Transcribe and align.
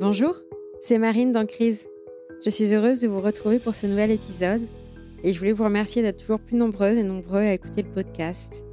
Bonjour, 0.00 0.36
c'est 0.80 0.96
Marine 0.96 1.32
dans 1.32 1.44
Crise. 1.44 1.88
Je 2.44 2.50
suis 2.50 2.72
heureuse 2.72 3.00
de 3.00 3.08
vous 3.08 3.20
retrouver 3.20 3.58
pour 3.58 3.74
ce 3.74 3.88
nouvel 3.88 4.12
épisode 4.12 4.62
et 5.24 5.32
je 5.32 5.38
voulais 5.40 5.50
vous 5.50 5.64
remercier 5.64 6.02
d'être 6.02 6.18
toujours 6.18 6.38
plus 6.38 6.56
nombreuses 6.56 6.98
et 6.98 7.02
nombreux 7.02 7.40
à 7.40 7.54
écouter 7.54 7.82
le 7.82 7.90
podcast 7.90 8.64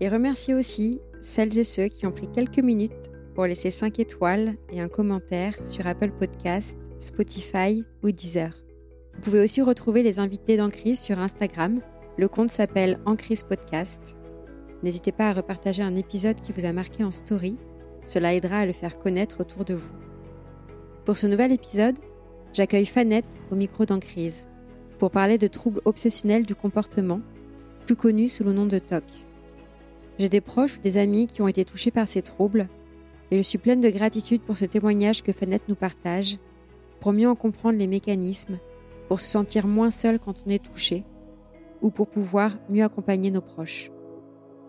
et 0.00 0.08
remercier 0.08 0.54
aussi 0.54 0.98
celles 1.20 1.56
et 1.56 1.62
ceux 1.62 1.86
qui 1.86 2.04
ont 2.04 2.10
pris 2.10 2.26
quelques 2.26 2.58
minutes 2.58 3.12
pour 3.36 3.46
laisser 3.46 3.70
5 3.70 4.00
étoiles 4.00 4.56
et 4.72 4.80
un 4.80 4.88
commentaire 4.88 5.54
sur 5.64 5.86
Apple 5.86 6.10
Podcast, 6.18 6.76
Spotify 6.98 7.84
ou 8.02 8.10
Deezer. 8.10 8.50
Vous 9.14 9.20
pouvez 9.20 9.40
aussi 9.44 9.62
retrouver 9.62 10.02
les 10.02 10.18
invités 10.18 10.56
d'Encrise 10.56 10.98
sur 10.98 11.20
Instagram. 11.20 11.78
Le 12.18 12.26
compte 12.26 12.50
s'appelle 12.50 12.98
Encrise 13.06 13.44
Podcast. 13.44 14.16
N'hésitez 14.82 15.12
pas 15.12 15.28
à 15.28 15.32
repartager 15.32 15.84
un 15.84 15.94
épisode 15.94 16.40
qui 16.40 16.50
vous 16.50 16.64
a 16.64 16.72
marqué 16.72 17.04
en 17.04 17.12
story. 17.12 17.56
Cela 18.04 18.34
aidera 18.34 18.56
à 18.56 18.66
le 18.66 18.72
faire 18.72 18.98
connaître 18.98 19.42
autour 19.42 19.64
de 19.64 19.74
vous. 19.74 20.01
Pour 21.04 21.16
ce 21.16 21.26
nouvel 21.26 21.50
épisode, 21.50 21.98
j'accueille 22.52 22.86
Fanette 22.86 23.36
au 23.50 23.56
micro 23.56 23.84
d'Encrise 23.84 24.46
pour 24.98 25.10
parler 25.10 25.36
de 25.36 25.48
troubles 25.48 25.82
obsessionnels 25.84 26.46
du 26.46 26.54
comportement, 26.54 27.20
plus 27.86 27.96
connus 27.96 28.28
sous 28.28 28.44
le 28.44 28.52
nom 28.52 28.66
de 28.66 28.78
TOC. 28.78 29.02
J'ai 30.20 30.28
des 30.28 30.40
proches 30.40 30.76
ou 30.76 30.80
des 30.80 30.98
amis 30.98 31.26
qui 31.26 31.42
ont 31.42 31.48
été 31.48 31.64
touchés 31.64 31.90
par 31.90 32.06
ces 32.06 32.22
troubles 32.22 32.68
et 33.32 33.38
je 33.38 33.42
suis 33.42 33.58
pleine 33.58 33.80
de 33.80 33.90
gratitude 33.90 34.42
pour 34.42 34.56
ce 34.56 34.64
témoignage 34.64 35.24
que 35.24 35.32
Fanette 35.32 35.68
nous 35.68 35.74
partage, 35.74 36.38
pour 37.00 37.12
mieux 37.12 37.28
en 37.28 37.34
comprendre 37.34 37.78
les 37.78 37.88
mécanismes, 37.88 38.60
pour 39.08 39.18
se 39.18 39.26
sentir 39.26 39.66
moins 39.66 39.90
seul 39.90 40.20
quand 40.20 40.44
on 40.46 40.50
est 40.50 40.62
touché 40.64 41.04
ou 41.80 41.90
pour 41.90 42.06
pouvoir 42.06 42.52
mieux 42.68 42.84
accompagner 42.84 43.32
nos 43.32 43.40
proches. 43.40 43.90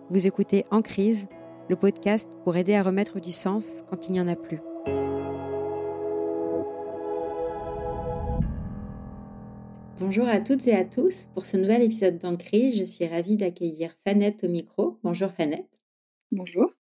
Vous 0.09 0.25
écoutez 0.25 0.65
En 0.71 0.81
crise, 0.81 1.27
le 1.69 1.75
podcast 1.75 2.31
pour 2.43 2.55
aider 2.55 2.73
à 2.73 2.81
remettre 2.81 3.19
du 3.19 3.31
sens 3.31 3.83
quand 3.87 4.07
il 4.07 4.13
n'y 4.13 4.21
en 4.21 4.27
a 4.27 4.35
plus. 4.35 4.61
Bonjour 9.99 10.27
à 10.27 10.41
toutes 10.41 10.67
et 10.67 10.73
à 10.73 10.85
tous 10.85 11.27
pour 11.35 11.45
ce 11.45 11.55
nouvel 11.55 11.83
épisode 11.83 12.17
d'Encrise. 12.17 12.77
Je 12.77 12.83
suis 12.83 13.05
ravie 13.05 13.37
d'accueillir 13.37 13.93
Fanette 14.03 14.43
au 14.43 14.47
micro. 14.47 14.99
Bonjour 15.03 15.29
Fanette. 15.31 15.69
Bonjour. 16.31 16.73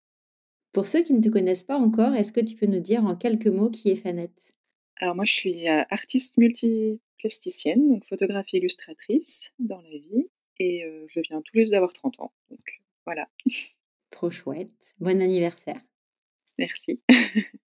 Pour 0.72 0.86
ceux 0.86 1.02
qui 1.02 1.12
ne 1.12 1.20
te 1.20 1.28
connaissent 1.28 1.64
pas 1.64 1.76
encore, 1.76 2.14
est-ce 2.14 2.32
que 2.32 2.40
tu 2.40 2.56
peux 2.56 2.66
nous 2.66 2.80
dire 2.80 3.04
en 3.04 3.14
quelques 3.14 3.48
mots 3.48 3.68
qui 3.68 3.90
est 3.90 3.96
Fanette? 3.96 4.54
Alors 4.96 5.14
moi 5.14 5.26
je 5.26 5.34
suis 5.34 5.68
euh, 5.68 5.82
artiste 5.90 6.38
multiplasticienne, 6.38 7.90
donc 7.90 8.06
photographe 8.06 8.50
illustratrice 8.54 9.52
dans 9.58 9.82
la 9.82 9.90
vie 9.90 10.28
et 10.58 10.84
euh, 10.84 11.04
je 11.08 11.20
viens 11.20 11.42
tout 11.42 11.52
juste 11.52 11.72
d'avoir 11.72 11.92
30 11.92 12.18
ans. 12.20 12.32
Donc 12.50 12.82
voilà. 13.04 13.28
Trop 14.10 14.30
chouette. 14.30 14.94
Bon 15.00 15.20
anniversaire. 15.20 15.82
Merci. 16.56 17.02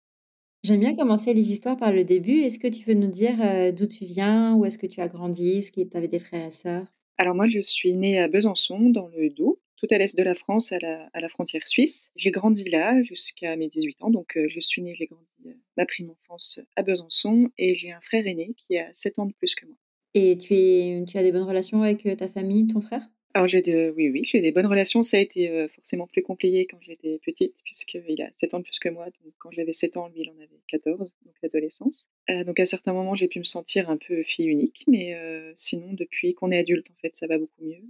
J'aime 0.64 0.80
bien 0.80 0.96
commencer 0.96 1.34
les 1.34 1.52
histoires 1.52 1.76
par 1.76 1.92
le 1.92 2.04
début. 2.04 2.40
Est-ce 2.40 2.58
que 2.58 2.68
tu 2.68 2.84
veux 2.84 2.94
nous 2.94 3.10
dire 3.10 3.34
euh, 3.42 3.70
d'où 3.70 3.84
tu 3.84 4.06
viens, 4.06 4.54
où 4.54 4.64
est-ce 4.64 4.78
que 4.78 4.86
tu 4.86 5.02
as 5.02 5.08
grandi, 5.08 5.58
est-ce 5.58 5.70
que 5.70 5.82
tu 5.82 5.94
avais 5.94 6.08
des 6.08 6.18
frères 6.18 6.46
et 6.46 6.50
sœurs? 6.50 6.86
Alors 7.18 7.34
moi, 7.34 7.46
je 7.46 7.60
suis 7.60 7.92
née 7.92 8.18
à 8.18 8.28
Besançon, 8.28 8.88
dans 8.88 9.08
le 9.08 9.28
Doubs, 9.28 9.58
tout 9.76 9.86
à 9.90 9.98
l'est 9.98 10.16
de 10.16 10.22
la 10.22 10.32
France, 10.32 10.72
à 10.72 10.78
la, 10.78 11.28
frontière 11.28 11.68
suisse. 11.68 12.10
J'ai 12.16 12.30
grandi 12.30 12.70
là 12.70 13.02
jusqu'à 13.02 13.56
mes 13.56 13.68
18 13.68 14.04
ans, 14.04 14.10
donc 14.10 14.38
euh, 14.38 14.46
je 14.48 14.58
suis 14.58 14.80
née, 14.80 14.94
j'ai 14.94 15.04
grandi 15.04 15.26
euh, 15.44 15.52
ma 15.76 15.84
prime 15.84 16.08
enfance 16.08 16.60
à 16.76 16.82
Besançon, 16.82 17.50
et 17.58 17.74
j'ai 17.74 17.92
un 17.92 18.00
frère 18.00 18.26
aîné 18.26 18.54
qui 18.56 18.78
a 18.78 18.88
7 18.94 19.18
ans 19.18 19.26
de 19.26 19.34
plus 19.34 19.54
que 19.54 19.66
moi. 19.66 19.76
Et 20.14 20.38
tu, 20.38 20.54
es, 20.54 21.04
tu 21.06 21.18
as 21.18 21.22
des 21.22 21.30
bonnes 21.30 21.42
relations 21.42 21.82
avec 21.82 22.08
ta 22.16 22.26
famille, 22.26 22.66
ton 22.68 22.80
frère? 22.80 23.06
Alors 23.34 23.48
j'ai 23.48 23.62
de, 23.62 23.92
oui, 23.96 24.10
oui, 24.10 24.22
j'ai 24.24 24.40
des 24.40 24.52
bonnes 24.52 24.66
relations. 24.66 25.02
Ça 25.02 25.16
a 25.16 25.20
été 25.20 25.50
euh, 25.50 25.66
forcément 25.66 26.06
plus 26.06 26.22
compliqué 26.22 26.66
quand 26.70 26.78
j'étais 26.80 27.18
petite, 27.18 27.56
puisqu'il 27.64 28.22
a 28.22 28.30
7 28.34 28.54
ans 28.54 28.58
de 28.60 28.64
plus 28.64 28.78
que 28.78 28.88
moi. 28.88 29.06
Donc 29.06 29.34
quand 29.38 29.50
j'avais 29.50 29.72
7 29.72 29.96
ans, 29.96 30.08
lui, 30.08 30.22
il 30.22 30.30
en 30.30 30.36
avait 30.36 30.60
14, 30.68 31.16
donc 31.24 31.34
l'adolescence. 31.42 32.08
Euh, 32.30 32.44
donc 32.44 32.60
à 32.60 32.64
certains 32.64 32.92
moments, 32.92 33.16
j'ai 33.16 33.26
pu 33.26 33.40
me 33.40 33.44
sentir 33.44 33.90
un 33.90 33.96
peu 33.96 34.22
fille 34.22 34.46
unique, 34.46 34.84
mais 34.86 35.16
euh, 35.16 35.50
sinon, 35.56 35.94
depuis 35.94 36.34
qu'on 36.34 36.52
est 36.52 36.58
adulte, 36.58 36.88
en 36.92 36.94
fait, 36.94 37.16
ça 37.16 37.26
va 37.26 37.36
beaucoup 37.36 37.64
mieux. 37.64 37.82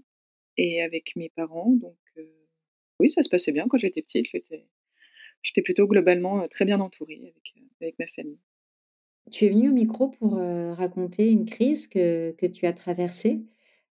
Et 0.57 0.81
avec 0.81 1.15
mes 1.15 1.29
parents, 1.29 1.73
donc 1.73 1.97
oui, 3.01 3.11
ça 3.11 3.23
se 3.23 3.29
passait 3.29 3.53
bien 3.53 3.67
quand 3.69 3.77
j'étais 3.77 4.01
petite. 4.01 4.29
J'étais, 4.31 4.65
j'étais 5.43 5.63
plutôt 5.63 5.87
globalement 5.87 6.49
très 6.49 6.65
bien 6.65 6.81
entourée 6.81 7.21
avec, 7.23 7.55
avec 7.83 7.99
ma 7.99 8.07
famille. 8.07 8.39
Tu 9.31 9.45
es 9.45 9.49
venue 9.51 9.69
au 9.69 9.73
micro 9.75 10.09
pour 10.09 10.37
raconter 10.37 11.31
une 11.31 11.45
crise 11.45 11.89
que, 11.89 12.31
que 12.33 12.47
tu 12.47 12.67
as 12.67 12.73
traversée. 12.73 13.43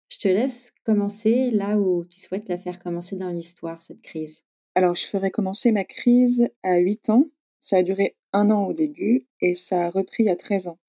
Je 0.09 0.17
te 0.17 0.27
laisse 0.27 0.71
commencer 0.85 1.51
là 1.51 1.77
où 1.77 2.03
tu 2.05 2.19
souhaites 2.19 2.49
la 2.49 2.57
faire 2.57 2.79
commencer 2.79 3.15
dans 3.15 3.29
l'histoire, 3.29 3.81
cette 3.81 4.01
crise. 4.01 4.43
Alors, 4.75 4.95
je 4.95 5.05
ferai 5.05 5.29
commencer 5.29 5.71
ma 5.71 5.83
crise 5.83 6.49
à 6.63 6.77
8 6.77 7.09
ans. 7.09 7.25
Ça 7.59 7.77
a 7.77 7.83
duré 7.83 8.15
un 8.33 8.49
an 8.49 8.65
au 8.65 8.73
début 8.73 9.27
et 9.41 9.53
ça 9.53 9.85
a 9.85 9.89
repris 9.89 10.29
à 10.29 10.35
13 10.35 10.67
ans. 10.67 10.79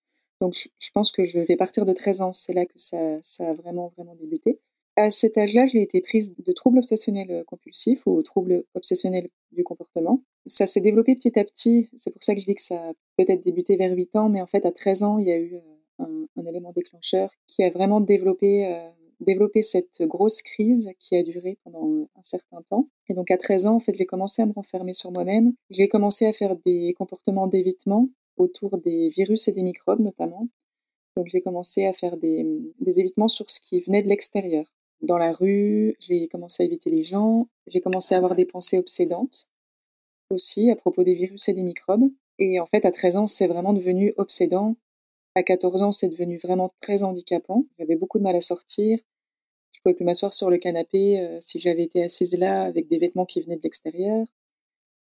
Donc, 0.41 0.54
je 0.78 0.91
pense 0.92 1.12
que 1.12 1.25
je 1.25 1.38
vais 1.38 1.56
partir 1.56 1.84
de 1.84 1.92
13 1.92 2.20
ans. 2.22 2.32
C'est 2.32 2.54
là 2.54 2.64
que 2.64 2.72
ça, 2.76 3.20
a 3.41 3.53
vraiment, 3.53 3.88
vraiment 3.88 4.14
débuté. 4.14 4.58
À 4.97 5.10
cet 5.10 5.37
âge-là, 5.37 5.66
j'ai 5.66 5.82
été 5.82 6.00
prise 6.00 6.34
de 6.37 6.52
troubles 6.52 6.78
obsessionnels 6.78 7.44
compulsifs 7.47 8.06
ou 8.06 8.22
troubles 8.22 8.64
obsessionnels 8.75 9.28
du 9.52 9.64
comportement. 9.64 10.22
Ça 10.47 10.66
s'est 10.66 10.81
développé 10.81 11.14
petit 11.14 11.38
à 11.38 11.44
petit. 11.44 11.91
C'est 11.98 12.10
pour 12.10 12.22
ça 12.22 12.34
que 12.34 12.41
je 12.41 12.47
dis 12.47 12.54
que 12.54 12.62
ça 12.62 12.76
a 12.76 12.92
peut-être 13.16 13.44
débuté 13.44 13.76
vers 13.76 13.94
8 13.94 14.16
ans, 14.16 14.28
mais 14.31 14.41
en 14.41 14.47
fait, 14.47 14.64
à 14.64 14.72
13 14.72 15.02
ans, 15.02 15.19
il 15.19 15.28
y 15.28 15.32
a 15.32 15.38
eu 15.38 15.56
euh, 15.56 16.26
un, 16.37 16.47
élément 16.47 16.72
déclencheur 16.72 17.31
qui 17.47 17.62
a 17.62 17.70
vraiment 17.70 18.00
développé 18.00 18.66
euh, 18.66 18.88
développé 19.20 19.62
cette 19.62 20.03
grosse 20.03 20.42
crise 20.42 20.88
qui 20.98 21.16
a 21.16 21.22
duré 21.22 21.58
pendant 21.64 22.08
un 22.16 22.22
certain 22.22 22.62
temps. 22.62 22.88
Et 23.08 23.14
donc 23.14 23.31
à 23.31 23.36
13 23.36 23.66
ans, 23.66 23.75
en 23.76 23.81
fait, 23.81 23.94
j'ai 23.94 24.06
commencé 24.06 24.42
à 24.42 24.47
me 24.47 24.53
renfermer 24.53 24.94
sur 24.94 25.12
moi-même. 25.12 25.53
J'ai 25.70 25.88
commencé 25.88 26.26
à 26.26 26.32
faire 26.32 26.56
des 26.64 26.94
comportements 26.98 27.47
d'évitement 27.47 28.08
autour 28.36 28.78
des 28.78 29.08
virus 29.08 29.48
et 29.48 29.53
des 29.53 29.62
microbes 29.62 30.00
notamment. 30.00 30.48
Donc 31.16 31.26
j'ai 31.28 31.42
commencé 31.42 31.86
à 31.86 31.92
faire 31.92 32.16
des, 32.16 32.47
des 32.81 33.00
évitements 33.00 33.28
sur 33.28 33.50
ce 33.50 33.60
qui 33.60 33.81
venait 33.81 34.03
de 34.03 34.08
l'extérieur. 34.08 34.64
Dans 35.03 35.19
la 35.19 35.32
rue, 35.32 35.97
j'ai 35.98 36.28
commencé 36.28 36.62
à 36.62 36.66
éviter 36.66 36.91
les 36.91 37.02
gens. 37.02 37.48
J'ai 37.66 37.81
commencé 37.81 38.14
à 38.14 38.19
avoir 38.19 38.34
des 38.34 38.44
pensées 38.44 38.78
obsédantes 38.78 39.48
aussi 40.31 40.70
à 40.70 40.76
propos 40.76 41.04
des 41.04 41.14
virus 41.14 41.48
et 41.48 41.52
des 41.52 41.62
microbes. 41.62 42.10
Et 42.38 42.60
en 42.60 42.66
fait, 42.66 42.84
à 42.84 42.91
13 42.91 43.16
ans, 43.16 43.26
c'est 43.26 43.47
vraiment 43.47 43.72
devenu 43.72 44.14
obsédant. 44.16 44.76
À 45.40 45.42
14 45.42 45.82
ans, 45.82 45.90
c'est 45.90 46.10
devenu 46.10 46.36
vraiment 46.36 46.70
très 46.82 47.02
handicapant. 47.02 47.64
J'avais 47.78 47.96
beaucoup 47.96 48.18
de 48.18 48.22
mal 48.22 48.36
à 48.36 48.42
sortir. 48.42 48.98
Je 49.72 49.80
pouvais 49.80 49.94
plus 49.94 50.04
m'asseoir 50.04 50.34
sur 50.34 50.50
le 50.50 50.58
canapé 50.58 51.18
euh, 51.18 51.38
si 51.40 51.58
j'avais 51.58 51.84
été 51.84 52.02
assise 52.02 52.36
là 52.36 52.64
avec 52.64 52.88
des 52.88 52.98
vêtements 52.98 53.24
qui 53.24 53.40
venaient 53.40 53.56
de 53.56 53.62
l'extérieur. 53.62 54.26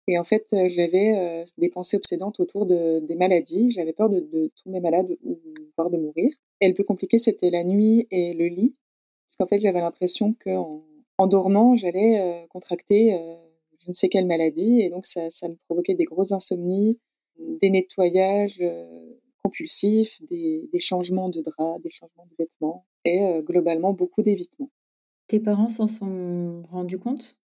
Et 0.07 0.19
en 0.19 0.23
fait, 0.23 0.45
euh, 0.53 0.69
j'avais 0.69 1.17
euh, 1.17 1.43
des 1.57 1.69
pensées 1.69 1.97
obsédantes 1.97 2.39
autour 2.39 2.67
de, 2.67 2.99
des 2.99 3.15
maladies. 3.15 3.71
J'avais 3.71 3.93
peur 3.93 4.11
de, 4.11 4.19
de, 4.19 4.51
tomber 4.63 4.79
malade 4.79 5.17
ou 5.23 5.39
voire 5.75 5.89
de 5.89 5.97
mourir. 5.97 6.29
Et 6.61 6.67
le 6.67 6.75
plus 6.75 6.85
compliqué, 6.85 7.17
c'était 7.17 7.49
la 7.49 7.63
nuit 7.63 8.05
et 8.11 8.35
le 8.35 8.45
lit. 8.45 8.73
Parce 9.25 9.37
qu'en 9.37 9.47
fait, 9.47 9.59
j'avais 9.59 9.81
l'impression 9.81 10.35
qu'en 10.39 10.83
en 11.17 11.25
dormant, 11.25 11.75
j'allais 11.75 12.45
contracter 12.51 13.19
je 13.79 13.87
ne 13.87 13.93
sais 13.93 14.07
quelle 14.07 14.27
maladie. 14.27 14.81
Et 14.81 14.91
donc, 14.91 15.07
ça 15.07 15.47
me 15.47 15.55
provoquait 15.65 15.95
des 15.95 16.05
grosses 16.05 16.31
insomnies, 16.31 16.99
des 17.39 17.71
nettoyages 17.71 18.61
compulsifs, 19.47 20.21
des, 20.29 20.69
des 20.71 20.79
changements 20.79 21.29
de 21.29 21.41
draps, 21.41 21.81
des 21.81 21.89
changements 21.89 22.27
de 22.29 22.35
vêtements 22.37 22.85
et 23.05 23.41
globalement 23.41 23.93
beaucoup 23.93 24.21
d'évitement. 24.21 24.69
Tes 25.27 25.39
parents 25.39 25.69
s'en 25.69 25.87
sont 25.87 26.63
rendus 26.71 26.99
compte? 26.99 27.37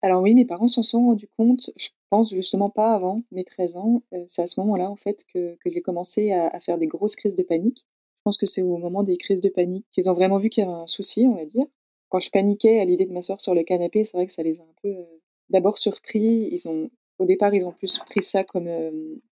Alors 0.00 0.22
oui, 0.22 0.34
mes 0.34 0.44
parents 0.44 0.68
s'en 0.68 0.84
sont 0.84 1.06
rendus 1.06 1.28
compte, 1.36 1.70
je 1.76 1.88
pense 2.10 2.32
justement 2.32 2.70
pas 2.70 2.94
avant 2.94 3.22
mes 3.32 3.44
13 3.44 3.76
ans. 3.76 4.02
c'est 4.26 4.42
à 4.42 4.46
ce 4.46 4.60
moment-là 4.60 4.90
en 4.90 4.96
fait 4.96 5.24
que, 5.32 5.56
que 5.56 5.70
j'ai 5.70 5.82
commencé 5.82 6.30
à, 6.32 6.48
à, 6.48 6.60
faire 6.60 6.78
des 6.78 6.86
grosses 6.86 7.16
crises 7.16 7.34
de 7.34 7.42
panique. 7.42 7.86
Je 8.18 8.22
pense 8.24 8.38
que 8.38 8.46
c'est 8.46 8.62
au 8.62 8.76
moment 8.76 9.02
des 9.02 9.16
crises 9.16 9.40
de 9.40 9.48
panique 9.48 9.86
qu'ils 9.90 10.08
ont 10.08 10.12
vraiment 10.12 10.38
vu 10.38 10.50
qu'il 10.50 10.62
y 10.62 10.66
avait 10.66 10.76
un 10.76 10.86
souci, 10.86 11.26
on 11.26 11.34
va 11.34 11.44
dire. 11.44 11.64
Quand 12.10 12.20
je 12.20 12.30
paniquais 12.30 12.80
à 12.80 12.84
l'idée 12.84 13.06
de 13.06 13.12
m'asseoir 13.12 13.40
sur 13.40 13.54
le 13.54 13.64
canapé, 13.64 14.04
c'est 14.04 14.16
vrai 14.16 14.26
que 14.26 14.32
ça 14.32 14.42
les 14.42 14.60
a 14.60 14.62
un 14.62 14.74
peu 14.82 14.94
d'abord 15.50 15.78
surpris. 15.78 16.48
Ils 16.52 16.68
ont, 16.68 16.90
au 17.18 17.24
départ, 17.24 17.52
ils 17.54 17.66
ont 17.66 17.72
plus 17.72 17.98
pris 17.98 18.22
ça 18.22 18.44
comme, 18.44 18.70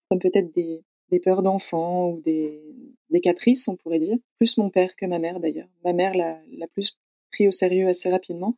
comme 0.09 0.19
peut-être 0.19 0.53
des, 0.53 0.83
des 1.09 1.19
peurs 1.19 1.41
d'enfants 1.41 2.09
ou 2.09 2.21
des, 2.21 2.61
des 3.09 3.21
caprices, 3.21 3.67
on 3.67 3.75
pourrait 3.75 3.99
dire. 3.99 4.17
Plus 4.37 4.57
mon 4.57 4.69
père 4.69 4.95
que 4.95 5.05
ma 5.05 5.19
mère 5.19 5.39
d'ailleurs. 5.39 5.69
Ma 5.83 5.93
mère 5.93 6.13
l'a 6.15 6.67
plus 6.73 6.97
pris 7.31 7.47
au 7.47 7.51
sérieux 7.51 7.87
assez 7.87 8.09
rapidement. 8.09 8.55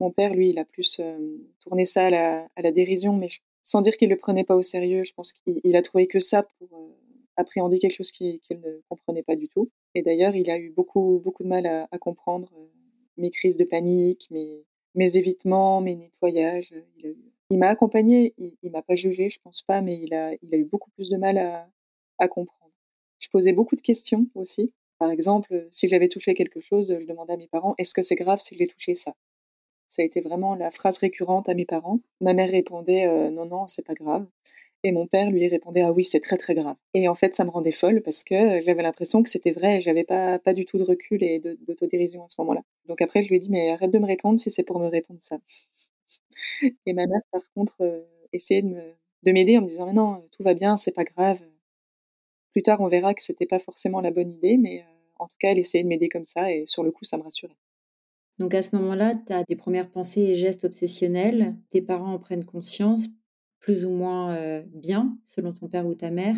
Mon 0.00 0.10
père, 0.10 0.34
lui, 0.34 0.50
il 0.50 0.58
a 0.58 0.64
plus 0.64 1.00
euh, 1.00 1.38
tourné 1.60 1.86
ça 1.86 2.06
à 2.06 2.10
la, 2.10 2.48
à 2.54 2.62
la, 2.62 2.70
dérision, 2.70 3.14
mais 3.14 3.28
sans 3.62 3.80
dire 3.80 3.96
qu'il 3.96 4.10
le 4.10 4.16
prenait 4.16 4.44
pas 4.44 4.56
au 4.56 4.62
sérieux. 4.62 5.04
Je 5.04 5.12
pense 5.14 5.32
qu'il 5.32 5.76
a 5.76 5.82
trouvé 5.82 6.06
que 6.06 6.20
ça 6.20 6.42
pour 6.58 6.68
euh, 6.78 6.92
appréhender 7.36 7.78
quelque 7.78 7.96
chose 7.96 8.10
qu'il 8.10 8.40
ne 8.50 8.80
comprenait 8.90 9.22
pas 9.22 9.36
du 9.36 9.48
tout. 9.48 9.70
Et 9.94 10.02
d'ailleurs, 10.02 10.36
il 10.36 10.50
a 10.50 10.58
eu 10.58 10.70
beaucoup, 10.70 11.20
beaucoup 11.24 11.44
de 11.44 11.48
mal 11.48 11.66
à, 11.66 11.88
à 11.90 11.98
comprendre 11.98 12.50
euh, 12.58 12.66
mes 13.16 13.30
crises 13.30 13.56
de 13.56 13.64
panique, 13.64 14.26
mes, 14.30 14.64
mes 14.94 15.16
évitements, 15.16 15.80
mes 15.80 15.94
nettoyages. 15.94 16.74
Il 17.48 17.58
m'a 17.58 17.68
accompagné, 17.68 18.34
il, 18.36 18.56
il 18.62 18.72
m'a 18.72 18.82
pas 18.82 18.96
jugé, 18.96 19.30
je 19.30 19.40
pense 19.42 19.62
pas, 19.62 19.80
mais 19.80 19.98
il 19.98 20.12
a, 20.12 20.32
il 20.42 20.54
a 20.54 20.58
eu 20.58 20.64
beaucoup 20.64 20.90
plus 20.90 21.08
de 21.08 21.16
mal 21.16 21.38
à, 21.38 21.66
à 22.18 22.28
comprendre. 22.28 22.72
Je 23.18 23.28
posais 23.30 23.52
beaucoup 23.52 23.76
de 23.76 23.80
questions 23.82 24.26
aussi. 24.34 24.72
Par 24.98 25.10
exemple, 25.10 25.66
si 25.70 25.88
j'avais 25.88 26.08
touché 26.08 26.34
quelque 26.34 26.60
chose, 26.60 26.96
je 27.00 27.06
demandais 27.06 27.34
à 27.34 27.36
mes 27.36 27.48
parents 27.48 27.74
est-ce 27.78 27.94
que 27.94 28.02
c'est 28.02 28.14
grave 28.14 28.40
si 28.40 28.56
j'ai 28.56 28.66
touché 28.66 28.94
ça? 28.94 29.14
Ça 29.88 30.02
a 30.02 30.04
été 30.04 30.20
vraiment 30.20 30.54
la 30.54 30.70
phrase 30.70 30.98
récurrente 30.98 31.48
à 31.48 31.54
mes 31.54 31.66
parents. 31.66 32.00
Ma 32.20 32.34
mère 32.34 32.50
répondait 32.50 33.06
euh, 33.06 33.30
non, 33.30 33.46
non, 33.46 33.66
c'est 33.68 33.86
pas 33.86 33.94
grave. 33.94 34.26
Et 34.84 34.92
mon 34.92 35.06
père 35.06 35.30
lui 35.30 35.48
répondait 35.48 35.82
ah 35.82 35.92
oui 35.92 36.04
c'est 36.04 36.20
très 36.20 36.36
très 36.36 36.54
grave. 36.54 36.76
Et 36.94 37.08
en 37.08 37.14
fait 37.14 37.34
ça 37.36 37.44
me 37.44 37.50
rendait 37.50 37.72
folle 37.72 38.02
parce 38.02 38.22
que 38.24 38.60
j'avais 38.62 38.82
l'impression 38.82 39.22
que 39.22 39.28
c'était 39.30 39.52
vrai. 39.52 39.80
J'avais 39.80 40.04
pas 40.04 40.38
pas 40.38 40.52
du 40.54 40.64
tout 40.64 40.78
de 40.78 40.84
recul 40.84 41.22
et 41.24 41.40
d'autodérision 41.66 42.24
à 42.24 42.28
ce 42.28 42.40
moment-là. 42.42 42.62
Donc 42.86 43.00
après 43.02 43.22
je 43.22 43.28
lui 43.28 43.36
ai 43.36 43.38
dit 43.40 43.50
mais 43.50 43.70
arrête 43.70 43.90
de 43.90 43.98
me 43.98 44.06
répondre 44.06 44.38
si 44.38 44.50
c'est 44.50 44.62
pour 44.64 44.78
me 44.80 44.88
répondre 44.88 45.20
ça. 45.22 45.38
Et 46.86 46.92
ma 46.92 47.06
mère 47.06 47.20
par 47.32 47.42
contre 47.54 47.76
euh, 47.80 48.02
essayait 48.32 48.62
de 48.62 48.68
me 48.68 48.82
de 49.24 49.32
m'aider 49.32 49.58
en 49.58 49.62
me 49.62 49.68
disant 49.68 49.86
mais 49.86 49.92
non 49.92 50.22
tout 50.32 50.42
va 50.42 50.54
bien 50.54 50.76
c'est 50.76 50.92
pas 50.92 51.04
grave. 51.04 51.40
Plus 52.56 52.62
tard 52.62 52.80
on 52.80 52.88
verra 52.88 53.12
que 53.12 53.22
c'était 53.22 53.44
pas 53.44 53.58
forcément 53.58 54.00
la 54.00 54.10
bonne 54.10 54.32
idée 54.32 54.56
mais 54.56 54.80
euh, 54.80 54.84
en 55.18 55.28
tout 55.28 55.36
cas 55.38 55.50
elle 55.50 55.58
essayait 55.58 55.84
de 55.84 55.88
m'aider 55.90 56.08
comme 56.08 56.24
ça 56.24 56.50
et 56.50 56.64
sur 56.64 56.82
le 56.82 56.90
coup 56.90 57.04
ça 57.04 57.18
me 57.18 57.22
rassurait. 57.22 57.58
Donc 58.38 58.54
à 58.54 58.62
ce 58.62 58.74
moment-là, 58.76 59.12
tu 59.14 59.34
as 59.34 59.44
des 59.44 59.56
premières 59.56 59.90
pensées 59.90 60.22
et 60.22 60.36
gestes 60.36 60.64
obsessionnels, 60.64 61.54
tes 61.68 61.82
parents 61.82 62.14
en 62.14 62.18
prennent 62.18 62.46
conscience, 62.46 63.08
plus 63.60 63.84
ou 63.84 63.90
moins 63.90 64.62
bien, 64.72 65.18
selon 65.22 65.52
ton 65.52 65.68
père 65.68 65.86
ou 65.86 65.94
ta 65.94 66.10
mère, 66.10 66.36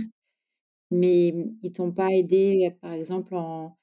mais 0.91 1.31
mmh, 1.33 1.59
ils 1.63 1.71
t'ont 1.71 1.93
pas 1.93 2.11
aidé, 2.11 2.73
par 2.81 2.95
exemple, 2.95 3.37
en 3.37 3.79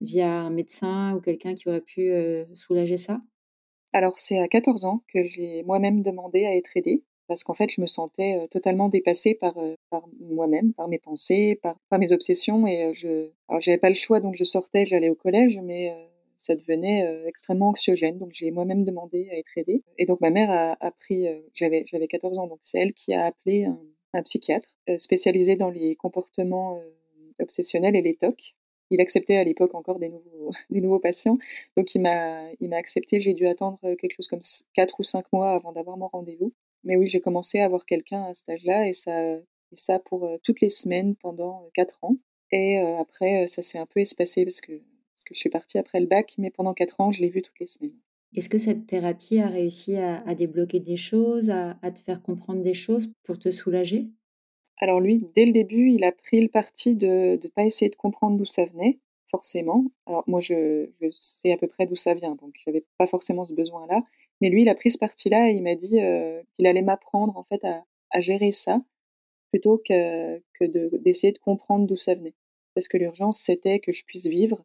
via 0.00 0.40
un 0.40 0.50
médecin 0.50 1.14
ou 1.14 1.20
quelqu'un 1.20 1.54
qui 1.54 1.68
aurait 1.68 1.82
pu, 1.82 2.10
soulager 2.54 2.96
ça? 2.96 3.20
Alors 3.92 4.18
c'est 4.18 4.40
à 4.40 4.48
14 4.48 4.86
ans 4.86 5.04
que 5.06 5.22
j'ai 5.22 5.62
moi-même 5.62 6.02
demandé 6.02 6.46
à 6.46 6.56
être 6.56 6.76
aidée, 6.76 7.04
parce 7.28 7.44
qu'en 7.44 7.54
fait 7.54 7.70
je 7.70 7.80
me 7.80 7.86
sentais, 7.86 8.46
totalement 8.50 8.88
dépassée 8.88 9.34
par, 9.34 9.54
par 9.90 10.04
moi-même, 10.20 10.72
par 10.72 10.88
mes 10.88 10.98
pensées, 10.98 11.58
par 11.62 11.76
par 11.88 11.98
mes 11.98 12.12
obsessions 12.12 12.66
et 12.66 12.92
je 12.94 13.30
alors 13.48 13.60
j'avais 13.60 13.78
pas 13.78 13.88
le 13.88 13.94
choix 13.94 14.20
donc 14.20 14.34
je 14.34 14.44
sortais, 14.44 14.86
j'allais 14.86 15.10
au 15.10 15.14
collège 15.14 15.58
mais 15.62 15.92
ça 16.36 16.54
devenait 16.54 17.06
euh, 17.06 17.26
extrêmement 17.26 17.68
anxiogène. 17.68 18.18
Donc 18.18 18.30
j'ai 18.32 18.50
moi-même 18.50 18.84
demandé 18.84 19.28
à 19.30 19.38
être 19.38 19.56
aidée. 19.56 19.82
Et 19.98 20.06
donc 20.06 20.20
ma 20.20 20.30
mère 20.30 20.50
a, 20.50 20.76
a 20.80 20.90
pris, 20.90 21.26
euh, 21.26 21.40
j'avais 21.54 21.84
j'avais 21.86 22.06
14 22.06 22.38
ans, 22.38 22.46
donc 22.46 22.58
c'est 22.62 22.78
elle 22.78 22.92
qui 22.94 23.12
a 23.14 23.26
appelé 23.26 23.64
un, 23.64 24.22
psychiatre 24.22 24.68
euh, 24.88 24.96
spécialisé 24.96 25.56
dans 25.56 25.68
les 25.68 25.94
comportements 25.94 26.80
obsessionnels 27.38 27.96
et 27.96 28.02
les 28.02 28.16
TOC. 28.16 28.54
Il 28.88 29.00
acceptait 29.02 29.36
à 29.36 29.44
l'époque 29.44 29.74
encore 29.74 29.98
des 29.98 30.08
nouveaux, 30.08 30.52
des 30.70 30.80
nouveaux 30.80 31.00
patients. 31.00 31.38
Donc 31.76 31.94
il 31.94 32.00
m'a, 32.00 32.50
il 32.60 32.70
m'a 32.70 32.76
accepté. 32.76 33.20
J'ai 33.20 33.34
dû 33.34 33.46
attendre 33.46 33.78
quelque 33.96 34.14
chose 34.14 34.28
comme 34.28 34.40
4 34.74 35.00
ou 35.00 35.02
5 35.02 35.26
mois 35.32 35.52
avant 35.52 35.72
d'avoir 35.72 35.98
mon 35.98 36.08
rendez-vous. 36.08 36.52
Mais 36.86 36.96
oui, 36.96 37.06
j'ai 37.06 37.20
commencé 37.20 37.60
à 37.60 37.66
avoir 37.66 37.84
quelqu'un 37.84 38.24
à 38.24 38.34
cet 38.34 38.48
âge-là 38.48 38.88
et 38.88 38.94
ça, 38.94 39.34
et 39.34 39.44
ça 39.74 39.98
pour 39.98 40.26
toutes 40.42 40.62
les 40.62 40.70
semaines 40.70 41.16
pendant 41.16 41.68
4 41.74 42.02
ans. 42.04 42.16
Et 42.52 42.78
après, 42.78 43.46
ça 43.48 43.60
s'est 43.60 43.78
un 43.78 43.86
peu 43.86 44.00
espacé 44.00 44.44
parce 44.44 44.62
que 44.62 44.80
que 45.26 45.34
je 45.34 45.40
suis 45.40 45.50
partie 45.50 45.78
après 45.78 46.00
le 46.00 46.06
bac, 46.06 46.34
mais 46.38 46.50
pendant 46.50 46.72
quatre 46.72 47.00
ans, 47.00 47.12
je 47.12 47.20
l'ai 47.20 47.28
vu 47.28 47.42
toutes 47.42 47.58
les 47.60 47.66
semaines. 47.66 47.96
Est-ce 48.34 48.48
que 48.48 48.58
cette 48.58 48.86
thérapie 48.86 49.40
a 49.40 49.48
réussi 49.48 49.96
à, 49.96 50.34
débloquer 50.34 50.80
des 50.80 50.96
choses, 50.96 51.50
à, 51.50 51.74
te 51.90 52.00
faire 52.00 52.22
comprendre 52.22 52.62
des 52.62 52.74
choses 52.74 53.12
pour 53.24 53.38
te 53.38 53.50
soulager? 53.50 54.04
Alors 54.78 55.00
lui, 55.00 55.24
dès 55.34 55.46
le 55.46 55.52
début, 55.52 55.90
il 55.90 56.04
a 56.04 56.12
pris 56.12 56.40
le 56.40 56.48
parti 56.48 56.96
de 56.96 57.38
ne 57.42 57.48
pas 57.48 57.64
essayer 57.64 57.90
de 57.90 57.96
comprendre 57.96 58.36
d'où 58.36 58.44
ça 58.44 58.64
venait, 58.64 58.98
forcément. 59.30 59.84
Alors 60.06 60.24
moi, 60.26 60.40
je, 60.40 60.88
sais 61.10 61.52
à 61.52 61.56
peu 61.56 61.66
près 61.66 61.86
d'où 61.86 61.96
ça 61.96 62.14
vient, 62.14 62.34
donc 62.34 62.54
je 62.58 62.68
n'avais 62.68 62.84
pas 62.98 63.06
forcément 63.06 63.44
ce 63.44 63.54
besoin-là. 63.54 64.02
Mais 64.40 64.50
lui, 64.50 64.62
il 64.62 64.68
a 64.68 64.74
pris 64.74 64.90
ce 64.90 64.98
parti-là 64.98 65.50
et 65.50 65.54
il 65.54 65.62
m'a 65.62 65.74
dit 65.74 66.00
euh, 66.00 66.42
qu'il 66.52 66.66
allait 66.66 66.82
m'apprendre 66.82 67.36
en 67.36 67.44
fait 67.44 67.64
à, 67.64 67.84
gérer 68.20 68.52
ça 68.52 68.80
plutôt 69.50 69.76
que, 69.76 70.38
que 70.58 70.64
d'essayer 70.96 71.32
de 71.32 71.38
comprendre 71.38 71.86
d'où 71.86 71.96
ça 71.96 72.14
venait. 72.14 72.34
Parce 72.74 72.88
que 72.88 72.96
l'urgence, 72.96 73.38
c'était 73.38 73.78
que 73.78 73.92
je 73.92 74.04
puisse 74.04 74.26
vivre 74.26 74.64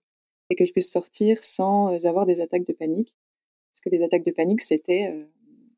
et 0.50 0.56
que 0.56 0.66
je 0.66 0.72
puisse 0.72 0.92
sortir 0.92 1.44
sans 1.44 1.94
euh, 1.94 2.08
avoir 2.08 2.26
des 2.26 2.40
attaques 2.40 2.66
de 2.66 2.74
panique. 2.74 3.16
Parce 3.72 3.82
que 3.82 3.90
les 3.90 4.04
attaques 4.04 4.26
de 4.26 4.32
panique, 4.32 4.62
c'était 4.62 5.08
euh, 5.08 5.26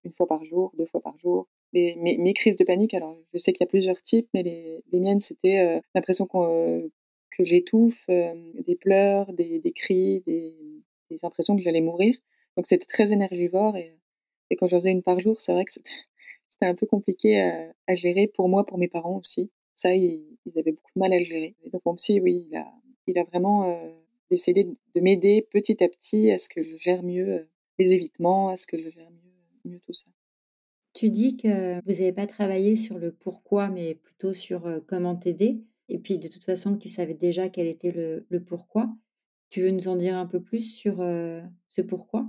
une 0.03 0.13
fois 0.13 0.27
par 0.27 0.43
jour, 0.45 0.71
deux 0.77 0.85
fois 0.85 1.01
par 1.01 1.17
jour. 1.17 1.47
Mes, 1.73 2.33
crises 2.35 2.57
de 2.57 2.63
panique, 2.63 2.93
alors 2.93 3.17
je 3.33 3.39
sais 3.39 3.51
qu'il 3.51 3.61
y 3.61 3.67
a 3.67 3.67
plusieurs 3.67 4.01
types, 4.03 4.27
mais 4.35 4.43
les, 4.43 4.99
miennes, 4.99 5.19
c'était 5.19 5.81
l'impression 5.95 6.27
que 6.27 7.43
j'étouffe, 7.43 8.05
des 8.07 8.75
pleurs, 8.75 9.33
des, 9.33 9.73
cris, 9.75 10.21
des, 10.27 10.53
impressions 11.23 11.55
que 11.55 11.63
j'allais 11.63 11.81
mourir. 11.81 12.15
Donc 12.55 12.65
c'était 12.67 12.85
très 12.85 13.11
énergivore 13.11 13.77
et, 13.77 13.97
quand 14.57 14.67
j'en 14.67 14.77
faisais 14.77 14.91
une 14.91 15.01
par 15.01 15.19
jour, 15.19 15.41
c'est 15.41 15.51
vrai 15.51 15.65
que 15.65 15.71
c'était 15.71 15.89
un 16.61 16.75
peu 16.75 16.85
compliqué 16.85 17.41
à, 17.87 17.95
gérer 17.95 18.27
pour 18.27 18.49
moi, 18.49 18.65
pour 18.65 18.77
mes 18.77 18.87
parents 18.87 19.17
aussi. 19.17 19.49
Ça, 19.73 19.95
ils, 19.95 20.37
avaient 20.55 20.71
beaucoup 20.71 20.91
de 20.95 20.99
mal 20.99 21.13
à 21.13 21.17
le 21.17 21.23
gérer. 21.23 21.55
Et 21.63 21.71
donc 21.71 21.81
mon 21.85 21.95
oui, 22.21 22.47
il 23.07 23.17
a, 23.17 23.23
vraiment 23.23 23.81
d'essayer 24.29 24.63
de 24.63 25.01
m'aider 25.01 25.47
petit 25.49 25.83
à 25.83 25.89
petit 25.89 26.31
à 26.31 26.37
ce 26.37 26.49
que 26.49 26.61
je 26.61 26.75
gère 26.77 27.03
mieux 27.03 27.29
euh, 27.29 27.49
les 27.79 27.93
évitements, 27.93 28.49
à 28.49 28.57
ce 28.57 28.67
que 28.67 28.77
je 28.77 28.89
gère 28.89 29.09
mieux, 29.09 29.71
mieux 29.71 29.79
tout 29.79 29.93
ça. 29.93 30.11
Tu 30.93 31.09
dis 31.09 31.37
que 31.37 31.81
vous 31.85 31.99
n'avez 31.99 32.13
pas 32.13 32.27
travaillé 32.27 32.75
sur 32.75 32.99
le 32.99 33.11
pourquoi, 33.11 33.69
mais 33.69 33.95
plutôt 33.95 34.33
sur 34.33 34.67
euh, 34.67 34.79
comment 34.85 35.15
t'aider. 35.15 35.63
Et 35.89 35.97
puis 35.97 36.19
de 36.19 36.27
toute 36.27 36.43
façon, 36.43 36.77
tu 36.77 36.87
savais 36.87 37.15
déjà 37.15 37.49
quel 37.49 37.67
était 37.67 37.91
le, 37.91 38.25
le 38.29 38.43
pourquoi. 38.43 38.89
Tu 39.49 39.61
veux 39.61 39.71
nous 39.71 39.87
en 39.87 39.95
dire 39.95 40.17
un 40.17 40.25
peu 40.25 40.41
plus 40.41 40.73
sur 40.73 41.01
euh, 41.01 41.41
ce 41.69 41.81
pourquoi? 41.81 42.27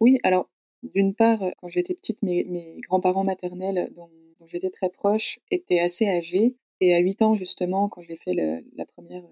Oui, 0.00 0.18
alors 0.22 0.48
d'une 0.82 1.14
part, 1.14 1.40
quand 1.60 1.68
j'étais 1.68 1.94
petite, 1.94 2.22
mes, 2.22 2.80
grands-parents 2.80 3.24
maternels, 3.24 3.92
dont, 3.94 4.08
j'étais 4.46 4.70
très 4.70 4.88
proche, 4.88 5.38
étaient 5.50 5.80
assez 5.80 6.08
âgés. 6.08 6.56
Et 6.80 6.94
à 6.94 6.98
8 6.98 7.22
ans, 7.22 7.34
justement, 7.34 7.88
quand 7.88 8.00
j'ai 8.02 8.16
fait 8.16 8.34
la 8.34 8.86
première 8.86 9.22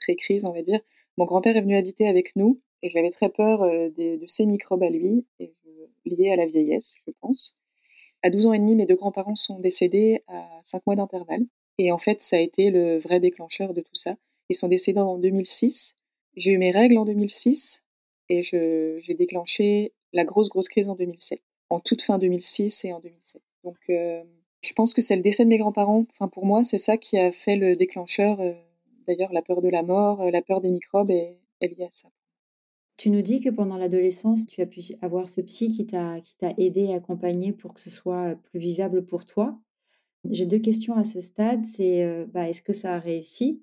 pré-crise, 0.00 0.44
on 0.44 0.52
va 0.52 0.62
dire, 0.62 0.80
mon 1.16 1.24
grand-père 1.24 1.56
est 1.56 1.62
venu 1.62 1.76
habiter 1.76 2.08
avec 2.08 2.34
nous 2.36 2.60
et 2.82 2.90
j'avais 2.90 3.10
très 3.10 3.28
peur 3.28 3.62
euh, 3.62 3.88
de 3.90 4.24
ces 4.26 4.46
microbes 4.46 4.82
à 4.82 4.90
lui, 4.90 5.26
et 5.40 5.52
liés 6.04 6.30
à 6.30 6.36
la 6.36 6.46
vieillesse, 6.46 6.94
je 7.06 7.12
pense. 7.20 7.56
À 8.22 8.30
12 8.30 8.46
ans 8.46 8.52
et 8.52 8.58
demi, 8.58 8.76
mes 8.76 8.86
deux 8.86 8.94
grands-parents 8.94 9.36
sont 9.36 9.58
décédés 9.58 10.22
à 10.28 10.46
5 10.62 10.86
mois 10.86 10.96
d'intervalle. 10.96 11.44
Et 11.78 11.92
en 11.92 11.98
fait, 11.98 12.22
ça 12.22 12.36
a 12.36 12.40
été 12.40 12.70
le 12.70 12.98
vrai 12.98 13.20
déclencheur 13.20 13.74
de 13.74 13.80
tout 13.80 13.94
ça. 13.94 14.16
Ils 14.48 14.54
sont 14.54 14.68
décédés 14.68 15.00
en 15.00 15.18
2006. 15.18 15.96
J'ai 16.36 16.52
eu 16.52 16.58
mes 16.58 16.70
règles 16.70 16.98
en 16.98 17.04
2006 17.04 17.82
et 18.28 18.42
j'ai 18.42 19.14
déclenché 19.14 19.92
la 20.12 20.24
grosse, 20.24 20.48
grosse 20.48 20.68
crise 20.68 20.88
en 20.88 20.94
2007. 20.94 21.40
En 21.70 21.80
toute 21.80 22.02
fin 22.02 22.18
2006 22.18 22.84
et 22.84 22.92
en 22.92 23.00
2007. 23.00 23.42
Donc, 23.64 23.76
euh, 23.90 24.22
je 24.62 24.72
pense 24.72 24.94
que 24.94 25.00
c'est 25.00 25.16
le 25.16 25.22
décès 25.22 25.44
de 25.44 25.48
mes 25.48 25.58
grands-parents. 25.58 26.06
Enfin, 26.12 26.28
pour 26.28 26.46
moi, 26.46 26.62
c'est 26.62 26.78
ça 26.78 26.96
qui 26.96 27.18
a 27.18 27.32
fait 27.32 27.56
le 27.56 27.76
déclencheur 27.76 28.40
euh, 28.40 28.52
D'ailleurs, 29.06 29.32
la 29.32 29.42
peur 29.42 29.60
de 29.60 29.68
la 29.68 29.84
mort, 29.84 30.20
euh, 30.20 30.30
la 30.32 30.42
peur 30.42 30.60
des 30.60 30.70
microbes 30.70 31.12
est, 31.12 31.38
liée 31.60 31.84
à 31.84 31.90
ça. 31.90 32.08
Tu 32.96 33.10
nous 33.10 33.22
dis 33.22 33.40
que 33.40 33.50
pendant 33.50 33.76
l'adolescence, 33.76 34.46
tu 34.46 34.60
as 34.62 34.66
pu 34.66 34.80
avoir 35.00 35.28
ce 35.28 35.40
psy 35.42 35.70
qui 35.70 35.86
t'a 35.86 36.20
aidé 36.58 36.84
et 36.84 36.94
accompagné 36.94 37.52
pour 37.52 37.74
que 37.74 37.80
ce 37.80 37.90
soit 37.90 38.34
plus 38.50 38.58
vivable 38.58 39.04
pour 39.04 39.24
toi. 39.24 39.56
J'ai 40.28 40.46
deux 40.46 40.58
questions 40.58 40.96
à 40.96 41.04
ce 41.04 41.20
stade. 41.20 41.64
C'est 41.66 42.26
bah, 42.32 42.48
est-ce 42.48 42.62
que 42.62 42.72
ça 42.72 42.94
a 42.94 42.98
réussi? 42.98 43.62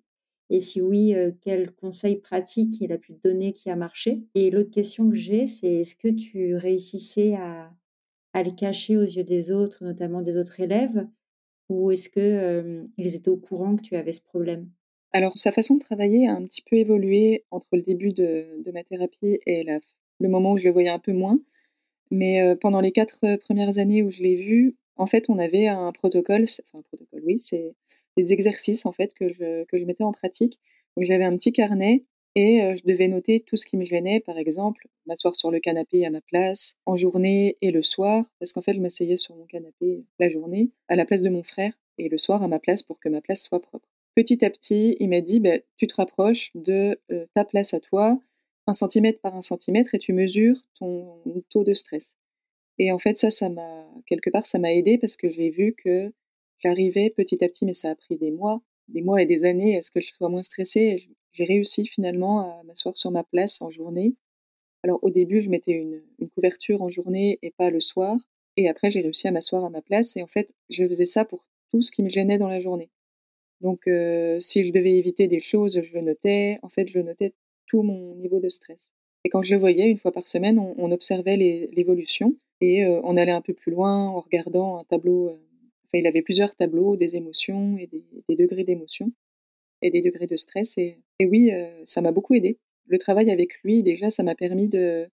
Et 0.50 0.62
si 0.62 0.82
oui, 0.82 1.14
euh, 1.16 1.32
quels 1.42 1.72
conseils 1.72 2.18
pratiques 2.18 2.80
il 2.82 2.92
a 2.92 2.98
pu 2.98 3.14
te 3.14 3.28
donner 3.28 3.54
qui 3.54 3.70
a 3.70 3.76
marché? 3.76 4.24
Et 4.36 4.52
l'autre 4.52 4.72
question 4.72 5.10
que 5.10 5.16
j'ai, 5.16 5.48
c'est 5.48 5.82
est-ce 5.82 5.96
que 5.96 6.10
tu 6.10 6.56
réussissais 6.56 7.36
à, 7.36 7.72
à 8.34 8.44
le 8.44 8.52
cacher 8.52 8.98
aux 8.98 9.04
yeux 9.04 9.24
des 9.24 9.52
autres, 9.52 9.84
notamment 9.84 10.22
des 10.22 10.38
autres 10.38 10.60
élèves, 10.60 11.08
ou 11.70 11.92
est-ce 11.92 12.10
que 12.10 12.84
ils 12.98 13.16
étaient 13.16 13.30
au 13.30 13.38
courant 13.38 13.76
que 13.76 13.82
tu 13.82 13.96
avais 13.96 14.14
ce 14.14 14.22
problème? 14.22 14.70
Alors, 15.12 15.38
sa 15.38 15.52
façon 15.52 15.76
de 15.76 15.80
travailler 15.80 16.28
a 16.28 16.34
un 16.34 16.44
petit 16.44 16.62
peu 16.62 16.76
évolué 16.76 17.46
entre 17.52 17.68
le 17.74 17.82
début 17.82 18.10
de, 18.10 18.46
ma 18.74 18.84
thérapie 18.84 19.40
et 19.46 19.64
le 20.20 20.30
moment 20.30 20.54
où 20.54 20.58
je 20.58 20.66
le 20.66 20.72
voyais 20.74 20.90
un 20.90 21.00
peu 21.00 21.14
moins. 21.14 21.40
Mais 22.12 22.56
pendant 22.58 22.82
les 22.82 22.92
quatre 22.92 23.38
premières 23.38 23.78
années 23.78 24.04
où 24.04 24.12
je 24.12 24.22
l'ai 24.22 24.36
vu, 24.36 24.76
en 24.98 25.08
fait, 25.08 25.30
on 25.30 25.40
avait 25.40 25.68
un 25.68 25.92
protocole, 25.92 26.44
enfin 26.44 26.80
un 26.80 26.82
protocole, 26.82 27.22
oui, 27.26 27.40
c'est 27.40 27.74
des 28.18 28.34
exercices 28.34 28.86
en 28.86 28.92
fait 28.92 29.14
que 29.14 29.30
je, 29.30 29.64
que 29.66 29.78
je 29.78 29.86
mettais 29.86 30.04
en 30.04 30.12
pratique. 30.12 30.60
Donc 30.96 31.06
j'avais 31.06 31.24
un 31.24 31.36
petit 31.38 31.52
carnet 31.52 32.04
et 32.36 32.64
euh, 32.64 32.76
je 32.76 32.84
devais 32.84 33.08
noter 33.08 33.42
tout 33.42 33.58
ce 33.58 33.66
qui 33.66 33.78
me 33.78 33.84
gênait, 33.84 34.20
par 34.20 34.38
exemple, 34.38 34.88
m'asseoir 35.06 35.36
sur 35.36 35.52
le 35.52 35.60
canapé 35.60 36.06
à 36.06 36.10
ma 36.10 36.22
place, 36.22 36.76
en 36.86 36.96
journée 36.96 37.58
et 37.62 37.72
le 37.72 37.84
soir, 37.84 38.26
parce 38.40 38.54
qu'en 38.54 38.62
fait, 38.62 38.74
je 38.74 38.82
m'asseyais 38.82 39.18
sur 39.18 39.36
mon 39.36 39.46
canapé 39.46 40.04
la 40.20 40.30
journée 40.30 40.72
à 40.88 40.96
la 40.96 41.06
place 41.06 41.22
de 41.22 41.30
mon 41.30 41.44
frère 41.44 41.74
et 42.00 42.10
le 42.10 42.18
soir 42.18 42.42
à 42.42 42.48
ma 42.48 42.60
place 42.60 42.82
pour 42.82 43.00
que 43.00 43.10
ma 43.10 43.22
place 43.22 43.44
soit 43.44 43.62
propre 43.62 43.88
petit 44.16 44.44
à 44.46 44.50
petit, 44.50 44.96
il 45.00 45.10
m'a 45.10 45.22
dit, 45.22 45.40
bah, 45.40 45.58
tu 45.78 45.88
te 45.88 45.96
rapproches 45.96 46.52
de 46.56 47.00
euh, 47.12 47.26
ta 47.36 47.46
place 47.46 47.74
à 47.74 47.80
toi, 47.80 48.20
un 48.68 48.74
centimètre 48.74 49.20
par 49.22 49.36
un 49.36 49.42
centimètre, 49.42 49.96
et 49.96 50.00
tu 50.00 50.14
mesures 50.14 50.58
ton 50.80 51.22
taux 51.50 51.64
de 51.64 51.74
stress. 51.74 52.16
Et 52.80 52.92
en 52.92 52.98
fait, 52.98 53.18
ça, 53.18 53.30
ça 53.30 53.50
m'a, 53.50 53.86
quelque 54.08 54.30
part, 54.30 54.46
ça 54.46 54.60
m'a 54.60 54.74
aidé 54.74 54.98
parce 54.98 55.18
que 55.18 55.30
j'ai 55.30 55.50
vu 55.50 55.74
que 55.74 56.12
j'arrivais 56.64 57.10
petit 57.10 57.44
à 57.44 57.48
petit, 57.48 57.66
mais 57.66 57.74
ça 57.74 57.90
a 57.90 57.96
pris 57.96 58.18
des 58.18 58.32
mois, 58.32 58.62
des 58.88 59.02
mois 59.02 59.22
et 59.22 59.26
des 59.26 59.44
années 59.44 59.78
à 59.78 59.82
ce 59.82 59.92
que 59.92 60.00
je 60.00 60.12
sois 60.14 60.30
moins 60.30 60.44
stressée. 60.44 61.08
J'ai 61.32 61.44
réussi 61.46 61.86
finalement 61.86 62.40
à 62.40 62.64
m'asseoir 62.64 62.96
sur 62.96 63.12
ma 63.12 63.24
place 63.24 63.62
en 63.62 63.70
journée. 63.70 64.16
Alors 64.84 65.00
au 65.04 65.10
début, 65.10 65.42
je 65.42 65.50
mettais 65.50 65.72
une, 65.72 66.02
couverture 66.36 66.82
en 66.82 66.90
journée 66.90 67.40
et 67.42 67.52
pas 67.52 67.70
le 67.70 67.80
soir. 67.80 68.18
Et 68.56 68.70
après, 68.70 68.92
j'ai 68.92 69.02
réussi 69.02 69.28
à 69.28 69.32
m'asseoir 69.32 69.66
à 69.66 69.70
ma 69.70 69.82
place. 69.82 70.16
Et 70.16 70.24
en 70.24 70.28
fait, 70.28 70.54
je 70.70 70.88
faisais 70.88 71.06
ça 71.06 71.26
pour 71.26 71.46
tout 71.72 71.82
ce 71.82 71.92
qui 71.92 72.04
me 72.04 72.10
gênait 72.10 72.38
dans 72.38 72.48
la 72.48 72.60
journée. 72.60 72.90
Donc, 73.62 73.88
euh, 73.88 74.40
si 74.40 74.64
je 74.64 74.72
devais 74.72 74.98
éviter 74.98 75.28
des 75.28 75.40
choses, 75.40 75.82
je 75.82 75.98
notais. 75.98 76.60
En 76.62 76.70
fait, 76.70 76.88
je 76.88 77.00
notais 77.00 77.34
tout 77.68 77.82
mon 77.82 78.14
niveau 78.16 78.40
de 78.40 78.50
stress. 78.50 78.92
Et 79.26 79.30
quand 79.30 79.42
je 79.42 79.54
le 79.54 79.60
voyais 79.60 79.90
une 79.90 79.98
fois 79.98 80.12
par 80.12 80.28
semaine, 80.28 80.60
on, 80.60 80.92
observait 80.92 81.38
l'évolution 81.38 82.36
et 82.60 82.84
euh, 82.84 83.00
on 83.04 83.16
allait 83.16 83.32
un 83.32 83.42
peu 83.42 83.54
plus 83.54 83.72
loin 83.72 84.10
en 84.10 84.20
regardant 84.20 84.78
un 84.78 84.84
tableau, 84.84 85.30
euh, 85.30 85.38
il 86.00 86.08
avait 86.08 86.22
plusieurs 86.22 86.56
tableaux 86.56 86.96
des 86.96 87.16
émotions 87.16 87.78
et 87.78 87.88
des, 87.88 88.36
degrés 88.36 88.64
d'émotion 88.64 89.12
et 89.82 89.90
des 89.90 90.02
degrés 90.02 90.28
de 90.28 90.36
stress. 90.36 90.78
Et, 90.78 90.98
oui, 91.22 91.52
ça 91.84 92.02
m'a 92.02 92.12
beaucoup 92.12 92.34
aidé. 92.34 92.58
Le 92.86 92.98
travail 92.98 93.32
avec 93.32 93.62
lui, 93.64 93.84
déjà, 93.84 94.10
ça 94.10 94.24
m'a 94.24 94.36
permis 94.36 94.70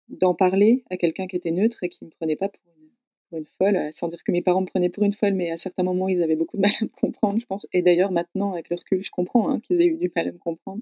d'en 0.08 0.34
parler 0.34 0.84
à 0.90 0.96
quelqu'un 0.96 1.26
qui 1.26 1.36
était 1.36 1.50
neutre 1.50 1.82
et 1.82 1.88
qui 1.88 2.04
ne 2.04 2.06
me 2.06 2.14
prenait 2.14 2.36
pas 2.36 2.48
pour 2.48 2.60
une, 3.32 3.44
folle, 3.58 3.88
sans 3.90 4.08
dire 4.08 4.22
que 4.24 4.32
mes 4.32 4.40
parents 4.40 4.60
me 4.60 4.66
prenaient 4.66 4.88
pour 4.88 5.02
une 5.02 5.12
folle, 5.12 5.34
mais 5.34 5.50
à 5.50 5.56
certains 5.56 5.82
moments, 5.82 6.08
ils 6.08 6.22
avaient 6.22 6.36
beaucoup 6.36 6.56
de 6.56 6.62
mal 6.62 6.70
à 6.80 6.84
me 6.84 6.90
comprendre, 6.90 7.40
je 7.40 7.46
pense. 7.46 7.66
Et 7.72 7.82
d'ailleurs, 7.82 8.12
maintenant, 8.12 8.52
avec 8.52 8.70
le 8.70 8.76
recul, 8.76 9.02
je 9.02 9.10
comprends 9.10 9.50
hein, 9.50 9.60
qu'ils 9.60 9.80
aient 9.80 9.86
eu 9.86 9.96
du 9.96 10.10
mal 10.14 10.28
à 10.28 10.32
me 10.32 10.38
comprendre. 10.38 10.80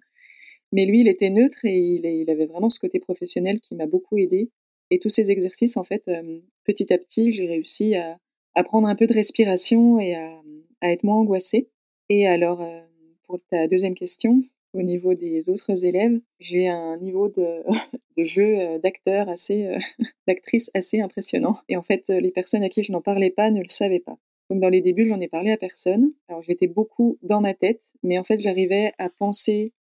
Mais 0.72 0.86
lui, 0.86 1.00
il 1.00 1.08
était 1.08 1.30
neutre 1.30 1.64
et 1.64 1.78
il, 1.78 2.30
avait 2.30 2.46
vraiment 2.46 2.68
ce 2.68 2.80
côté 2.80 2.98
professionnel 2.98 3.60
qui 3.60 3.74
m'a 3.74 3.86
beaucoup 3.86 4.18
aidé. 4.18 4.50
Et 4.90 4.98
tous 4.98 5.08
ces 5.08 5.30
exercices, 5.30 5.76
en 5.76 5.84
fait, 5.84 6.02
euh, 6.08 6.40
petit 6.64 6.92
à 6.92 6.98
petit, 6.98 7.32
j'ai 7.32 7.46
réussi 7.46 7.94
à, 7.94 8.18
prendre 8.62 8.86
un 8.86 8.94
peu 8.94 9.06
de 9.06 9.14
respiration 9.14 9.98
et 9.98 10.14
à, 10.14 10.40
être 10.82 11.02
moins 11.02 11.16
angoissée. 11.16 11.68
Et 12.10 12.26
alors, 12.26 12.60
euh, 12.60 12.80
pour 13.26 13.40
ta 13.50 13.66
deuxième 13.66 13.94
question, 13.94 14.42
au 14.74 14.82
niveau 14.82 15.14
des 15.14 15.48
autres 15.48 15.84
élèves, 15.84 16.20
j'ai 16.40 16.68
un 16.68 16.98
niveau 16.98 17.28
de, 17.28 17.62
jeu 18.18 18.58
euh, 18.58 18.78
d'acteur 18.78 19.28
assez, 19.28 19.74
d'actrice 20.28 20.70
assez 20.74 21.00
impressionnant. 21.00 21.56
Et 21.68 21.76
en 21.76 21.82
fait, 21.82 22.08
les 22.10 22.30
personnes 22.30 22.62
à 22.62 22.68
qui 22.68 22.84
je 22.84 22.92
n'en 22.92 23.00
parlais 23.00 23.30
pas 23.30 23.50
ne 23.50 23.62
le 23.62 23.68
savaient 23.68 24.00
pas. 24.00 24.18
Donc 24.50 24.60
dans 24.60 24.68
les 24.68 24.82
débuts, 24.82 25.06
j'en 25.06 25.20
ai 25.20 25.28
parlé 25.28 25.50
à 25.50 25.56
personne. 25.56 26.12
Alors 26.28 26.42
j'étais 26.42 26.66
beaucoup 26.66 27.18
dans 27.22 27.40
ma 27.40 27.54
tête, 27.54 27.80
mais 28.02 28.18
en 28.18 28.24
fait, 28.24 28.38
j'arrivais 28.38 28.92
à 28.98 29.08
penser 29.08 29.72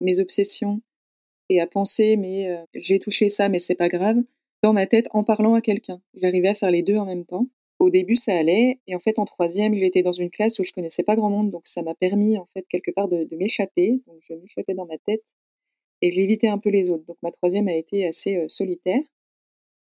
mes 0.00 0.20
obsessions 0.20 0.80
et 1.48 1.60
à 1.60 1.66
penser 1.66 2.16
mais 2.16 2.48
euh, 2.48 2.62
j'ai 2.74 2.98
touché 2.98 3.28
ça 3.28 3.48
mais 3.48 3.58
c'est 3.58 3.74
pas 3.74 3.88
grave 3.88 4.18
dans 4.62 4.72
ma 4.72 4.86
tête 4.86 5.08
en 5.12 5.24
parlant 5.24 5.54
à 5.54 5.60
quelqu'un. 5.60 6.00
J'arrivais 6.14 6.48
à 6.48 6.54
faire 6.54 6.70
les 6.70 6.82
deux 6.82 6.96
en 6.96 7.06
même 7.06 7.24
temps. 7.24 7.46
Au 7.78 7.90
début 7.90 8.16
ça 8.16 8.36
allait 8.36 8.80
et 8.86 8.94
en 8.94 8.98
fait 8.98 9.18
en 9.18 9.24
troisième 9.24 9.74
j'étais 9.74 10.02
dans 10.02 10.12
une 10.12 10.30
classe 10.30 10.58
où 10.58 10.64
je 10.64 10.72
connaissais 10.72 11.04
pas 11.04 11.16
grand 11.16 11.30
monde 11.30 11.50
donc 11.50 11.66
ça 11.66 11.82
m'a 11.82 11.94
permis 11.94 12.36
en 12.36 12.48
fait 12.54 12.66
quelque 12.68 12.90
part 12.90 13.08
de, 13.08 13.28
m'échapper 13.36 14.02
donc 14.06 14.16
je 14.22 14.34
m'échappais 14.34 14.74
dans 14.74 14.86
ma 14.86 14.98
tête 14.98 15.22
et 16.02 16.10
j'évitais 16.10 16.48
un 16.48 16.58
peu 16.58 16.70
les 16.70 16.90
autres 16.90 17.04
donc 17.06 17.18
ma 17.22 17.30
troisième 17.30 17.68
a 17.68 17.74
été 17.74 18.06
assez 18.06 18.36
euh, 18.36 18.48
solitaire 18.48 19.02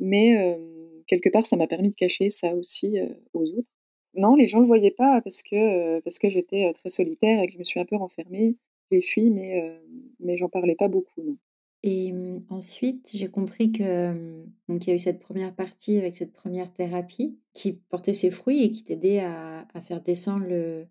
mais 0.00 0.36
euh, 0.36 1.02
quelque 1.06 1.30
part 1.30 1.46
ça 1.46 1.56
m'a 1.56 1.66
permis 1.66 1.90
de 1.90 1.94
cacher 1.94 2.30
ça 2.30 2.54
aussi 2.54 2.98
aux 3.34 3.46
autres. 3.52 3.70
Non 4.14 4.34
les 4.34 4.46
gens 4.46 4.60
le 4.60 4.66
voyaient 4.66 4.90
pas 4.90 5.20
parce 5.22 5.42
que 5.42 6.00
parce 6.00 6.18
que 6.18 6.28
j'étais 6.28 6.72
très 6.74 6.90
solitaire 6.90 7.42
et 7.42 7.46
que 7.46 7.52
je 7.52 7.58
me 7.58 7.64
suis 7.64 7.80
un 7.80 7.84
peu 7.84 7.96
renfermée 7.96 8.56
j'ai 8.90 9.00
fui, 9.00 9.30
mais, 9.30 9.60
euh, 9.62 9.78
mais 10.20 10.36
j'en 10.36 10.48
parlais 10.48 10.74
pas 10.74 10.88
beaucoup. 10.88 11.22
Non. 11.22 11.36
Et 11.82 12.12
mmh, 12.12 12.44
ensuite, 12.50 13.10
j'ai 13.14 13.28
compris 13.28 13.72
que 13.72 14.12
mmh, 14.12 14.52
donc 14.68 14.86
il 14.86 14.90
y 14.90 14.92
a 14.92 14.96
eu 14.96 14.98
cette 14.98 15.20
première 15.20 15.54
partie 15.54 15.96
avec 15.96 16.14
cette 16.16 16.32
première 16.32 16.72
thérapie 16.72 17.38
qui 17.54 17.72
portait 17.72 18.12
ses 18.12 18.30
fruits 18.30 18.64
et 18.64 18.70
qui 18.70 18.84
t'aidait 18.84 19.20
à, 19.20 19.66
faire 19.82 20.02
descendre 20.02 20.46
le, 20.46 20.86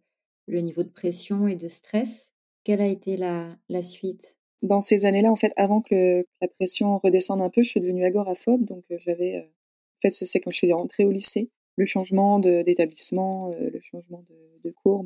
niveau 0.48 0.84
de 0.84 0.90
pression 0.90 1.48
et 1.48 1.56
de 1.56 1.68
stress. 1.68 2.32
Quelle 2.64 2.82
a 2.82 2.88
été 2.88 3.18
la, 3.18 3.82
suite? 3.82 4.38
Dans 4.62 4.82
ces 4.82 5.06
années-là, 5.06 5.32
en 5.32 5.36
fait, 5.36 5.54
avant 5.56 5.82
que, 5.82 6.26
la 6.42 6.48
pression 6.48 6.98
redescende 6.98 7.42
un 7.42 7.50
peu, 7.50 7.64
je 7.64 7.70
suis 7.70 7.80
devenue 7.80 8.04
agoraphobe. 8.04 8.66
Donc 8.66 8.84
euh, 8.92 8.98
j'avais, 9.00 9.36
euh, 9.36 9.42
en 9.42 10.02
fait, 10.02 10.12
c'est 10.12 10.40
quand 10.40 10.52
je 10.52 10.58
suis 10.58 10.74
rentrée 10.74 11.06
au 11.06 11.12
lycée, 11.12 11.50
le 11.78 11.86
changement 11.86 12.40
d'établissement, 12.40 13.54
le 13.58 13.80
changement 13.82 14.22
de, 14.64 14.72
cours 14.72 15.06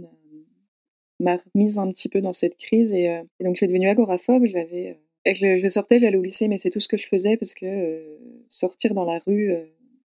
m'a 1.19 1.37
remise 1.37 1.77
un 1.77 1.89
petit 1.91 2.09
peu 2.09 2.21
dans 2.21 2.33
cette 2.33 2.57
crise. 2.57 2.93
Et, 2.93 3.09
euh, 3.09 3.23
donc, 3.39 3.55
je 3.55 3.59
suis 3.59 3.67
devenue 3.67 3.89
agoraphobe. 3.89 4.45
J'avais, 4.45 4.91
euh, 4.91 5.02
je, 5.25 5.67
sortais, 5.69 5.99
j'allais 5.99 6.17
au 6.17 6.21
lycée, 6.21 6.47
mais 6.47 6.57
c'est 6.57 6.69
tout 6.69 6.79
ce 6.79 6.87
que 6.87 6.97
je 6.97 7.07
faisais 7.07 7.37
parce 7.37 7.53
que 7.53 7.65
euh, 7.65 8.17
sortir 8.47 8.93
dans 8.93 9.05
la 9.05 9.19
rue, 9.19 9.53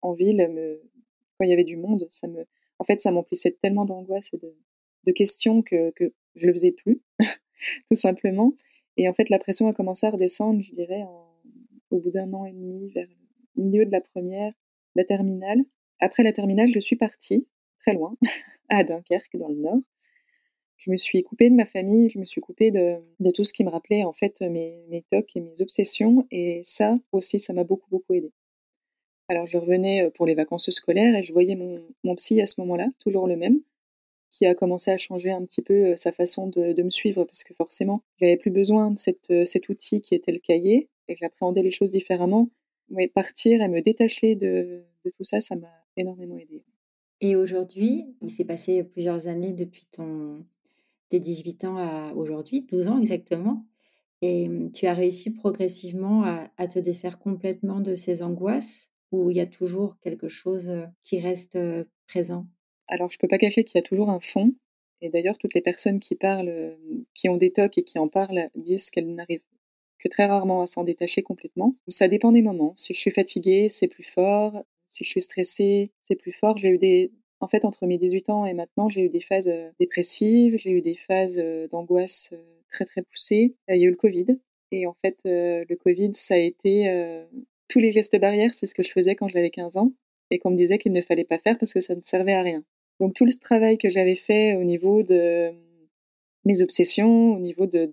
en 0.03 0.13
ville, 0.13 0.49
me, 0.49 0.81
quand 1.37 1.45
il 1.45 1.51
y 1.51 1.53
avait 1.53 1.65
du 1.65 1.77
monde, 1.77 2.07
ça 2.09 2.29
me, 2.29 2.47
en 2.79 2.85
fait, 2.85 3.01
ça 3.01 3.11
m'emplissait 3.11 3.57
tellement 3.63 3.85
d'angoisse 3.85 4.33
et 4.33 4.39
de, 4.39 4.55
de, 5.05 5.13
questions 5.13 5.63
que, 5.63 5.91
que 5.91 6.13
je 6.37 6.47
le 6.47 6.53
faisais 6.53 6.73
plus, 6.73 7.01
tout 7.91 7.97
simplement. 7.97 8.55
Et 8.97 9.09
en 9.09 9.15
fait, 9.15 9.29
la 9.29 9.39
pression 9.39 9.69
a 9.69 9.73
commencé 9.73 10.07
à 10.07 10.11
redescendre, 10.11 10.61
je 10.61 10.73
dirais, 10.73 11.05
au 11.91 11.99
bout 11.99 12.11
d'un 12.11 12.33
an 12.33 12.45
et 12.45 12.53
demi, 12.53 12.91
vers 12.91 13.09
le 13.57 13.63
milieu 13.63 13.87
de 13.87 13.93
la 13.93 14.01
première, 14.01 14.53
la 14.95 15.05
terminale. 15.05 15.61
Après 16.01 16.23
la 16.23 16.33
terminale, 16.33 16.69
je 16.73 16.81
suis 16.81 16.97
partie, 16.97 17.47
très 17.81 17.93
loin, 17.93 18.17
à 18.69 18.85
Dunkerque, 18.85 19.37
dans 19.37 19.49
le 19.49 19.57
nord 19.57 19.81
je 20.79 20.91
me 20.91 20.97
suis 20.97 21.23
coupée 21.23 21.51
de 21.51 21.55
ma 21.55 21.67
famille, 21.67 22.09
je 22.09 22.19
me 22.19 22.25
suis 22.25 22.41
coupée 22.41 22.71
de, 22.71 23.31
tout 23.33 23.45
ce 23.45 23.53
qui 23.53 23.65
me 23.65 23.71
rappelait 23.71 24.05
en 24.05 24.13
fait 24.13 24.41
mes, 24.41 24.85
mes 24.89 25.05
tocs 25.11 25.37
et 25.37 25.41
mes 25.41 25.61
obsessions. 25.61 26.27
Et 26.31 26.63
ça 26.65 26.99
aussi, 27.13 27.41
ça 27.41 27.53
m'a 27.53 27.65
beaucoup, 27.65 27.91
beaucoup 27.91 28.15
aidé. 28.15 28.33
Alors 29.29 29.47
je 29.47 29.59
revenais 29.59 30.05
euh, 30.05 30.11
pour 30.11 30.27
les 30.27 30.35
vacances 30.35 30.71
scolaires 30.71 31.15
et 31.15 31.23
je 31.23 31.33
voyais 31.33 31.57
mon, 31.57 32.15
psy 32.15 32.41
à 32.41 32.47
ce 32.47 32.61
moment-là, 32.63 32.89
toujours 32.99 33.27
le 33.27 33.37
même, 33.37 33.61
qui 34.31 34.47
a 34.47 34.55
commencé 34.55 34.91
à 34.91 34.97
changer 34.97 35.31
un 35.31 35.45
petit 35.45 35.63
peu 35.63 35.91
euh, 35.91 35.97
sa 35.97 36.13
façon 36.13 36.47
de, 36.47 36.83
me 36.83 36.91
suivre 36.91 37.25
parce 37.25 37.45
que 37.45 37.55
forcément, 37.55 38.03
j'avais 38.19 38.37
plus 38.37 38.51
besoin 38.51 38.91
de 38.91 38.99
euh, 39.33 39.45
cet 39.45 39.69
outil 39.69 40.01
qui 40.01 40.15
était 40.15 40.33
le 40.33 40.39
cahier 40.39 40.89
et 41.09 41.17
j'appréhendais 41.17 41.63
les 41.63 41.71
choses 41.71 41.91
différemment. 41.91 42.49
Mais 42.91 43.07
partir 43.07 43.61
et 43.61 43.69
me 43.69 43.83
détacher 43.83 44.35
de, 44.35 44.83
de 45.05 45.11
tout 45.11 45.25
ça, 45.25 45.41
ça 45.41 45.57
m'a 45.57 45.73
énormément 45.97 46.39
aidé. 46.39 46.63
Et 47.21 47.37
aujourd'hui, 47.37 48.07
il 48.23 48.31
s'est 48.31 48.47
passé 48.47 48.83
plusieurs 48.83 49.27
années 49.27 49.53
depuis 49.53 49.85
ton, 49.93 50.47
tes 51.09 51.21
18 51.21 51.65
ans 51.65 51.77
à 51.77 52.13
aujourd'hui, 52.15 52.67
12 52.71 52.89
ans 52.89 52.99
exactement. 52.99 53.65
Et 54.21 54.49
tu 54.75 54.87
as 54.87 54.95
réussi 54.95 55.33
progressivement 55.33 56.25
à, 56.25 56.69
te 56.69 56.79
défaire 56.79 57.19
complètement 57.19 57.81
de 57.81 57.95
ces 57.95 58.23
angoisses 58.23 58.91
ou 59.13 59.31
il 59.31 59.37
y 59.37 59.41
a 59.41 59.47
toujours 59.47 59.99
quelque 60.01 60.29
chose 60.29 60.71
qui 61.05 61.21
reste 61.21 61.57
présent? 62.09 62.47
Alors, 62.89 63.11
je 63.11 63.17
ne 63.17 63.21
peux 63.21 63.29
pas 63.29 63.39
cacher 63.39 63.63
qu'il 63.63 63.79
y 63.79 63.85
a 63.85 63.87
toujours 63.87 64.11
un 64.11 64.19
fond. 64.19 64.53
Et 65.01 65.09
d'ailleurs, 65.09 65.39
toutes 65.39 65.55
les 65.55 65.61
personnes 65.61 66.01
qui 66.01 66.17
parlent, 66.17 66.77
qui 67.15 67.29
ont 67.29 67.37
des 67.37 67.53
tocs 67.53 67.79
et 67.79 67.85
qui 67.85 68.01
en 68.01 68.09
parlent, 68.09 68.51
disent 68.57 68.91
qu'elles 68.91 69.15
n'arrivent 69.15 69.43
que 69.99 70.09
très 70.09 70.27
rarement 70.27 70.63
à 70.63 70.67
s'en 70.67 70.85
détacher 70.85 71.23
complètement. 71.23 71.77
Ça 71.89 72.09
dépend 72.09 72.33
des 72.33 72.43
moments. 72.43 72.73
Si 72.77 72.95
je 72.95 72.99
suis 72.99 73.11
fatiguée, 73.11 73.69
c'est 73.69 73.89
plus 73.89 74.05
fort. 74.05 74.65
Si 74.89 75.05
je 75.05 75.11
suis 75.11 75.23
stressée, 75.23 75.93
c'est 76.01 76.17
plus 76.17 76.33
fort. 76.33 76.57
J'ai 76.57 76.71
eu 76.71 76.79
des, 76.79 77.13
en 77.41 77.49
fait, 77.49 77.65
entre 77.65 77.87
mes 77.87 77.99
18 77.99 78.31
ans 78.31 78.47
et 78.47 78.55
maintenant, 78.55 78.89
j'ai 78.89 79.05
eu 79.05 79.09
des 79.09 79.21
phases 79.21 79.49
euh, 79.49 79.71
dépressives, 79.79 80.57
j'ai 80.59 80.71
eu 80.71 80.83
des 80.83 80.95
phases 80.95 81.39
euh, 81.39 81.69
d'angoisse 81.69 82.31
euh, 82.33 82.43
très 82.71 82.85
très 82.85 83.03
poussées. 83.03 83.55
Il 83.69 83.77
y 83.77 83.85
a 83.85 83.87
eu 83.87 83.91
le 83.91 83.97
Covid. 83.97 84.27
Et 84.71 84.87
en 84.87 84.95
fait, 85.03 85.17
le 85.25 85.75
Covid, 85.77 86.11
ça 86.13 86.35
a 86.35 86.37
été 86.37 86.93
tous 87.69 87.79
les 87.79 87.91
gestes 87.91 88.21
barrières, 88.21 88.53
c'est 88.53 88.67
ce 88.67 88.75
que 88.75 88.83
je 88.83 88.93
faisais 88.93 89.15
quand 89.15 89.27
j'avais 89.27 89.49
15 89.49 89.79
ans 89.79 89.93
et 90.31 90.39
qu'on 90.39 90.51
me 90.51 90.57
disait 90.57 90.77
qu'il 90.77 90.93
ne 90.93 91.01
fallait 91.01 91.25
pas 91.25 91.39
faire 91.39 91.57
parce 91.57 91.73
que 91.73 91.81
ça 91.81 91.95
ne 91.95 92.03
servait 92.03 92.35
à 92.35 92.43
rien. 92.43 92.63
Donc 93.01 93.15
tout 93.15 93.25
le 93.25 93.33
travail 93.33 93.79
que 93.79 93.89
j'avais 93.89 94.15
fait 94.15 94.57
au 94.57 94.65
niveau 94.65 95.03
de 95.03 95.53
mes 96.45 96.61
obsessions, 96.61 97.33
au 97.35 97.39
niveau 97.39 97.67
de, 97.67 97.91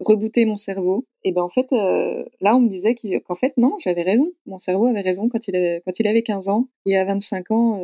rebooter 0.00 0.44
mon 0.44 0.56
cerveau, 0.56 1.06
et 1.22 1.30
ben 1.30 1.42
en 1.42 1.50
fait, 1.50 1.68
là 1.70 2.56
on 2.56 2.60
me 2.60 2.68
disait 2.68 2.96
qu'en 2.96 3.36
fait 3.36 3.56
non, 3.56 3.76
j'avais 3.78 4.02
raison. 4.02 4.32
Mon 4.46 4.58
cerveau 4.58 4.86
avait 4.86 5.02
raison 5.02 5.28
quand 5.28 5.46
il 5.46 5.54
avait, 5.54 5.82
quand 5.86 6.00
il 6.00 6.08
avait 6.08 6.22
15 6.22 6.48
ans 6.48 6.66
et 6.84 6.96
à 6.96 7.04
25 7.04 7.52
ans, 7.52 7.80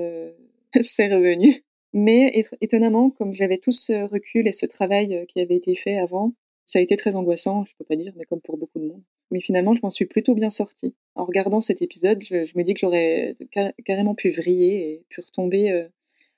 c'est 0.80 1.12
revenu. 1.12 1.64
Mais 1.92 2.44
étonnamment, 2.60 3.10
comme 3.10 3.32
j'avais 3.32 3.58
tout 3.58 3.72
ce 3.72 3.92
recul 4.10 4.48
et 4.48 4.52
ce 4.52 4.66
travail 4.66 5.14
euh, 5.14 5.24
qui 5.26 5.40
avait 5.40 5.56
été 5.56 5.76
fait 5.76 5.96
avant, 5.96 6.32
ça 6.66 6.80
a 6.80 6.82
été 6.82 6.96
très 6.96 7.14
angoissant, 7.14 7.64
je 7.66 7.72
peux 7.78 7.84
pas 7.84 7.94
dire, 7.94 8.12
mais 8.16 8.24
comme 8.24 8.40
pour 8.40 8.56
beaucoup 8.56 8.80
de 8.80 8.86
monde. 8.86 9.02
Mais 9.30 9.40
finalement, 9.40 9.74
je 9.74 9.80
m'en 9.82 9.90
suis 9.90 10.06
plutôt 10.06 10.34
bien 10.34 10.50
sortie. 10.50 10.96
En 11.14 11.24
regardant 11.24 11.60
cet 11.60 11.82
épisode, 11.82 12.20
je, 12.22 12.58
me 12.58 12.62
dis 12.62 12.74
que 12.74 12.80
j'aurais 12.80 13.36
carrément 13.84 14.14
pu 14.14 14.30
vriller 14.30 14.90
et 14.90 15.04
pu 15.08 15.20
retomber 15.20 15.70
euh, 15.70 15.88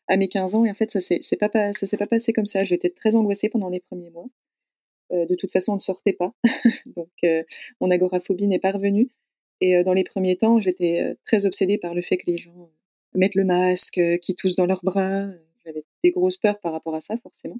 à 0.08 0.16
mes 0.18 0.28
15 0.28 0.54
ans. 0.56 0.64
Et 0.66 0.70
en 0.70 0.74
fait, 0.74 0.90
ça 0.90 1.00
s'est 1.00 1.20
pas, 1.36 1.72
s'est 1.72 1.96
pas 1.96 2.06
passé 2.06 2.32
comme 2.32 2.46
ça. 2.46 2.62
J'étais 2.62 2.90
très 2.90 3.16
angoissée 3.16 3.48
pendant 3.48 3.70
les 3.70 3.80
premiers 3.80 4.10
mois. 4.10 4.26
Euh, 5.12 5.24
de 5.26 5.34
toute 5.34 5.52
façon, 5.52 5.72
on 5.72 5.76
ne 5.76 5.80
sortait 5.80 6.12
pas. 6.12 6.34
Donc, 6.96 7.10
mon 7.80 7.90
agoraphobie 7.90 8.46
n'est 8.46 8.58
pas 8.58 8.72
revenue. 8.72 9.08
Et 9.60 9.82
dans 9.84 9.94
les 9.94 10.04
premiers 10.04 10.36
temps, 10.36 10.60
j'étais 10.60 11.16
très 11.24 11.46
obsédée 11.46 11.78
par 11.78 11.94
le 11.94 12.02
fait 12.02 12.18
que 12.18 12.30
les 12.30 12.36
gens 12.36 12.70
mettre 13.16 13.36
le 13.36 13.44
masque, 13.44 13.98
euh, 13.98 14.16
qui 14.18 14.34
toussent 14.34 14.56
dans 14.56 14.66
leurs 14.66 14.84
bras. 14.84 15.26
J'avais 15.64 15.84
des 16.04 16.10
grosses 16.10 16.36
peurs 16.36 16.60
par 16.60 16.72
rapport 16.72 16.94
à 16.94 17.00
ça, 17.00 17.16
forcément. 17.16 17.58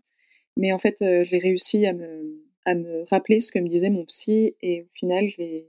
Mais 0.57 0.73
en 0.73 0.79
fait, 0.79 1.03
euh, 1.03 1.25
j'ai 1.25 1.39
réussi 1.39 1.87
à 1.87 1.93
me, 1.93 2.43
à 2.65 2.75
me 2.75 3.05
rappeler 3.11 3.41
ce 3.41 3.53
que 3.53 3.59
me 3.59 3.69
disait 3.69 3.91
mon 3.91 4.05
psy 4.05 4.55
et 4.63 4.83
au 4.83 4.89
final, 4.95 5.27
j'ai 5.27 5.69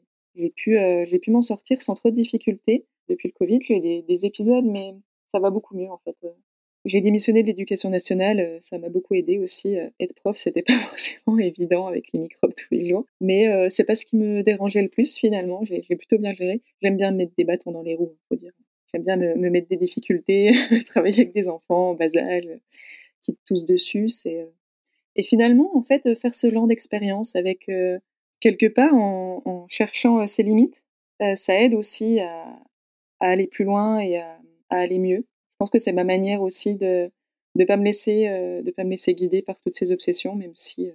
pu, 0.56 0.78
euh, 0.78 1.06
j'ai 1.06 1.20
pu 1.20 1.32
m'en 1.32 1.42
sortir 1.42 1.82
sans 1.82 1.96
trop 1.96 2.10
de 2.10 2.16
difficultés. 2.16 2.86
Depuis 3.10 3.30
le 3.30 3.34
Covid, 3.34 3.60
j'ai 3.62 3.80
des, 3.80 4.02
des 4.04 4.26
épisodes, 4.26 4.66
mais 4.66 4.94
ça 5.32 5.40
va 5.40 5.50
beaucoup 5.50 5.76
mieux 5.76 5.90
en 5.90 6.00
fait. 6.00 6.16
J'ai 6.86 7.02
démissionné 7.02 7.42
de 7.42 7.48
l'éducation 7.48 7.90
nationale, 7.90 8.60
ça 8.62 8.78
m'a 8.78 8.90
beaucoup 8.90 9.14
aidé 9.14 9.40
aussi. 9.40 9.76
Être 10.00 10.16
prof, 10.16 10.38
c'était 10.38 10.62
pas 10.68 10.78
forcément 10.78 11.38
évident 11.38 11.88
avec 11.88 12.12
les 12.14 12.20
microbes 12.20 12.54
tous 12.56 12.74
les 12.74 12.88
jours, 12.88 13.06
mais 13.20 13.70
c'est 13.70 13.84
pas 13.84 13.96
ce 13.96 14.06
qui 14.06 14.18
me 14.18 14.42
dérangeait 14.42 14.82
le 14.82 14.90
plus 14.90 15.18
finalement. 15.18 15.64
J'ai 15.66 15.96
plutôt 15.96 16.18
bien 16.18 16.34
géré. 16.34 16.62
J'aime 16.82 16.98
bien 16.98 17.12
mettre 17.12 17.34
des 17.38 17.46
bâtons 17.46 17.72
dans 17.72 17.84
les 17.84 17.96
roues, 17.96 18.16
faut 18.30 18.36
dire. 18.36 18.52
J'aime 18.92 19.04
bien 19.04 19.18
me, 19.18 19.36
me, 19.36 19.50
mettre 19.50 19.68
des 19.68 19.78
difficultés, 19.78 20.52
travailler 20.86 21.22
avec 21.22 21.34
des 21.34 21.48
enfants 21.48 21.92
en 21.92 21.94
bas 21.94 22.16
âge 22.16 22.48
qui 23.48 23.66
dessus. 23.66 24.08
Euh, 24.26 24.46
et 25.16 25.24
finalement, 25.24 25.76
en 25.76 25.82
fait, 25.82 26.16
faire 26.16 26.36
ce 26.36 26.50
genre 26.50 26.68
d'expérience 26.68 27.36
avec 27.36 27.70
euh, 27.70 28.00
quelque 28.40 28.68
part 28.68 28.94
en, 28.94 29.66
cherchant 29.70 30.22
euh, 30.22 30.28
ses 30.28 30.44
limites, 30.44 30.84
ça 31.36 31.60
aide 31.60 31.74
aussi 31.74 32.20
à, 32.20 32.60
aller 33.20 33.48
plus 33.48 33.66
loin 33.66 34.00
et 34.00 34.18
à, 34.18 34.40
aller 34.70 35.00
mieux. 35.00 35.26
Je 35.26 35.56
pense 35.58 35.72
que 35.72 35.80
c'est 35.80 35.92
ma 35.92 36.04
manière 36.04 36.44
aussi 36.44 36.76
de, 36.76 37.10
de 37.56 37.66
pas 37.66 37.76
me 37.76 37.84
laisser, 37.84 38.28
de 38.64 38.70
pas 38.70 38.84
me 38.84 38.92
laisser 38.92 39.16
guider 39.16 39.42
par 39.42 39.58
toutes 39.58 39.76
ces 39.76 39.92
obsessions, 39.92 40.36
même 40.36 40.54
si 40.54 40.92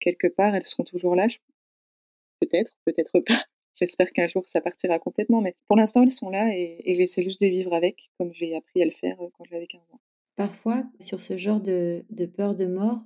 quelque 0.00 0.26
part 0.26 0.54
elles 0.54 0.66
seront 0.66 0.84
toujours 0.84 1.16
là. 1.16 1.28
Peut-être, 2.40 2.76
peut-être 2.84 3.20
pas. 3.20 3.42
J'espère 3.78 4.12
qu'un 4.12 4.26
jour 4.26 4.44
ça 4.46 4.60
partira 4.60 4.98
complètement, 4.98 5.40
mais 5.40 5.54
pour 5.68 5.76
l'instant 5.76 6.02
elles 6.02 6.12
sont 6.12 6.30
là 6.30 6.50
et, 6.54 6.80
et 6.84 6.96
j'essaie 6.96 7.22
juste 7.22 7.40
de 7.40 7.46
vivre 7.46 7.74
avec, 7.74 8.10
comme 8.18 8.32
j'ai 8.32 8.56
appris 8.56 8.82
à 8.82 8.84
le 8.84 8.90
faire 8.90 9.16
quand 9.36 9.44
j'avais 9.50 9.66
15 9.66 9.80
ans. 9.92 10.00
Parfois, 10.36 10.84
sur 11.00 11.20
ce 11.20 11.36
genre 11.36 11.60
de, 11.60 12.04
de 12.10 12.26
peur 12.26 12.54
de 12.54 12.66
mort, 12.66 13.00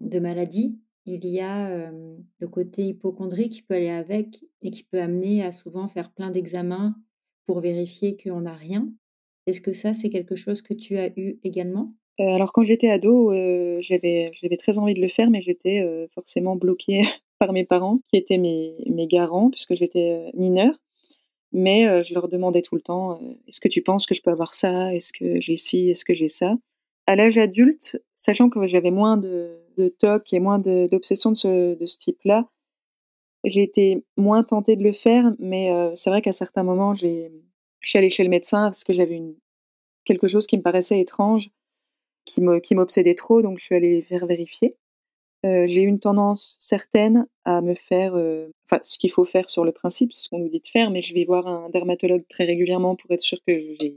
de 0.00 0.18
maladie, 0.18 0.78
il 1.06 1.26
y 1.26 1.40
a 1.40 1.90
le 1.90 2.48
côté 2.48 2.84
hypochondrie 2.84 3.48
qui 3.48 3.62
peut 3.62 3.74
aller 3.74 3.88
avec 3.90 4.44
et 4.62 4.70
qui 4.70 4.84
peut 4.84 5.00
amener 5.00 5.42
à 5.42 5.52
souvent 5.52 5.88
faire 5.88 6.10
plein 6.12 6.30
d'examens 6.30 6.94
pour 7.46 7.60
vérifier 7.60 8.16
qu'on 8.16 8.42
n'a 8.42 8.54
rien. 8.54 8.88
Est-ce 9.46 9.60
que 9.60 9.72
ça, 9.72 9.92
c'est 9.92 10.10
quelque 10.10 10.36
chose 10.36 10.62
que 10.62 10.74
tu 10.74 10.98
as 10.98 11.08
eu 11.18 11.38
également? 11.42 11.94
Alors 12.18 12.52
quand 12.52 12.62
j'étais 12.62 12.90
ado, 12.90 13.32
j'avais 13.80 14.30
très 14.58 14.78
envie 14.78 14.94
de 14.94 15.00
le 15.00 15.08
faire, 15.08 15.30
mais 15.30 15.40
j'étais 15.40 15.82
forcément 16.14 16.56
bloquée 16.56 17.02
par 17.40 17.52
mes 17.52 17.64
parents, 17.64 17.98
qui 18.06 18.16
étaient 18.16 18.38
mes, 18.38 19.06
garants, 19.08 19.50
puisque 19.50 19.74
j'étais 19.74 20.30
mineure. 20.34 20.74
Mais 21.52 22.04
je 22.04 22.14
leur 22.14 22.28
demandais 22.28 22.62
tout 22.62 22.76
le 22.76 22.80
temps, 22.80 23.18
est-ce 23.48 23.60
que 23.60 23.68
tu 23.68 23.82
penses 23.82 24.06
que 24.06 24.14
je 24.14 24.22
peux 24.22 24.30
avoir 24.30 24.54
ça? 24.54 24.94
Est-ce 24.94 25.12
que 25.12 25.40
j'ai 25.40 25.56
ci? 25.56 25.90
Est-ce 25.90 26.04
que 26.04 26.14
j'ai 26.14 26.28
ça? 26.28 26.54
À 27.08 27.16
l'âge 27.16 27.38
adulte, 27.38 28.00
sachant 28.14 28.50
que 28.50 28.64
j'avais 28.66 28.92
moins 28.92 29.16
de, 29.16 29.60
de 29.76 29.88
TOC 29.88 30.32
et 30.32 30.40
moins 30.40 30.58
d'obsessions 30.58 31.32
de, 31.32 31.36
ce, 31.36 31.98
type-là, 31.98 32.48
j'ai 33.44 33.62
été 33.62 34.04
moins 34.16 34.44
tentée 34.44 34.76
de 34.76 34.82
le 34.82 34.92
faire, 34.92 35.32
mais 35.38 35.72
euh, 35.72 35.92
c'est 35.94 36.10
vrai 36.10 36.22
qu'à 36.22 36.32
certains 36.32 36.62
moments, 36.62 36.94
je 36.94 37.30
suis 37.82 37.98
allée 37.98 38.10
chez 38.10 38.22
le 38.22 38.28
médecin 38.28 38.64
parce 38.64 38.84
que 38.84 38.92
j'avais 38.92 39.20
quelque 40.04 40.28
chose 40.28 40.46
qui 40.46 40.56
me 40.56 40.62
paraissait 40.62 41.00
étrange, 41.00 41.50
qui 42.26 42.74
m'obsédait 42.74 43.14
trop, 43.14 43.42
donc 43.42 43.58
je 43.58 43.64
suis 43.64 43.74
allée 43.74 44.02
faire 44.02 44.26
vérifier. 44.26 44.76
Euh, 45.46 45.66
j'ai 45.66 45.82
une 45.82 46.00
tendance 46.00 46.56
certaine 46.58 47.26
à 47.44 47.62
me 47.62 47.74
faire, 47.74 48.14
euh, 48.14 48.50
enfin, 48.66 48.78
ce 48.82 48.98
qu'il 48.98 49.10
faut 49.10 49.24
faire 49.24 49.48
sur 49.48 49.64
le 49.64 49.72
principe, 49.72 50.12
ce 50.12 50.28
qu'on 50.28 50.38
nous 50.38 50.50
dit 50.50 50.60
de 50.60 50.68
faire, 50.68 50.90
mais 50.90 51.00
je 51.00 51.14
vais 51.14 51.24
voir 51.24 51.46
un 51.46 51.70
dermatologue 51.70 52.24
très 52.28 52.44
régulièrement 52.44 52.94
pour 52.94 53.10
être 53.10 53.22
sûr 53.22 53.38
que 53.46 53.58
j'ai 53.80 53.96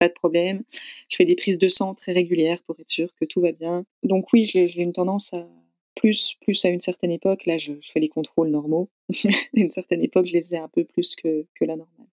pas 0.00 0.08
de 0.08 0.14
problème. 0.14 0.62
Je 1.08 1.16
fais 1.16 1.24
des 1.24 1.36
prises 1.36 1.58
de 1.58 1.68
sang 1.68 1.94
très 1.94 2.12
régulières 2.12 2.62
pour 2.64 2.78
être 2.80 2.88
sûr 2.88 3.14
que 3.14 3.24
tout 3.24 3.40
va 3.40 3.52
bien. 3.52 3.84
Donc 4.02 4.32
oui, 4.32 4.46
j'ai 4.46 4.80
une 4.80 4.92
tendance 4.92 5.32
à 5.32 5.46
plus, 5.94 6.36
à 6.64 6.68
une 6.68 6.80
certaine 6.80 7.10
époque. 7.10 7.46
Là, 7.46 7.56
je, 7.56 7.72
fais 7.92 8.00
les 8.00 8.08
contrôles 8.08 8.48
normaux. 8.48 8.88
à 9.24 9.28
une 9.54 9.70
certaine 9.70 10.02
époque, 10.02 10.26
je 10.26 10.32
les 10.32 10.42
faisais 10.42 10.58
un 10.58 10.68
peu 10.68 10.84
plus 10.84 11.14
que, 11.14 11.44
la 11.60 11.76
normale. 11.76 12.06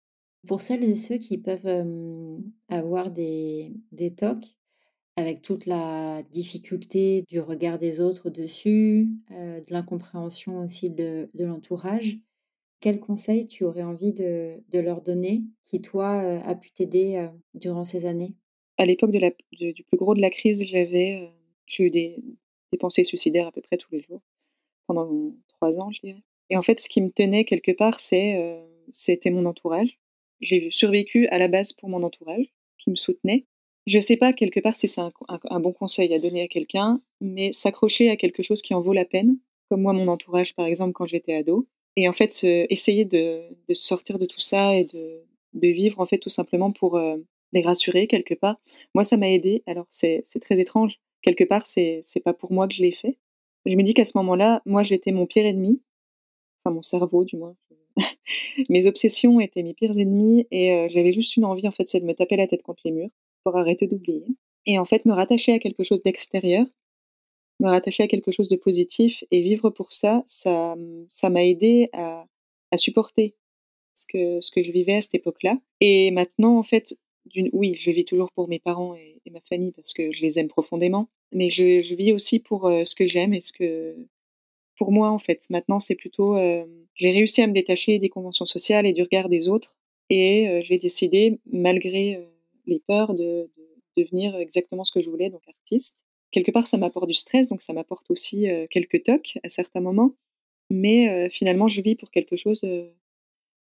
Pour 0.46 0.62
celles 0.62 0.84
et 0.84 0.96
ceux 0.96 1.18
qui 1.18 1.38
peuvent 1.38 2.38
avoir 2.70 3.10
des, 3.10 3.74
des 3.92 4.14
TOC, 4.14 4.38
avec 5.18 5.42
toute 5.42 5.66
la 5.66 6.24
difficulté 6.32 7.24
du 7.28 7.40
regard 7.40 7.80
des 7.80 8.00
autres 8.00 8.30
dessus, 8.30 9.10
euh, 9.32 9.60
de 9.60 9.74
l'incompréhension 9.74 10.62
aussi 10.62 10.90
de, 10.90 11.30
l'entourage, 11.34 12.20
quel 12.80 13.00
conseil 13.00 13.46
tu 13.46 13.64
aurais 13.64 13.84
envie 13.84 14.14
de, 14.14 14.62
leur 14.74 15.02
donner 15.02 15.44
qui, 15.66 15.82
toi, 15.82 16.22
euh, 16.24 16.40
a 16.42 16.56
pu 16.56 16.72
t'aider 16.72 17.18
euh, 17.18 17.28
durant 17.56 17.84
ces 17.84 18.06
années? 18.06 18.36
À 18.78 18.86
l'époque 18.86 19.12
du 19.12 19.84
plus 19.84 19.98
gros 19.98 20.14
de 20.14 20.22
la 20.22 20.30
crise, 20.30 20.64
j'avais 20.64 21.20
euh, 21.24 21.28
j'ai 21.66 21.84
eu 21.86 21.90
des, 21.90 22.24
pensées 22.80 23.04
suicidaires 23.04 23.48
à 23.48 23.52
peu 23.52 23.62
près 23.62 23.78
tous 23.78 23.92
les 23.92 24.02
jours, 24.02 24.22
pendant 24.86 25.34
trois 25.48 25.80
ans, 25.80 25.90
je 25.90 26.02
dirais. 26.02 26.24
Et 26.52 26.58
en 26.58 26.62
fait, 26.62 26.80
ce 26.80 26.88
qui 26.88 27.02
me 27.02 27.10
tenait 27.10 27.44
quelque 27.44 27.72
part, 27.72 28.00
c'était 28.00 29.32
mon 29.32 29.48
entourage. 29.48 29.98
J'ai 30.42 30.70
survécu 30.70 31.28
à 31.30 31.40
la 31.40 31.48
base 31.48 31.74
pour 31.74 31.90
mon 31.90 32.04
entourage, 32.04 32.54
qui 32.78 32.92
me 32.92 32.96
soutenait. 32.96 33.48
Je 33.88 34.00
sais 34.02 34.18
pas 34.18 34.34
quelque 34.34 34.60
part 34.60 34.76
si 34.76 34.90
c'est 34.90 35.00
un, 35.00 35.60
bon 35.62 35.72
conseil 35.72 36.14
à 36.14 36.20
donner 36.20 36.42
à 36.42 36.50
quelqu'un, 36.50 37.02
mais 37.22 37.54
s'accrocher 37.54 38.10
à 38.10 38.18
quelque 38.18 38.44
chose 38.44 38.62
qui 38.62 38.74
en 38.74 38.82
vaut 38.82 38.92
la 38.92 39.06
peine, 39.06 39.38
comme 39.70 39.82
moi, 39.82 39.94
mon 39.94 40.10
entourage, 40.10 40.56
par 40.56 40.66
exemple, 40.66 40.92
quand 40.92 41.06
j'étais 41.06 41.34
ado, 41.34 41.68
et 41.96 42.10
en 42.10 42.12
fait 42.12 42.44
essayer 42.44 43.06
de, 43.06 43.44
sortir 43.72 44.20
de 44.20 44.26
tout 44.26 44.42
ça 44.42 44.76
et 44.76 44.84
de, 44.84 45.24
vivre 45.54 46.02
en 46.02 46.06
fait 46.06 46.20
tout 46.20 46.30
simplement 46.30 46.72
pour 46.72 46.98
euh, 46.98 47.18
les 47.54 47.62
rassurer 47.62 48.08
quelque 48.08 48.34
part. 48.36 48.58
Moi, 48.94 49.04
ça 49.06 49.18
m'a 49.18 49.30
aidé. 49.30 49.64
Alors 49.66 49.88
c'est 49.90 50.22
très 50.42 50.60
étrange. 50.60 51.00
Quelque 51.22 51.46
part, 51.46 51.66
c'est 51.66 52.02
c'est 52.04 52.20
pas 52.20 52.34
pour 52.34 52.52
moi 52.52 52.68
que 52.68 52.74
je 52.74 52.84
l'ai 52.84 52.92
fait. 52.92 53.18
Je 53.66 53.76
me 53.76 53.84
dis 53.84 53.94
qu'à 53.94 54.06
ce 54.06 54.18
moment-là, 54.20 54.62
moi, 54.66 54.84
j'étais 54.84 55.12
mon 55.12 55.26
pire 55.26 55.46
ennemi. 55.46 55.82
Enfin, 56.64 56.76
mon 56.76 56.84
cerveau, 56.84 57.24
du 57.24 57.38
moins. 57.38 57.56
mes 58.70 58.86
obsessions 58.86 59.40
étaient 59.40 59.64
mes 59.64 59.74
pires 59.74 59.98
ennemis 59.98 60.46
et 60.52 60.74
euh, 60.74 60.88
j'avais 60.90 61.12
juste 61.12 61.38
une 61.38 61.46
envie, 61.46 61.68
en 61.68 61.72
fait, 61.72 61.90
c'est 61.90 62.00
de 62.00 62.06
me 62.06 62.14
taper 62.14 62.36
la 62.36 62.48
tête 62.48 62.62
contre 62.62 62.82
les 62.86 62.92
murs 62.92 63.10
arrêter 63.56 63.88
d'oublier. 63.88 64.26
Et 64.66 64.78
en 64.78 64.86
fait, 64.86 65.06
me 65.06 65.14
rattacher 65.14 65.54
à 65.54 65.60
quelque 65.60 65.84
chose 65.84 66.04
d'extérieur 66.04 66.66
me 67.60 67.70
rattacher 67.70 68.04
à 68.04 68.08
quelque 68.08 68.32
chose 68.32 68.50
de 68.50 68.56
positif 68.56 69.24
et 69.32 69.42
vivre 69.42 69.70
pour 69.70 69.92
ça, 69.92 70.24
ça, 70.28 70.76
ça 71.10 71.30
m'a 71.30 71.46
aidé 71.46 71.90
à, 71.94 72.26
à, 72.72 72.78
supporter 72.78 73.36
ce 73.94 74.06
que, 74.08 74.42
ce 74.42 74.52
que 74.52 74.62
je 74.62 74.72
vivais 74.72 74.96
à 74.96 75.02
cette 75.02 75.16
époque-là. 75.16 75.60
Et 75.82 76.12
maintenant, 76.12 76.58
en 76.58 76.64
fait, 76.64 76.98
oui, 77.54 77.76
je 77.76 77.92
vis 77.92 78.06
toujours 78.06 78.32
pour 78.32 78.48
mes 78.48 78.60
parents 78.60 78.96
et, 78.96 79.16
ma 79.32 79.42
famille 79.42 79.74
parce 79.74 79.92
que 79.92 80.14
je 80.14 80.22
les 80.22 80.40
aime 80.40 80.48
profondément, 80.48 81.10
mais 81.34 81.50
je, 81.50 81.82
je 81.82 81.96
vis 81.96 82.14
aussi 82.14 82.40
pour 82.40 82.66
euh, 82.66 82.86
ce 82.86 82.96
que 82.96 83.06
j'aime 83.06 83.34
et 83.34 83.42
ce 83.42 83.52
que, 83.52 83.94
pour 84.78 84.94
moi, 84.94 85.10
en 85.10 85.20
fait. 85.20 85.46
Maintenant, 85.50 85.82
c'est 85.82 85.96
plutôt, 85.96 86.38
euh, 86.38 86.66
j'ai 86.96 87.12
réussi 87.12 87.42
à 87.42 87.48
me 87.48 87.52
détacher 87.52 88.00
des 88.00 88.08
conventions 88.08 88.46
sociales 88.46 88.86
et 88.86 88.94
du 88.94 89.02
regard 89.02 89.28
des 89.28 89.50
autres 89.50 89.76
et 90.10 90.48
euh, 90.48 90.62
j'ai 90.62 90.78
décidé, 90.78 91.40
malgré 91.52 92.26
les 92.68 92.80
peurs, 92.80 93.14
de, 93.14 93.50
de 93.58 94.04
devenir 94.04 94.36
exactement 94.36 94.84
ce 94.84 94.92
que 94.92 95.02
je 95.02 95.10
voulais, 95.10 95.30
donc 95.30 95.42
artiste 95.48 96.06
quelque 96.32 96.52
part, 96.52 96.68
ça 96.68 96.78
m'apporte 96.78 97.08
du 97.08 97.14
stress, 97.14 97.48
donc 97.48 97.62
ça 97.62 97.74
m'apporte 97.74 98.10
aussi 98.10 98.48
quelques 98.70 99.04
tocs 99.04 99.38
à 99.44 99.50
certains 99.50 99.80
moments. 99.80 100.14
Mais 100.70 101.30
finalement, 101.30 101.68
je 101.68 101.82
vis 101.82 101.96
pour 101.96 102.12
quelque 102.12 102.36
chose 102.36 102.66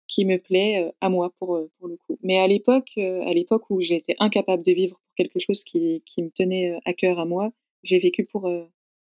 qui 0.09 0.24
me 0.24 0.38
plaît 0.38 0.90
à 1.00 1.09
moi 1.09 1.32
pour, 1.38 1.61
pour 1.78 1.88
le 1.88 1.96
coup. 1.96 2.18
Mais 2.22 2.38
à 2.38 2.46
l'époque, 2.46 2.92
à 2.96 3.35
l'époque 3.35 3.68
où 3.70 3.80
j'étais 3.80 4.16
incapable 4.18 4.62
de 4.62 4.72
vivre 4.72 4.96
pour 4.96 5.14
quelque 5.16 5.38
chose 5.38 5.64
qui, 5.64 6.02
qui 6.06 6.22
me 6.22 6.30
tenait 6.30 6.78
à 6.85 6.92
cœur 6.94 7.18
à 7.18 7.24
moi, 7.24 7.52
j'ai 7.82 7.98
vécu 7.98 8.24
pour, 8.24 8.50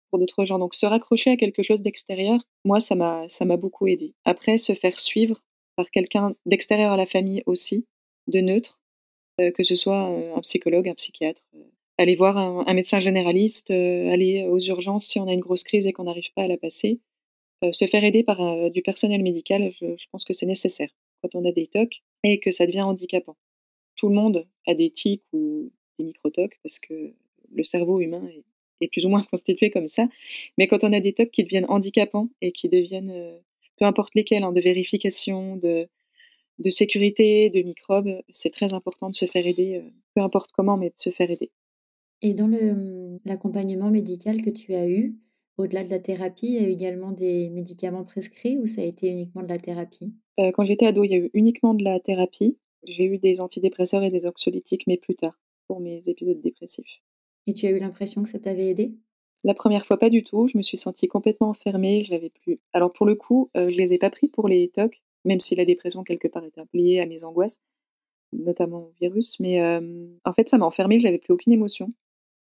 pour 0.10 0.19
d'autres 0.19 0.45
gens. 0.45 0.60
Donc 0.60 0.73
se 0.73 0.86
raccrocher 0.86 1.32
à 1.32 1.38
quelque 1.38 1.62
chose 1.62 1.82
d'extérieur, 1.82 2.41
moi, 2.65 2.79
ça 2.79 2.95
m'a 2.95 3.58
beaucoup 3.58 3.88
aidé. 3.88 4.13
Après, 4.25 4.58
se 4.58 4.73
faire 4.73 4.99
suivre 4.99 5.43
par 5.75 5.89
quelqu'un 5.91 6.36
d'extérieur 6.45 6.91
à 6.91 6.97
la 6.97 7.06
famille 7.06 7.43
aussi, 7.45 7.86
de 8.27 8.39
neutre, 8.39 8.79
que 9.38 9.63
ce 9.63 9.76
soit 9.76 10.06
un 10.36 10.41
psychologue, 10.41 10.88
un 10.88 10.93
psychiatre, 10.93 11.41
aller 11.98 12.15
voir 12.15 12.38
un, 12.38 12.74
médecin 12.74 13.00
généraliste, 13.00 13.72
euh, 13.72 14.12
aller 14.12 14.43
aux 14.43 14.60
urgences 14.60 15.06
si 15.06 15.19
on 15.19 15.28
a 15.28 15.34
une 15.34 15.39
grosse 15.39 15.63
crise 15.63 15.88
et 15.88 15.93
qu'on 15.93 16.06
n'arrive 16.06 16.32
pas 16.36 16.43
à 16.43 16.48
la 16.48 16.58
passer. 16.58 17.00
Euh, 17.63 17.72
se 17.72 17.86
faire 17.86 18.04
aider 18.04 18.24
par 18.24 18.41
euh, 18.41 18.69
du 18.69 18.82
personnel 18.82 19.22
médical, 19.22 19.72
je, 19.80 20.06
pense 20.12 20.26
que 20.26 20.34
c'est 20.34 20.46
nécessaire 20.46 20.89
quand 21.22 21.36
on 21.36 21.46
a 21.46 21.52
des 21.52 21.67
TOC 21.67 22.02
et 22.24 22.39
que 22.39 22.52
ça 22.52 22.65
devient 22.65 22.82
handicapant. 22.82 23.38
Tout 23.96 24.10
le 24.10 24.15
monde 24.15 24.46
a 24.67 24.74
des 24.74 24.89
tics 24.89 25.24
ou 25.34 25.72
des 25.98 26.06
microtocs 26.06 26.58
parce 26.63 26.80
que 26.80 27.13
le 27.54 27.63
cerveau 27.63 28.00
humain 28.00 28.28
est, 28.82 28.88
plus 28.88 29.06
ou 29.06 29.10
moins 29.10 29.24
constitué 29.32 29.69
comme 29.69 29.88
ça. 29.88 30.08
Mais 30.58 30.67
quand 30.67 30.84
on 30.84 30.91
a 30.91 31.00
des 31.00 31.13
TOC 31.13 31.32
qui 31.32 31.43
deviennent 31.43 31.67
handicapants 31.69 32.30
et 32.41 32.52
qui 32.52 32.67
deviennent, 32.67 33.39
peu 33.78 33.86
importe 33.86 34.13
lesquels, 34.15 34.43
hein, 34.43 34.52
de 34.52 34.60
vérification, 34.60 35.56
de, 35.58 35.88
de 36.63 36.69
sécurité, 36.69 37.49
de 37.49 37.62
microbes, 37.62 38.21
c'est 38.30 38.52
très 38.52 38.73
important 38.73 39.10
de 39.10 39.15
se 39.15 39.26
faire 39.26 39.45
aider, 39.45 39.84
peu 40.15 40.21
importe 40.21 40.52
comment, 40.54 40.78
mais 40.78 40.89
de 40.89 40.97
se 40.97 41.10
faire 41.10 41.30
aider. 41.30 41.52
Et 42.21 42.34
dans 42.34 42.47
mmh, 42.47 43.19
l'accompagnement 43.26 43.89
médical 43.89 44.41
que 44.41 44.49
tu 44.49 44.73
as 44.73 44.88
eu, 44.88 45.17
au-delà 45.58 45.84
de 45.84 45.89
la 45.89 45.99
thérapie, 45.99 46.47
il 46.47 46.54
y 46.54 46.65
a 46.65 46.67
eu 46.67 46.71
également 46.71 47.12
des 47.12 47.49
médicaments 47.49 48.06
prescrits 48.06 48.58
ou 48.58 48.65
ça 48.65 48.82
a 48.82 48.86
été 48.86 49.10
uniquement 49.10 49.43
de 49.43 49.49
la 49.49 49.58
thérapie? 49.58 50.13
Euh, 50.39 50.52
Quand 50.52 50.63
j'étais 50.63 50.88
ado, 50.88 51.04
il 51.04 51.12
y 51.12 51.13
a 51.13 51.17
eu 51.17 51.30
uniquement 51.34 51.73
de 51.73 51.84
la 51.84 51.99
thérapie. 51.99 52.58
J'ai 52.88 53.04
eu 53.04 53.17
des 53.17 53.39
antidépresseurs 53.39 54.04
et 54.04 54.10
des 54.10 54.26
anxiolytiques, 54.26 54.88
mais 54.88 54.97
plus 54.97 55.15
tard, 55.15 55.38
pour 55.67 55.80
mes 55.80 56.10
épisodes 56.10 56.41
dépressifs. 56.41 57.02
Et 57.45 57.54
tu 57.54 57.65
as 57.67 57.71
eu 57.71 57.78
l'impression 57.78 58.23
que 58.23 58.30
ça 58.30 58.39
t'avait 58.39 58.67
aidé? 58.67 58.95
La 59.43 59.54
première 59.54 59.86
fois, 59.86 59.97
pas 59.97 60.10
du 60.10 60.23
tout. 60.23 60.47
Je 60.47 60.58
me 60.58 60.63
suis 60.63 60.78
sentie 60.78 61.08
complètement 61.08 61.49
enfermée. 61.49 62.02
J'avais 62.02 62.32
plus. 62.41 62.60
Alors 62.71 62.91
pour 62.93 63.06
le 63.06 63.15
coup, 63.15 63.52
euh, 63.58 63.69
je 63.69 63.78
les 63.78 63.93
ai 63.93 63.97
pas 63.97 64.10
pris 64.10 64.28
pour 64.28 64.47
les 64.47 64.69
TOC, 64.69 65.04
même 65.25 65.39
si 65.39 65.55
la 65.55 65.65
dépression 65.65 66.03
quelque 66.03 66.27
part 66.27 66.43
était 66.43 66.62
liée 66.73 66.99
à 66.99 67.05
mes 67.05 67.25
angoisses, 67.25 67.59
notamment 68.31 68.79
au 68.79 68.93
virus. 68.99 69.39
Mais 69.39 69.62
en 70.25 70.33
fait, 70.33 70.49
ça 70.49 70.57
m'a 70.57 70.65
enfermée. 70.65 70.99
J'avais 70.99 71.19
plus 71.19 71.33
aucune 71.33 71.53
émotion. 71.53 71.93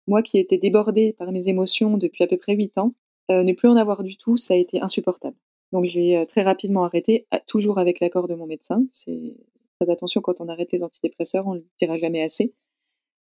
Moi 0.06 0.22
qui 0.22 0.38
étais 0.38 0.58
débordée 0.58 1.12
par 1.12 1.30
mes 1.30 1.48
émotions 1.48 1.96
depuis 1.96 2.24
à 2.24 2.26
peu 2.26 2.36
près 2.36 2.54
8 2.54 2.78
ans, 2.78 2.94
ne 3.28 3.52
plus 3.52 3.68
en 3.68 3.76
avoir 3.76 4.02
du 4.02 4.16
tout, 4.16 4.36
ça 4.36 4.54
a 4.54 4.56
été 4.56 4.80
insupportable. 4.80 5.36
Donc 5.72 5.84
j'ai 5.84 6.24
très 6.28 6.42
rapidement 6.42 6.84
arrêté, 6.84 7.26
toujours 7.46 7.78
avec 7.78 8.00
l'accord 8.00 8.26
de 8.26 8.34
mon 8.34 8.46
médecin. 8.46 8.84
C'est 8.90 9.36
très 9.78 9.90
attention 9.90 10.20
quand 10.20 10.40
on 10.40 10.48
arrête 10.48 10.72
les 10.72 10.82
antidépresseurs, 10.82 11.46
on 11.46 11.54
ne 11.54 11.58
le 11.58 11.66
dira 11.78 11.96
jamais 11.96 12.22
assez. 12.22 12.54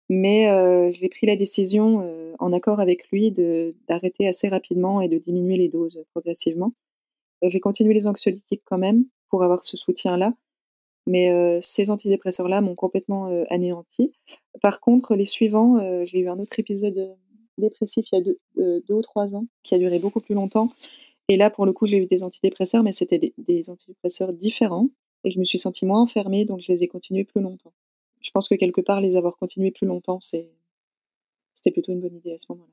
Mais 0.09 0.93
j'ai 0.93 1.09
pris 1.09 1.27
la 1.27 1.35
décision, 1.35 2.09
en 2.39 2.53
accord 2.53 2.79
avec 2.79 3.09
lui, 3.11 3.33
d'arrêter 3.89 4.29
assez 4.29 4.49
rapidement 4.49 5.01
et 5.01 5.09
de 5.09 5.19
diminuer 5.19 5.57
les 5.57 5.69
doses 5.69 6.05
progressivement. 6.13 6.73
j'ai 7.43 7.61
continué 7.61 7.95
les 7.95 8.07
anxiolytiques 8.07 8.63
quand 8.65 8.79
même 8.79 9.05
pour 9.29 9.43
avoir 9.43 9.65
ce 9.65 9.77
soutien-là, 9.77 10.33
Mais 11.07 11.59
ces 11.63 11.91
antidépresseurs-là 11.91 12.61
m'ont 12.61 12.75
complètement 12.75 13.27
anéanti. 13.51 14.13
Par 14.61 14.81
contre, 14.81 15.15
les 15.15 15.25
suivants, 15.25 15.79
j'ai 16.05 16.21
eu 16.21 16.29
un 16.29 16.39
autre 16.39 16.59
épisode 16.59 17.17
dépressif 17.59 18.07
il 18.13 18.17
y 18.17 18.19
a 18.19 18.25
deux, 18.25 18.95
ou 18.95 19.03
trois 19.03 19.35
ans 19.35 19.47
qui 19.63 19.75
a 19.75 19.79
duré 19.79 19.99
beaucoup 19.99 20.21
plus 20.21 20.35
longtemps. 20.35 20.69
Et 21.29 21.37
là, 21.37 21.51
pour 21.51 21.67
le 21.67 21.73
coup, 21.73 21.87
j'ai 21.87 21.99
eu 21.99 22.07
des 22.07 22.23
antidépresseurs, 22.23 22.83
mais 22.83 22.93
c'était 22.93 23.19
des, 23.19 23.35
des, 23.39 23.69
antidépresseurs 23.71 24.33
différents. 24.33 24.89
Et 25.25 25.31
je 25.31 25.41
me 25.41 25.45
suis 25.45 25.59
sentie 25.59 25.87
moins 25.87 26.01
enfermée, 26.01 26.45
donc 26.45 26.61
je 26.61 26.71
les 26.71 26.85
ai 26.85 26.89
continués 26.89 27.25
plus 27.25 27.41
longtemps. 27.41 27.73
Je 28.21 28.31
pense 28.31 28.49
que 28.49 28.55
quelque 28.55 28.81
part, 28.81 29.01
les 29.01 29.17
avoir 29.17 29.37
continués 29.37 29.73
plus 29.73 29.87
longtemps, 29.87 30.21
c'était 30.21 30.51
plutôt 31.73 31.93
une 31.93 32.01
bonne 32.01 32.15
idée 32.15 32.33
à 32.33 32.39
ce 32.39 32.47
moment-là. 32.51 32.73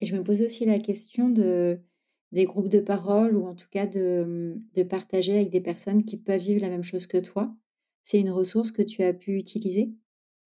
Et 0.00 0.06
je 0.06 0.16
me 0.16 0.22
pose 0.22 0.42
aussi 0.42 0.66
la 0.66 0.78
question 0.78 1.30
de, 1.30 1.78
des 2.34 2.44
groupes 2.44 2.68
de 2.68 2.80
parole 2.80 3.36
ou 3.36 3.46
en 3.46 3.54
tout 3.54 3.68
cas 3.70 3.86
de, 3.86 4.56
de 4.74 4.82
partager 4.82 5.36
avec 5.36 5.50
des 5.50 5.60
personnes 5.60 6.04
qui 6.04 6.16
peuvent 6.16 6.40
vivre 6.40 6.60
la 6.60 6.68
même 6.68 6.82
chose 6.82 7.06
que 7.06 7.18
toi. 7.18 7.50
C'est 8.02 8.18
une 8.18 8.30
ressource 8.30 8.72
que 8.72 8.82
tu 8.82 9.02
as 9.04 9.14
pu 9.14 9.38
utiliser? 9.38 9.90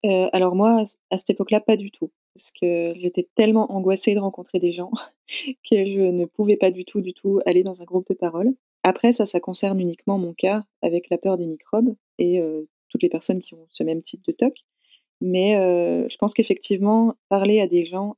Euh, 0.05 0.27
Alors 0.31 0.55
moi, 0.55 0.83
à 1.09 1.17
cette 1.17 1.31
époque-là, 1.31 1.59
pas 1.59 1.75
du 1.75 1.91
tout. 1.91 2.11
Parce 2.35 2.51
que 2.51 2.93
j'étais 2.95 3.27
tellement 3.35 3.71
angoissée 3.73 4.13
de 4.13 4.19
rencontrer 4.19 4.59
des 4.59 4.71
gens 4.71 4.91
que 5.69 5.83
je 5.83 5.99
ne 5.99 6.25
pouvais 6.25 6.57
pas 6.57 6.69
du 6.69 6.85
tout, 6.85 7.01
du 7.01 7.13
tout 7.13 7.41
aller 7.47 7.63
dans 7.63 7.81
un 7.81 7.85
groupe 7.85 8.07
de 8.07 8.13
parole. 8.13 8.53
Après, 8.83 9.11
ça, 9.11 9.25
ça 9.25 9.39
concerne 9.39 9.81
uniquement 9.81 10.19
mon 10.19 10.33
cas 10.33 10.63
avec 10.83 11.09
la 11.09 11.17
peur 11.17 11.37
des 11.37 11.47
microbes 11.47 11.95
et 12.19 12.39
euh, 12.39 12.69
toutes 12.89 13.01
les 13.01 13.09
personnes 13.09 13.41
qui 13.41 13.55
ont 13.55 13.67
ce 13.71 13.83
même 13.83 14.03
type 14.03 14.23
de 14.27 14.31
TOC. 14.31 14.53
Mais 15.21 15.57
euh, 15.57 16.07
je 16.07 16.17
pense 16.17 16.35
qu'effectivement, 16.35 17.15
parler 17.29 17.59
à 17.59 17.67
des 17.67 17.83
gens 17.83 18.15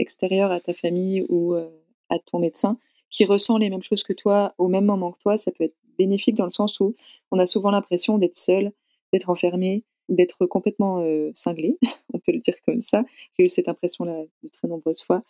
extérieurs 0.00 0.50
à 0.50 0.60
ta 0.60 0.74
famille 0.74 1.24
ou 1.28 1.54
à 1.54 2.18
ton 2.18 2.38
médecin 2.38 2.78
qui 3.10 3.24
ressent 3.24 3.58
les 3.58 3.70
mêmes 3.70 3.82
choses 3.82 4.02
que 4.02 4.12
toi 4.12 4.54
au 4.58 4.68
même 4.68 4.84
moment 4.84 5.12
que 5.12 5.18
toi, 5.18 5.36
ça 5.36 5.50
peut 5.52 5.64
être 5.64 5.76
bénéfique 5.98 6.36
dans 6.36 6.44
le 6.44 6.50
sens 6.50 6.80
où 6.80 6.94
on 7.30 7.38
a 7.38 7.46
souvent 7.46 7.70
l'impression 7.70 8.18
d'être 8.18 8.36
seul, 8.36 8.72
d'être 9.12 9.30
enfermé, 9.30 9.84
d'être 10.08 10.46
complètement 10.46 11.00
euh, 11.00 11.30
cinglé, 11.34 11.78
on 12.14 12.18
peut 12.18 12.32
le 12.32 12.40
dire 12.40 12.54
comme 12.64 12.80
ça. 12.80 13.04
J'ai 13.38 13.44
eu 13.44 13.48
cette 13.48 13.68
impression-là 13.68 14.22
de 14.42 14.48
très 14.48 14.68
nombreuses 14.68 15.02
fois. 15.02 15.22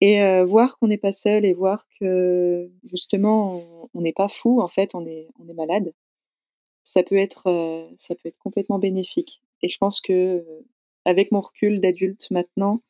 Et 0.00 0.22
euh, 0.22 0.44
voir 0.44 0.78
qu'on 0.78 0.88
n'est 0.88 0.98
pas 0.98 1.12
seul 1.12 1.44
et 1.44 1.54
voir 1.54 1.86
que 2.00 2.70
justement 2.92 3.88
on 3.94 4.00
n'est 4.00 4.12
pas 4.12 4.28
fou, 4.28 4.60
en 4.60 4.68
fait, 4.68 4.94
on 4.94 5.06
est, 5.06 5.28
malade, 5.54 5.92
ça 6.82 7.02
peut 7.02 7.16
être, 7.16 7.46
euh, 7.46 7.86
ça 7.96 8.14
peut 8.14 8.28
être 8.28 8.38
complètement 8.38 8.78
bénéfique. 8.78 9.40
Et 9.62 9.68
je 9.68 9.78
pense 9.78 10.00
que 10.00 10.44
avec 11.04 11.32
mon 11.32 11.40
recul 11.40 11.80
d'adulte 11.80 12.30
maintenant, 12.30 12.80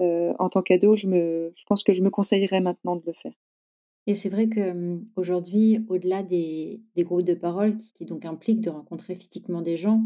en 0.00 0.48
tant 0.48 0.62
qu'ado, 0.62 0.96
je, 0.96 1.06
je 1.54 1.64
pense 1.66 1.84
que 1.84 1.92
je 1.92 2.02
me 2.02 2.08
conseillerais 2.08 2.60
maintenant 2.60 2.96
de 2.96 3.02
le 3.06 3.12
faire. 3.12 3.34
Et 4.06 4.14
c'est 4.14 4.28
vrai 4.28 4.48
qu'aujourd'hui, 4.48 5.84
au-delà 5.88 6.22
des, 6.22 6.82
des, 6.96 7.02
groupes 7.04 7.22
de 7.22 7.34
parole 7.34 7.76
qui, 7.76 8.06
donc 8.06 8.24
impliquent 8.24 8.62
de 8.62 8.70
rencontrer 8.70 9.14
physiquement 9.14 9.62
des 9.62 9.76
gens, 9.76 10.02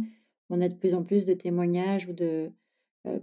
on 0.51 0.61
a 0.61 0.69
de 0.69 0.75
plus 0.75 0.95
en 0.95 1.03
plus 1.03 1.25
de 1.25 1.33
témoignages 1.33 2.09
ou 2.09 2.13
de, 2.13 2.53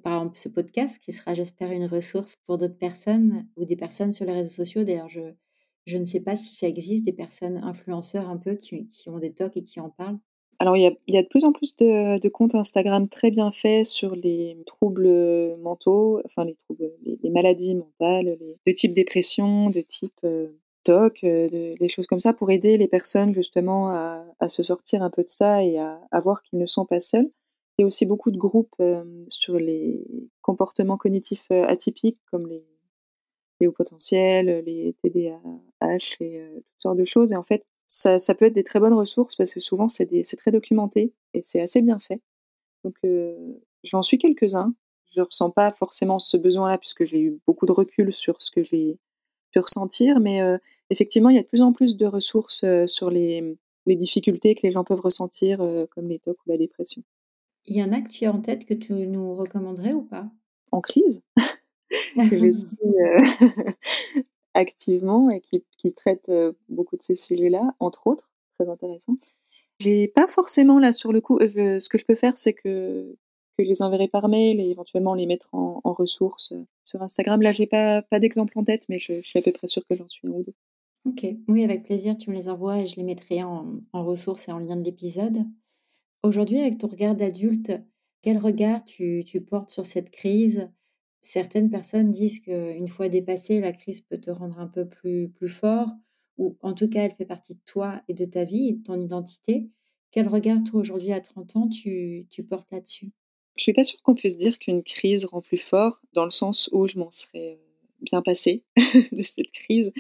par 0.04 0.14
exemple, 0.14 0.40
ce 0.40 0.50
podcast 0.50 1.00
qui 1.00 1.12
sera, 1.12 1.34
j'espère, 1.34 1.72
une 1.72 1.86
ressource 1.86 2.36
pour 2.46 2.58
d'autres 2.58 2.78
personnes 2.78 3.48
ou 3.56 3.66
des 3.66 3.76
personnes 3.76 4.12
sur 4.12 4.26
les 4.26 4.34
réseaux 4.34 4.50
sociaux. 4.50 4.84
D'ailleurs, 4.84 5.10
je, 5.10 5.98
ne 5.98 6.04
sais 6.04 6.20
pas 6.20 6.36
si 6.36 6.54
ça 6.54 6.68
existe, 6.68 7.06
des 7.06 7.14
personnes 7.14 7.58
influenceurs 7.58 8.30
un 8.30 8.38
peu 8.38 8.56
qui, 8.56 8.88
qui 8.88 9.10
ont 9.10 9.20
des 9.20 9.34
talks 9.34 9.58
et 9.58 9.64
qui 9.64 9.80
en 9.80 9.90
parlent. 9.90 10.20
Alors, 10.62 10.78
il 10.78 10.96
y, 11.08 11.18
a, 11.18 11.24
de 11.24 11.28
plus 11.28 11.44
en 11.44 11.52
plus 11.52 11.76
de, 11.78 12.30
comptes 12.30 12.54
Instagram 12.54 13.10
très 13.10 13.32
bien 13.32 13.50
faits 13.50 13.84
sur 13.84 14.16
les 14.16 14.56
troubles 14.68 15.10
mentaux, 15.58 16.22
enfin 16.24 16.46
les 16.46 16.54
troubles, 16.54 16.92
les, 17.04 17.30
maladies 17.32 17.74
mentales, 17.74 18.38
les, 18.40 18.58
de 18.68 18.72
type 18.72 18.94
dépression, 18.94 19.72
de 19.72 19.82
type 19.82 20.20
euh, 20.24 20.50
TOC, 20.84 21.24
euh, 21.24 21.76
des 21.80 21.88
choses 21.88 22.06
comme 22.06 22.20
ça, 22.20 22.32
pour 22.32 22.52
aider 22.52 22.78
les 22.78 22.88
personnes 22.88 23.34
justement 23.34 23.90
à, 23.90 24.50
se 24.50 24.62
sortir 24.62 25.02
un 25.02 25.10
peu 25.10 25.24
de 25.24 25.30
ça 25.30 25.64
et 25.64 25.80
à, 25.80 26.00
à 26.12 26.20
voir 26.20 26.44
qu'ils 26.44 26.60
ne 26.60 26.68
sont 26.68 26.86
pas 26.86 27.00
seuls. 27.00 27.32
Il 27.80 27.82
y 27.82 27.84
a 27.84 27.88
aussi 27.88 28.06
beaucoup 28.06 28.30
de 28.30 28.38
groupes 28.38 28.76
euh, 28.82 29.04
sur 29.30 29.58
les 29.58 30.06
comportements 30.44 30.98
cognitifs 30.98 31.48
euh, 31.52 31.66
atypiques, 31.66 32.20
comme 32.30 32.46
les, 32.46 32.64
les 33.62 33.66
hauts 33.66 33.72
potentiels, 33.72 34.64
les 34.68 34.96
TDAH 35.02 36.18
et 36.20 36.44
toutes 36.54 36.66
sortes 36.78 36.98
de 37.00 37.06
choses. 37.06 37.32
Et 37.32 37.36
en 37.36 37.42
fait, 37.42 37.66
ça, 37.94 38.18
ça, 38.20 38.36
peut 38.36 38.46
être 38.46 38.54
des 38.54 38.64
très 38.64 38.80
bonnes 38.80 38.94
ressources 38.94 39.36
parce 39.36 39.54
que 39.54 39.60
souvent 39.60 39.90
c'est 39.90 40.08
très 40.38 40.52
documenté 40.52 41.14
et 41.34 41.42
c'est 41.42 41.60
assez 41.60 41.82
bien 41.82 42.00
fait. 42.00 42.22
Donc 42.86 42.96
j'en 43.84 44.02
suis 44.02 44.18
quelques-uns. 44.18 44.74
Je 45.14 45.20
ne 45.20 45.26
ressens 45.26 45.50
pas 45.50 45.72
forcément 45.72 46.18
ce 46.18 46.38
besoin-là 46.38 46.78
puisque 46.78 47.04
j'ai 47.04 47.22
eu 47.22 47.38
beaucoup 47.46 47.66
de 47.66 47.74
recul 47.74 48.14
sur 48.14 48.42
ce 48.42 48.50
que 48.50 48.64
j'ai 48.64 48.98
pu 49.52 49.60
ressentir, 49.60 50.22
mais 50.22 50.42
euh, 50.42 50.58
effectivement, 50.90 51.30
il 51.30 51.36
y 51.36 51.40
a 51.40 51.42
de 51.42 51.48
plus 51.48 51.62
en 51.62 51.74
plus 51.74 51.98
de 51.98 52.06
ressources 52.06 52.64
euh, 52.64 52.88
sur 52.88 53.10
les, 53.10 53.58
les, 53.86 53.98
difficultés 53.98 54.56
que 54.56 54.62
les 54.64 54.72
gens 54.72 54.86
peuvent 54.86 55.02
ressentir, 55.02 55.60
euh, 55.60 55.86
comme 55.94 56.08
les 56.08 56.20
TOC 56.20 56.38
ou 56.38 56.50
la 56.50 56.58
dépression. 56.58 57.04
Il 57.66 57.76
y 57.76 57.84
en 57.84 57.92
a 57.92 58.00
que 58.00 58.08
tu 58.08 58.24
as 58.24 58.32
en 58.32 58.40
tête 58.40 58.64
que 58.64 58.74
tu 58.74 58.94
nous 58.94 59.36
recommanderais 59.36 59.92
ou 59.92 60.04
pas? 60.04 60.32
En 60.72 60.80
crise? 60.80 61.22
Que 62.16 62.38
je 62.38 62.52
suis 62.54 64.24
activement 64.54 65.30
et 65.30 65.42
qui, 65.42 65.64
qui 65.78 65.94
traite 65.94 66.32
beaucoup 66.70 66.98
de 66.98 67.04
ces 67.04 67.16
sujets-là, 67.16 67.74
entre 67.80 68.08
autres, 68.08 68.30
très 68.56 68.70
intéressant. 68.70 69.16
J'ai 69.80 70.08
pas 70.08 70.28
forcément 70.28 70.80
là 70.80 70.92
sur 70.92 71.12
le 71.12 71.22
coup. 71.22 71.40
ce 71.40 71.90
que 71.90 71.98
je 71.98 72.06
peux 72.06 72.16
faire, 72.16 72.38
c'est 72.38 72.54
que 72.54 73.16
que 73.58 73.64
je 73.64 73.70
les 73.70 73.82
enverrai 73.82 74.08
par 74.08 74.28
mail 74.30 74.60
et 74.60 74.70
éventuellement 74.70 75.14
les 75.14 75.26
mettre 75.26 75.54
en, 75.54 75.80
ressources 75.84 76.54
euh, 76.54 76.66
sur 76.84 77.02
Instagram. 77.02 77.42
Là, 77.42 77.52
j'ai 77.52 77.68
pas, 77.68 78.02
pas 78.02 78.20
d'exemple 78.20 78.58
en 78.58 78.64
tête, 78.64 78.86
mais 78.90 79.00
je, 79.00 79.22
suis 79.22 79.40
à 79.40 79.42
peu 79.42 79.52
près 79.52 79.68
sûre 79.68 79.84
que 79.90 79.96
j'en 79.96 80.08
suis 80.08 80.28
un 80.28 80.32
ou 80.32 80.44
deux. 80.44 80.54
Ok, 81.06 81.26
oui, 81.48 81.64
avec 81.64 81.84
plaisir, 81.84 82.16
tu 82.18 82.30
me 82.30 82.36
les 82.36 82.48
envoies 82.48 82.80
et 82.80 82.88
je 82.88 82.96
les 82.96 83.04
mettrai 83.04 83.44
en, 83.44 83.82
en 83.92 84.04
ressources 84.04 84.48
et 84.48 84.52
en 84.52 84.60
lien 84.60 84.76
de 84.76 84.84
l'épisode. 84.84 85.46
Aujourd'hui, 86.24 86.60
avec 86.60 86.78
ton 86.78 86.88
regard 86.88 87.16
d'adulte, 87.16 87.72
quel 88.22 88.38
regard 88.38 88.86
tu, 88.86 89.24
tu, 89.26 89.42
portes 89.42 89.72
sur 89.72 89.86
cette 89.86 90.12
crise? 90.12 90.70
Certaines 91.22 91.70
personnes 91.70 92.10
disent 92.10 92.40
qu'une 92.40 92.88
fois 92.88 93.08
dépassée, 93.08 93.62
la 93.62 93.74
crise 93.74 94.02
peut 94.02 94.18
te 94.18 94.32
rendre 94.32 94.60
un 94.60 94.68
peu 94.68 94.88
plus, 94.88 95.30
plus 95.30 95.50
fort, 95.50 95.90
ou 96.38 96.58
en 96.62 96.74
tout 96.74 96.90
cas, 96.90 97.04
elle 97.04 97.12
fait 97.12 97.26
partie 97.26 97.54
de 97.54 97.62
toi 97.66 98.02
et 98.08 98.14
de 98.14 98.26
ta 98.26 98.44
vie 98.44 98.70
et 98.70 98.74
de 98.74 98.84
ton 98.84 99.00
identité. 99.00 99.70
Quel 100.12 100.28
regard, 100.28 100.64
toi, 100.64 100.80
aujourd'hui, 100.80 101.12
à 101.12 101.22
30 101.22 101.56
ans, 101.56 101.68
tu, 101.68 102.26
tu 102.30 102.44
portes 102.44 102.72
là-dessus? 102.72 103.12
Je 103.56 103.64
suis 103.64 103.74
pas 103.74 103.84
sûre 103.84 104.02
qu'on 104.02 104.16
puisse 104.16 104.38
dire 104.38 104.58
qu'une 104.58 104.84
crise 104.84 105.26
rend 105.26 105.42
plus 105.42 105.58
fort, 105.58 106.02
dans 106.14 106.26
le 106.26 106.32
sens 106.32 106.70
où 106.72 106.88
je 106.88 106.98
m'en 106.98 107.12
serais 107.12 107.60
bien 108.02 108.22
passée 108.22 108.64
de 109.12 109.24
cette 109.24 109.52
crise. 109.52 109.92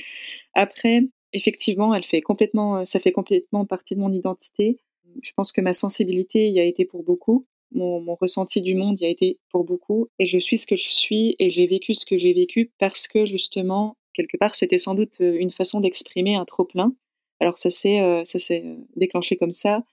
Après, 0.53 1.03
effectivement, 1.34 1.93
elle 1.93 2.03
fait 2.03 2.21
complètement, 2.21 2.86
ça 2.86 2.99
fait 2.99 3.12
complètement 3.12 3.65
partie 3.65 3.95
de 3.95 3.99
mon 3.99 4.12
identité. 4.12 4.79
Je 5.21 5.31
pense 5.36 5.51
que 5.51 5.62
ma 5.62 5.73
sensibilité 5.73 6.49
y 6.49 6.60
a 6.60 6.63
été 6.63 6.86
pour 6.86 7.03
beaucoup. 7.03 7.45
Mon, 7.73 8.15
ressenti 8.15 8.62
du 8.62 8.75
monde 8.75 8.99
y 8.99 9.05
a 9.05 9.10
été 9.10 9.39
pour 9.49 9.63
beaucoup. 9.63 10.07
Et 10.19 10.25
je 10.25 10.38
suis 10.38 10.57
ce 10.57 10.67
que 10.67 10.75
je 10.75 10.89
suis 10.89 11.36
et 11.39 11.49
j'ai 11.49 11.65
vécu 11.65 11.95
ce 11.95 12.05
que 12.05 12.17
j'ai 12.17 12.34
vécu 12.34 12.71
parce 12.79 13.07
que 13.07 13.25
justement, 13.25 13.95
quelque 14.13 14.38
part, 14.38 14.55
c'était 14.55 14.77
sans 14.77 14.93
doute 14.93 15.19
une 15.19 15.51
façon 15.51 15.79
d'exprimer 15.79 16.36
un 16.36 16.45
trop-plein. 16.45 16.93
Alors 17.39 17.57
ça 17.57 17.69
s'est 17.69 18.23
ça 18.25 18.39
s'est 18.39 18.63
déclenché 18.95 19.38
comme 19.38 19.51
ça. 19.51 19.84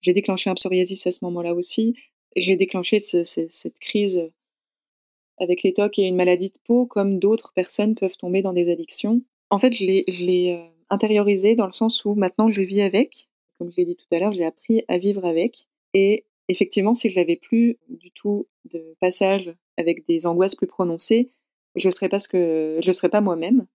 J'ai 0.00 0.12
déclenché 0.12 0.50
un 0.50 0.54
psoriasis 0.54 1.06
à 1.06 1.10
ce 1.10 1.24
moment-là 1.24 1.54
aussi 1.54 1.94
j'ai 2.36 2.56
déclenché 2.56 2.98
cette 2.98 3.78
crise 3.80 4.30
avec 5.38 5.62
les 5.62 5.72
TOC 5.72 5.98
et 5.98 6.02
une 6.02 6.16
maladie 6.16 6.50
de 6.50 6.58
peau, 6.64 6.86
comme 6.86 7.18
d'autres 7.18 7.52
personnes 7.54 7.94
peuvent 7.94 8.16
tomber 8.16 8.42
dans 8.42 8.52
des 8.52 8.70
addictions. 8.70 9.22
En 9.50 9.58
fait, 9.58 9.72
je 9.72 9.84
l'ai 9.84 10.52
euh, 10.52 10.66
intériorisé 10.90 11.54
dans 11.54 11.66
le 11.66 11.72
sens 11.72 12.04
où 12.04 12.14
maintenant 12.14 12.50
je 12.50 12.62
vis 12.62 12.82
avec. 12.82 13.28
Comme 13.58 13.70
je 13.70 13.76
l'ai 13.76 13.84
dit 13.84 13.96
tout 13.96 14.06
à 14.14 14.18
l'heure, 14.18 14.32
j'ai 14.32 14.44
appris 14.44 14.84
à 14.88 14.98
vivre 14.98 15.24
avec. 15.24 15.66
Et 15.94 16.24
effectivement, 16.48 16.94
si 16.94 17.10
je 17.10 17.18
n'avais 17.18 17.36
plus 17.36 17.78
du 17.88 18.10
tout 18.10 18.46
de 18.64 18.94
passage 19.00 19.54
avec 19.76 20.06
des 20.06 20.26
angoisses 20.26 20.56
plus 20.56 20.66
prononcées, 20.66 21.30
je 21.74 21.86
ne 21.88 21.90
serais 21.90 22.08
pas 22.08 22.18
ce 22.18 22.28
que 22.28 22.78
je 22.82 22.92
serais 22.92 23.08
pas 23.08 23.20
moi-même, 23.20 23.66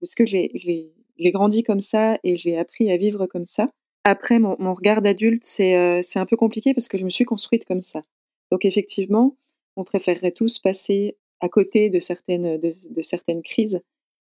parce 0.00 0.14
que 0.14 0.24
j'ai 0.26 0.92
grandi 1.20 1.62
comme 1.62 1.80
ça 1.80 2.18
et 2.24 2.36
j'ai 2.36 2.56
appris 2.56 2.90
à 2.90 2.96
vivre 2.96 3.26
comme 3.26 3.46
ça. 3.46 3.70
Après, 4.04 4.38
mon, 4.38 4.56
mon 4.58 4.72
regard 4.72 5.02
d'adulte, 5.02 5.46
euh, 5.60 6.00
c'est 6.02 6.18
un 6.18 6.26
peu 6.26 6.36
compliqué 6.36 6.72
parce 6.72 6.88
que 6.88 6.96
je 6.96 7.04
me 7.04 7.10
suis 7.10 7.24
construite 7.24 7.66
comme 7.66 7.82
ça. 7.82 8.02
Donc 8.50 8.64
effectivement, 8.64 9.36
on 9.76 9.84
préférerait 9.84 10.32
tous 10.32 10.58
passer 10.58 11.16
à 11.40 11.48
côté 11.48 11.90
de 11.90 11.98
certaines, 11.98 12.58
de, 12.58 12.72
de 12.90 13.02
certaines 13.02 13.42
crises. 13.42 13.82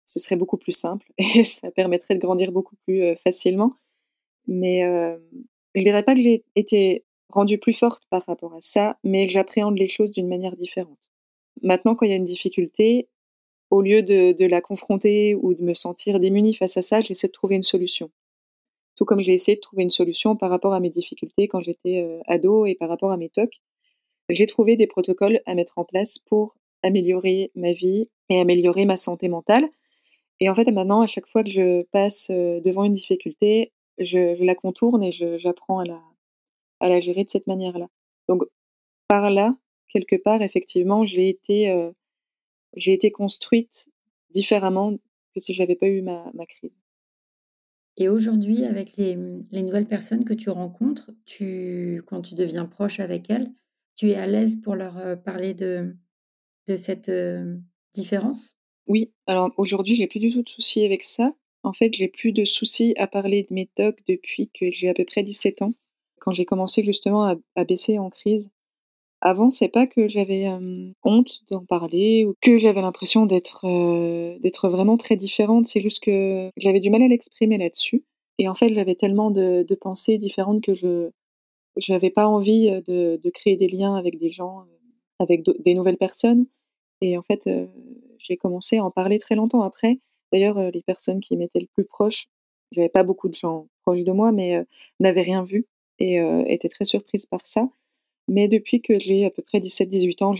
Ce 0.07 0.21
serait 0.21 0.37
beaucoup 0.37 0.59
plus 0.59 0.73
simple 0.73 1.11
et 1.19 1.45
ça 1.45 1.71
permettrait 1.71 2.15
de 2.15 2.21
grandir 2.21 2.53
beaucoup 2.53 2.77
plus 2.85 3.03
euh, 3.03 3.15
facilement. 3.17 3.75
Mais 4.47 4.85
euh, 4.85 5.17
je 5.75 5.83
dirais 5.83 6.03
pas 6.03 6.15
que 6.15 6.21
j'ai 6.21 6.45
été 6.57 7.04
rendue 7.29 7.59
plus 7.59 7.73
forte 7.73 8.05
par 8.11 8.25
rapport 8.27 8.55
à 8.55 8.61
ça, 8.61 8.99
mais 9.05 9.27
j'appréhende 9.27 9.79
les 9.79 9.87
choses 9.87 10.11
d'une 10.11 10.29
manière 10.29 10.57
différente. 10.57 11.11
Maintenant, 11.63 11.95
quand 11.95 12.07
il 12.07 12.11
y 12.11 12.13
a 12.13 12.17
une 12.17 12.25
difficulté, 12.25 13.09
au 13.71 13.83
lieu 13.83 14.03
de, 14.03 14.47
la 14.47 14.61
confronter 14.61 15.35
ou 15.35 15.55
de 15.55 15.63
me 15.63 15.75
sentir 15.75 16.21
démunie 16.21 16.55
face 16.55 16.77
à 16.77 16.83
ça, 16.83 17.01
j'essaie 17.01 17.29
de 17.29 17.33
trouver 17.33 17.57
une 17.57 17.63
solution 17.63 18.11
tout 18.97 19.05
comme 19.05 19.21
j'ai 19.21 19.35
essayé 19.35 19.57
de 19.57 19.61
trouver 19.61 19.83
une 19.83 19.91
solution 19.91 20.37
par 20.37 20.51
rapport 20.51 20.73
à 20.73 20.81
mes 20.81 20.91
difficultés 20.91 21.49
quand 21.49 21.61
j'étais 21.61 22.01
euh, 22.01 22.21
ado 22.27 22.67
et 22.67 22.75
par 22.75 22.89
rapport 22.89 23.11
à 23.11 23.17
mes 23.17 23.29
tocs. 23.29 23.61
J'ai 24.29 24.47
trouvé 24.47 24.77
des 24.77 24.87
protocoles 24.87 25.41
à 25.47 25.55
mettre 25.55 25.79
en 25.79 25.85
place 25.85 26.19
pour 26.19 26.57
améliorer 26.83 27.51
ma 27.55 27.73
vie 27.73 28.09
et 28.29 28.41
améliorer 28.41 28.85
ma 28.85 28.97
santé 28.97 29.29
mentale. 29.29 29.69
Et 30.41 30.49
en 30.49 30.55
fait, 30.55 30.71
maintenant, 30.71 31.01
à 31.03 31.07
chaque 31.07 31.27
fois 31.27 31.43
que 31.43 31.51
je 31.51 31.83
passe 31.85 32.29
euh, 32.31 32.61
devant 32.61 32.85
une 32.85 32.93
difficulté, 32.93 33.73
je, 33.99 34.35
je 34.35 34.45
la 34.45 34.55
contourne 34.55 35.03
et 35.03 35.13
j'apprends 35.13 35.79
à 35.79 35.85
la, 35.85 36.01
à 36.81 36.89
la 36.89 37.01
gérer 37.01 37.25
de 37.25 37.31
cette 37.31 37.47
manière-là. 37.47 37.89
Donc 38.29 38.43
par 39.09 39.31
là, 39.31 39.57
quelque 39.89 40.17
part, 40.17 40.43
effectivement, 40.43 41.05
j'ai 41.05 41.29
été, 41.29 41.91
j'ai 42.75 42.93
été 42.93 43.11
construite 43.11 43.87
différemment 44.31 44.97
que 45.35 45.41
si 45.41 45.55
j'avais 45.55 45.77
pas 45.77 45.87
eu 45.87 46.03
ma, 46.03 46.31
ma 46.35 46.47
crise. 46.47 46.73
Et 47.97 48.09
aujourd'hui, 48.09 48.65
avec 48.65 48.97
les, 48.97 49.17
les, 49.53 49.63
nouvelles 49.63 49.87
personnes 49.87 50.25
que 50.25 50.35
tu 50.35 50.51
rencontres, 50.51 51.13
tu, 51.27 52.03
quand 52.07 52.23
tu 52.23 52.35
deviens 52.35 52.67
proche 52.67 52.99
avec 52.99 53.31
elles, 53.31 53.53
tu 53.95 54.11
es 54.11 54.17
à 54.17 54.27
l'aise 54.27 54.57
pour 54.57 54.75
leur 54.75 55.23
parler 55.23 55.55
de, 55.55 55.95
de 56.67 56.77
cette 56.77 57.11
différence? 57.95 58.55
Oui, 58.87 59.13
alors 59.27 59.53
aujourd'hui, 59.57 59.97
j'ai 59.97 60.07
plus 60.07 60.21
du 60.21 60.31
tout 60.33 60.43
de 60.43 60.49
soucis 60.49 60.85
avec 60.85 61.05
ça. 61.05 61.35
En 61.63 61.73
fait, 61.73 61.93
j'ai 61.95 62.09
plus 62.09 62.33
de 62.33 62.45
soucis 62.45 62.95
à 62.99 63.07
parler 63.07 63.47
de 63.49 63.55
mes 63.55 63.67
tocs 63.67 64.01
depuis 64.07 64.51
que 64.51 64.71
j'ai 64.71 64.91
à 64.91 64.95
peu 64.95 65.05
près 65.05 65.23
17 65.23 65.63
ans, 65.63 65.73
quand 66.25 66.33
j'ai 66.33 66.47
commencé 66.47 66.83
justement 66.83 67.37
à, 67.55 67.65
baisser 67.65 67.99
en 67.99 68.09
crise. 68.09 68.51
Avant, 69.21 69.51
c'est 69.51 69.69
pas 69.69 69.87
que 69.87 70.09
j'avais 70.09 70.49
honte 71.03 71.41
d'en 71.51 71.65
parler 71.65 72.25
ou 72.25 72.35
que 72.41 72.59
j'avais 72.59 72.83
l'impression 72.83 73.27
d'être 73.27 74.69
vraiment 74.69 74.97
très 74.97 75.17
différente. 75.17 75.67
C'est 75.67 75.81
juste 75.81 76.03
que 76.03 76.51
j'avais 76.57 76.81
du 76.81 76.91
mal 76.91 77.03
à 77.03 77.09
l'exprimer 77.09 77.59
là-dessus. 77.59 78.05
Et 78.39 78.49
en 78.49 78.55
fait, 78.55 78.73
j'avais 78.73 78.95
tellement 78.95 79.31
de, 79.31 79.67
pensées 79.81 80.19
différentes 80.19 80.63
que 80.63 80.75
je 80.75 81.11
n'avais 81.89 82.11
pas 82.11 82.27
envie 82.27 82.71
de, 82.87 83.31
créer 83.31 83.57
des 83.57 83.69
liens 83.69 83.97
avec 83.97 84.19
des 84.19 84.31
gens, 84.31 84.65
avec 85.19 85.43
des 85.61 85.75
nouvelles 85.75 85.99
personnes. 85.99 86.47
Et 87.01 87.19
en 87.19 87.23
fait, 87.23 87.49
j'ai 88.19 88.37
commencé 88.37 88.79
à 88.79 88.85
en 88.85 88.91
parler 88.91 89.19
très 89.19 89.35
longtemps 89.35 89.63
après. 89.63 90.01
D'ailleurs, 90.33 90.71
les 90.71 90.83
personnes 90.83 91.21
qui 91.21 91.37
m'étaient 91.37 91.61
le 91.61 91.69
plus 91.75 91.85
proches, 91.85 92.29
j'avais 92.73 92.89
pas 92.89 93.05
beaucoup 93.05 93.29
de 93.29 93.35
gens 93.35 93.69
proches 93.83 94.05
de 94.05 94.13
moi, 94.13 94.33
mais 94.33 94.65
n'avaient 95.01 95.23
rien 95.23 95.45
vu 95.45 95.67
et 95.99 96.19
étaient 96.47 96.69
très 96.69 96.85
surprises 96.85 97.27
par 97.27 97.47
ça. 97.47 97.69
Mais 98.29 98.49
depuis 98.49 98.81
que 98.81 98.99
j'ai 98.99 99.27
à 99.27 99.31
peu 99.31 99.43
près 99.43 99.61
17-18 99.61 100.25
ans, 100.25 100.35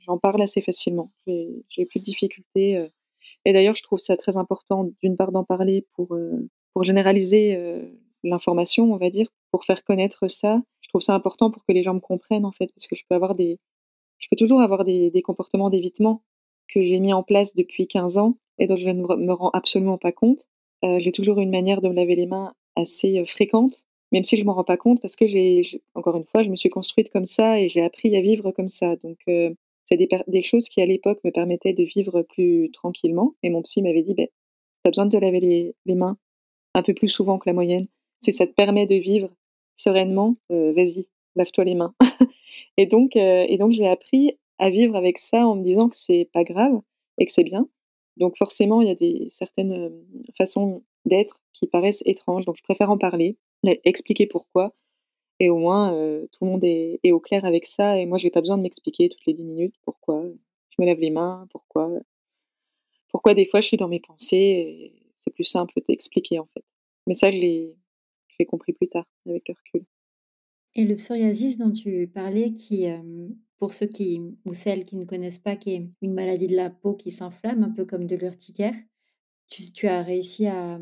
j'en 0.00 0.18
parle 0.18 0.42
assez 0.42 0.60
facilement. 0.60 1.12
J'ai 1.26 1.86
plus 1.86 2.00
de 2.00 2.04
difficultés. 2.04 2.76
Euh. 2.76 2.88
Et 3.44 3.52
d'ailleurs, 3.52 3.76
je 3.76 3.82
trouve 3.82 3.98
ça 3.98 4.16
très 4.16 4.36
important, 4.36 4.90
d'une 5.02 5.16
part, 5.16 5.32
d'en 5.32 5.44
parler 5.44 5.86
pour, 5.94 6.14
euh, 6.14 6.48
pour 6.72 6.82
généraliser 6.82 7.54
euh, 7.54 7.88
l'information, 8.24 8.92
on 8.92 8.96
va 8.96 9.10
dire, 9.10 9.28
pour 9.52 9.64
faire 9.64 9.84
connaître 9.84 10.28
ça. 10.28 10.62
Je 10.80 10.88
trouve 10.88 11.00
ça 11.00 11.14
important 11.14 11.50
pour 11.50 11.64
que 11.64 11.72
les 11.72 11.82
gens 11.82 11.94
me 11.94 12.00
comprennent, 12.00 12.44
en 12.44 12.52
fait, 12.52 12.72
parce 12.74 12.88
que 12.88 12.96
je 12.96 13.04
peux 13.08 13.14
avoir 13.14 13.34
des, 13.34 13.60
je 14.18 14.26
peux 14.30 14.36
toujours 14.36 14.60
avoir 14.60 14.84
des, 14.84 15.10
des 15.10 15.22
comportements 15.22 15.70
d'évitement 15.70 16.22
que 16.68 16.82
j'ai 16.82 16.98
mis 16.98 17.12
en 17.12 17.22
place 17.22 17.54
depuis 17.54 17.86
15 17.86 18.18
ans 18.18 18.36
et 18.58 18.66
dont 18.66 18.76
je 18.76 18.88
ne 18.88 19.02
me 19.02 19.32
rends 19.32 19.50
absolument 19.50 19.98
pas 19.98 20.12
compte. 20.12 20.48
j'ai 20.82 21.12
toujours 21.12 21.40
une 21.40 21.50
manière 21.50 21.80
de 21.80 21.88
me 21.88 21.94
laver 21.94 22.16
les 22.16 22.26
mains 22.26 22.52
assez 22.76 23.24
fréquente 23.24 23.84
même 24.12 24.24
si 24.24 24.36
je 24.36 24.44
m'en 24.44 24.54
rends 24.54 24.64
pas 24.64 24.76
compte 24.76 25.00
parce 25.00 25.16
que 25.16 25.26
j'ai, 25.26 25.82
encore 25.94 26.16
une 26.16 26.24
fois, 26.24 26.42
je 26.42 26.50
me 26.50 26.56
suis 26.56 26.70
construite 26.70 27.10
comme 27.10 27.26
ça 27.26 27.60
et 27.60 27.68
j'ai 27.68 27.82
appris 27.82 28.16
à 28.16 28.20
vivre 28.20 28.50
comme 28.52 28.68
ça. 28.68 28.96
Donc, 28.96 29.18
euh, 29.28 29.50
c'est 29.84 29.96
des, 29.96 30.42
choses 30.42 30.68
qui, 30.68 30.82
à 30.82 30.86
l'époque, 30.86 31.20
me 31.24 31.30
permettaient 31.30 31.72
de 31.72 31.82
vivre 31.84 32.22
plus 32.22 32.70
tranquillement. 32.72 33.34
Et 33.42 33.50
mon 33.50 33.62
psy 33.62 33.82
m'avait 33.82 34.02
dit, 34.02 34.14
ben, 34.14 34.26
tu 34.26 34.88
as 34.88 34.90
besoin 34.90 35.06
de 35.06 35.16
te 35.16 35.22
laver 35.22 35.40
les, 35.40 35.94
mains 35.94 36.16
un 36.74 36.82
peu 36.82 36.94
plus 36.94 37.08
souvent 37.08 37.38
que 37.38 37.48
la 37.48 37.54
moyenne. 37.54 37.84
Si 38.22 38.32
ça 38.32 38.46
te 38.46 38.52
permet 38.52 38.86
de 38.86 38.96
vivre 38.96 39.30
sereinement, 39.76 40.36
euh, 40.52 40.72
vas-y, 40.72 41.06
lave-toi 41.36 41.64
les 41.64 41.74
mains. 41.74 41.94
et 42.76 42.86
donc, 42.86 43.16
euh, 43.16 43.46
et 43.48 43.56
donc 43.56 43.72
j'ai 43.72 43.88
appris 43.88 44.36
à 44.58 44.70
vivre 44.70 44.96
avec 44.96 45.18
ça 45.18 45.46
en 45.46 45.56
me 45.56 45.62
disant 45.62 45.88
que 45.88 45.96
c'est 45.96 46.28
pas 46.32 46.44
grave 46.44 46.80
et 47.18 47.26
que 47.26 47.32
c'est 47.32 47.44
bien. 47.44 47.68
Donc 48.16 48.36
forcément, 48.36 48.82
il 48.82 48.88
y 48.88 48.90
a 48.90 49.30
certaines 49.30 49.92
façons 50.36 50.82
d'être 51.04 51.40
qui 51.54 51.66
paraissent 51.66 52.02
étranges. 52.04 52.44
Donc 52.44 52.56
je 52.56 52.62
préfère 52.62 52.90
en 52.90 52.98
parler 52.98 53.36
expliquer 53.64 54.26
pourquoi. 54.26 54.74
Et 55.40 55.50
au 55.50 55.58
moins, 55.58 55.94
euh, 55.94 56.26
tout 56.32 56.44
le 56.44 56.50
monde 56.50 56.64
est, 56.64 57.12
au 57.12 57.20
clair 57.20 57.44
avec 57.44 57.66
ça. 57.66 57.98
Et 57.98 58.06
moi, 58.06 58.18
j'ai 58.18 58.30
pas 58.30 58.40
besoin 58.40 58.58
de 58.58 58.62
m'expliquer 58.62 59.08
toutes 59.08 59.24
les 59.26 59.34
10 59.34 59.44
minutes 59.44 59.74
pourquoi 59.84 60.24
je 60.70 60.82
me 60.82 60.86
lave 60.86 60.98
les 60.98 61.10
mains, 61.10 61.46
pourquoi, 61.50 61.90
pourquoi 63.08 63.34
des 63.34 63.46
fois 63.46 63.60
je 63.60 63.68
suis 63.68 63.76
dans 63.76 63.88
mes 63.88 64.00
pensées. 64.00 64.92
C'est 65.14 65.32
plus 65.32 65.44
simple 65.44 65.74
d'expliquer 65.88 66.38
en 66.38 66.46
fait. 66.54 66.64
Mais 67.06 67.14
ça, 67.14 67.30
je 67.30 67.38
l'ai 67.38 67.76
compris 68.46 68.72
plus 68.72 68.88
tard 68.88 69.06
avec 69.26 69.48
le 69.48 69.54
recul. 69.54 69.86
Et 70.74 70.84
le 70.84 70.94
psoriasis 70.96 71.58
dont 71.58 71.72
tu 71.72 72.06
parlais, 72.08 72.52
qui, 72.52 72.88
euh, 72.88 73.28
pour 73.58 73.72
ceux 73.72 73.86
qui 73.86 74.20
ou 74.44 74.52
celles 74.52 74.84
qui 74.84 74.96
ne 74.96 75.04
connaissent 75.04 75.38
pas, 75.38 75.56
qui 75.56 75.74
est 75.74 75.88
une 76.02 76.14
maladie 76.14 76.46
de 76.46 76.54
la 76.54 76.70
peau 76.70 76.94
qui 76.94 77.10
s'inflamme, 77.10 77.64
un 77.64 77.70
peu 77.70 77.84
comme 77.84 78.06
de 78.06 78.14
l'urticaire, 78.14 78.74
tu, 79.48 79.86
as 79.86 80.02
réussi 80.02 80.46
à, 80.46 80.78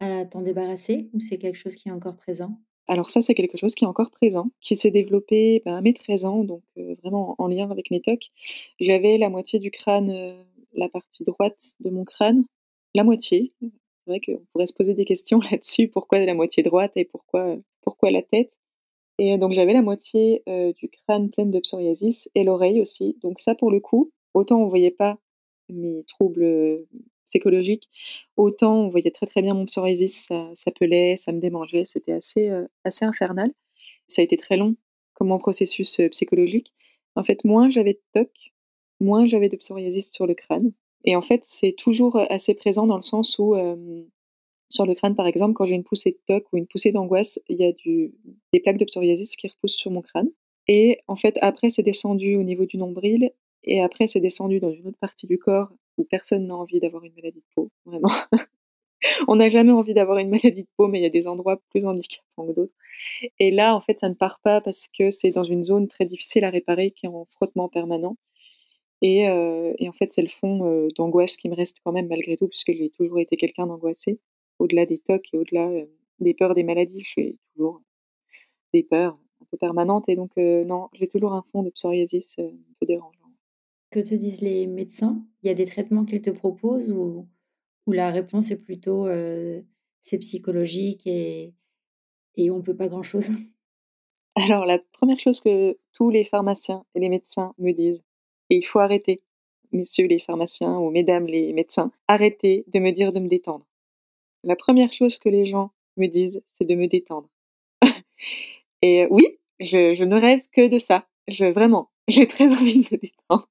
à 0.00 0.24
t'en 0.24 0.42
débarrasser 0.42 1.10
ou 1.12 1.20
c'est 1.20 1.38
quelque 1.38 1.56
chose 1.56 1.76
qui 1.76 1.88
est 1.88 1.92
encore 1.92 2.16
présent? 2.16 2.58
Alors 2.88 3.10
ça, 3.10 3.20
c'est 3.20 3.34
quelque 3.34 3.56
chose 3.56 3.74
qui 3.74 3.84
est 3.84 3.88
encore 3.88 4.10
présent, 4.10 4.50
qui 4.60 4.76
s'est 4.76 4.90
développé 4.90 5.62
ben, 5.64 5.76
à 5.76 5.80
mes 5.80 5.94
13 5.94 6.24
ans, 6.24 6.44
donc 6.44 6.62
vraiment 7.02 7.36
en 7.38 7.46
lien 7.46 7.70
avec 7.70 7.90
mes 7.90 8.00
tocs. 8.00 8.30
J'avais 8.80 9.18
la 9.18 9.30
moitié 9.30 9.58
du 9.58 9.70
crâne, 9.70 10.34
la 10.74 10.88
partie 10.88 11.24
droite 11.24 11.74
de 11.80 11.90
mon 11.90 12.04
crâne, 12.04 12.44
la 12.94 13.04
moitié. 13.04 13.52
C'est 13.60 13.70
vrai 14.10 14.20
qu'on 14.20 14.44
pourrait 14.52 14.66
se 14.66 14.74
poser 14.74 14.94
des 14.94 15.04
questions 15.04 15.40
là-dessus, 15.50 15.88
pourquoi 15.88 16.18
la 16.18 16.34
moitié 16.34 16.62
droite 16.62 16.92
et 16.96 17.04
pourquoi, 17.04 17.60
la 18.10 18.22
tête? 18.22 18.52
Et 19.18 19.38
donc 19.38 19.52
j'avais 19.52 19.74
la 19.74 19.82
moitié 19.82 20.42
du 20.46 20.88
crâne 20.88 21.30
pleine 21.30 21.50
de 21.52 21.60
psoriasis 21.60 22.28
et 22.34 22.42
l'oreille 22.42 22.80
aussi. 22.80 23.16
Donc 23.22 23.40
ça, 23.40 23.54
pour 23.54 23.70
le 23.70 23.78
coup, 23.78 24.10
autant 24.34 24.60
on 24.60 24.68
voyait 24.68 24.90
pas 24.90 25.18
mes 25.68 26.04
troubles 26.08 26.84
psychologique. 27.32 27.88
Autant 28.36 28.74
on 28.76 28.88
voyait 28.88 29.10
très 29.10 29.26
très 29.26 29.42
bien 29.42 29.54
mon 29.54 29.66
psoriasis, 29.66 30.26
ça, 30.28 30.50
ça 30.54 30.70
pelait, 30.70 31.16
ça 31.16 31.32
me 31.32 31.40
démangeait, 31.40 31.84
c'était 31.84 32.12
assez, 32.12 32.50
euh, 32.50 32.66
assez 32.84 33.04
infernal. 33.04 33.52
Ça 34.08 34.20
a 34.22 34.24
été 34.24 34.36
très 34.36 34.56
long 34.56 34.76
comme 35.14 35.28
mon 35.28 35.38
processus 35.38 36.00
euh, 36.00 36.08
psychologique. 36.10 36.72
En 37.16 37.24
fait, 37.24 37.44
moins 37.44 37.70
j'avais 37.70 37.94
de 37.94 38.00
TOC, 38.12 38.52
moins 39.00 39.26
j'avais 39.26 39.48
de 39.48 39.56
psoriasis 39.56 40.12
sur 40.12 40.26
le 40.26 40.34
crâne. 40.34 40.72
Et 41.04 41.16
en 41.16 41.22
fait, 41.22 41.42
c'est 41.44 41.72
toujours 41.76 42.16
euh, 42.16 42.26
assez 42.30 42.54
présent 42.54 42.86
dans 42.86 42.96
le 42.96 43.02
sens 43.02 43.38
où, 43.38 43.54
sur 44.68 44.86
le 44.86 44.94
crâne 44.94 45.14
par 45.14 45.26
exemple, 45.26 45.54
quand 45.54 45.66
j'ai 45.66 45.74
une 45.74 45.84
poussée 45.84 46.12
de 46.12 46.18
TOC 46.26 46.44
ou 46.52 46.56
une 46.58 46.66
poussée 46.66 46.92
d'angoisse, 46.92 47.40
il 47.48 47.58
y 47.58 47.64
a 47.64 47.72
des 48.52 48.60
plaques 48.60 48.78
de 48.78 48.84
psoriasis 48.84 49.36
qui 49.36 49.48
repoussent 49.48 49.76
sur 49.76 49.90
mon 49.90 50.02
crâne. 50.02 50.30
Et 50.68 50.98
en 51.08 51.16
fait, 51.16 51.38
après, 51.42 51.70
c'est 51.70 51.82
descendu 51.82 52.36
au 52.36 52.42
niveau 52.42 52.66
du 52.66 52.76
nombril 52.76 53.32
et 53.64 53.80
après, 53.80 54.06
c'est 54.06 54.20
descendu 54.20 54.60
dans 54.60 54.72
une 54.72 54.88
autre 54.88 54.98
partie 54.98 55.26
du 55.26 55.38
corps 55.38 55.72
personne 56.04 56.46
n'a 56.46 56.56
envie 56.56 56.80
d'avoir 56.80 57.04
une 57.04 57.14
maladie 57.14 57.40
de 57.40 57.54
peau, 57.54 57.70
vraiment. 57.84 58.12
on 59.28 59.36
n'a 59.36 59.48
jamais 59.48 59.72
envie 59.72 59.94
d'avoir 59.94 60.18
une 60.18 60.30
maladie 60.30 60.62
de 60.62 60.68
peau, 60.76 60.88
mais 60.88 61.00
il 61.00 61.02
y 61.02 61.06
a 61.06 61.10
des 61.10 61.26
endroits 61.26 61.60
plus 61.70 61.84
handicapants 61.86 62.46
que 62.46 62.52
d'autres. 62.52 62.74
Et 63.38 63.50
là, 63.50 63.74
en 63.74 63.80
fait, 63.80 64.00
ça 64.00 64.08
ne 64.08 64.14
part 64.14 64.40
pas 64.40 64.60
parce 64.60 64.88
que 64.88 65.10
c'est 65.10 65.30
dans 65.30 65.42
une 65.44 65.64
zone 65.64 65.88
très 65.88 66.04
difficile 66.04 66.44
à 66.44 66.50
réparer 66.50 66.90
qui 66.92 67.06
est 67.06 67.08
en 67.08 67.26
frottement 67.26 67.68
permanent. 67.68 68.16
Et, 69.02 69.28
euh, 69.28 69.74
en 69.80 69.92
fait, 69.92 70.12
c'est 70.12 70.22
le 70.22 70.28
fond 70.28 70.64
euh, 70.64 70.88
d'angoisse 70.96 71.36
qui 71.36 71.48
me 71.48 71.56
reste 71.56 71.78
quand 71.84 71.92
même 71.92 72.08
malgré 72.08 72.36
tout, 72.36 72.48
puisque 72.48 72.72
j'ai 72.72 72.90
toujours 72.90 73.18
été 73.18 73.36
quelqu'un 73.36 73.66
d'angoissé. 73.66 74.20
Au-delà 74.58 74.86
des 74.86 74.98
tocs 74.98 75.28
et 75.34 75.38
au-delà 75.38 75.68
euh, 75.68 75.86
des 76.20 76.34
peurs 76.34 76.54
des 76.54 76.62
maladies, 76.62 77.02
j'ai 77.02 77.36
toujours 77.54 77.82
des 78.72 78.84
peurs 78.84 79.18
un 79.40 79.44
peu 79.50 79.56
permanentes. 79.56 80.08
Et 80.08 80.16
donc, 80.16 80.36
non, 80.36 80.88
j'ai 80.94 81.08
toujours 81.08 81.34
un 81.34 81.44
fond 81.52 81.62
de 81.62 81.70
psoriasis 81.70 82.36
un 82.38 82.50
peu 82.80 82.86
dérangeant. 82.86 83.21
Que 83.92 84.00
te 84.00 84.14
disent 84.14 84.40
les 84.40 84.66
médecins? 84.66 85.22
Il 85.42 85.48
y 85.48 85.50
a 85.50 85.54
des 85.54 85.66
traitements 85.66 86.06
qu'ils 86.06 86.22
te 86.22 86.30
proposent 86.30 86.90
ou, 86.94 87.28
la 87.86 88.10
réponse 88.10 88.50
est 88.50 88.62
plutôt 88.62 89.06
euh, 89.06 89.60
c'est 90.00 90.18
psychologique 90.18 91.06
et, 91.06 91.52
et 92.36 92.50
on 92.50 92.56
ne 92.56 92.62
peut 92.62 92.76
pas 92.76 92.88
grand-chose? 92.88 93.28
Alors, 94.34 94.64
la 94.64 94.78
première 94.78 95.18
chose 95.18 95.42
que 95.42 95.76
tous 95.92 96.08
les 96.08 96.24
pharmaciens 96.24 96.86
et 96.94 97.00
les 97.00 97.10
médecins 97.10 97.54
me 97.58 97.72
disent, 97.72 98.02
et 98.48 98.56
il 98.56 98.62
faut 98.62 98.78
arrêter, 98.78 99.20
messieurs 99.72 100.06
les 100.06 100.20
pharmaciens 100.20 100.78
ou 100.78 100.90
mesdames 100.90 101.26
les 101.26 101.52
médecins, 101.52 101.92
arrêtez 102.08 102.64
de 102.68 102.78
me 102.78 102.92
dire 102.92 103.12
de 103.12 103.20
me 103.20 103.28
détendre. 103.28 103.66
La 104.42 104.56
première 104.56 104.94
chose 104.94 105.18
que 105.18 105.28
les 105.28 105.44
gens 105.44 105.70
me 105.98 106.06
disent, 106.06 106.42
c'est 106.52 106.64
de 106.64 106.74
me 106.74 106.86
détendre. 106.86 107.28
et 108.80 109.06
oui, 109.10 109.38
je, 109.60 109.94
je, 109.94 110.04
ne 110.04 110.18
rêve 110.18 110.40
que 110.50 110.66
de 110.66 110.78
ça. 110.78 111.06
Je, 111.28 111.44
vraiment, 111.44 111.90
j'ai 112.08 112.26
très 112.26 112.50
envie 112.50 112.84
de 112.84 112.88
me 112.90 112.98
détendre. 112.98 113.48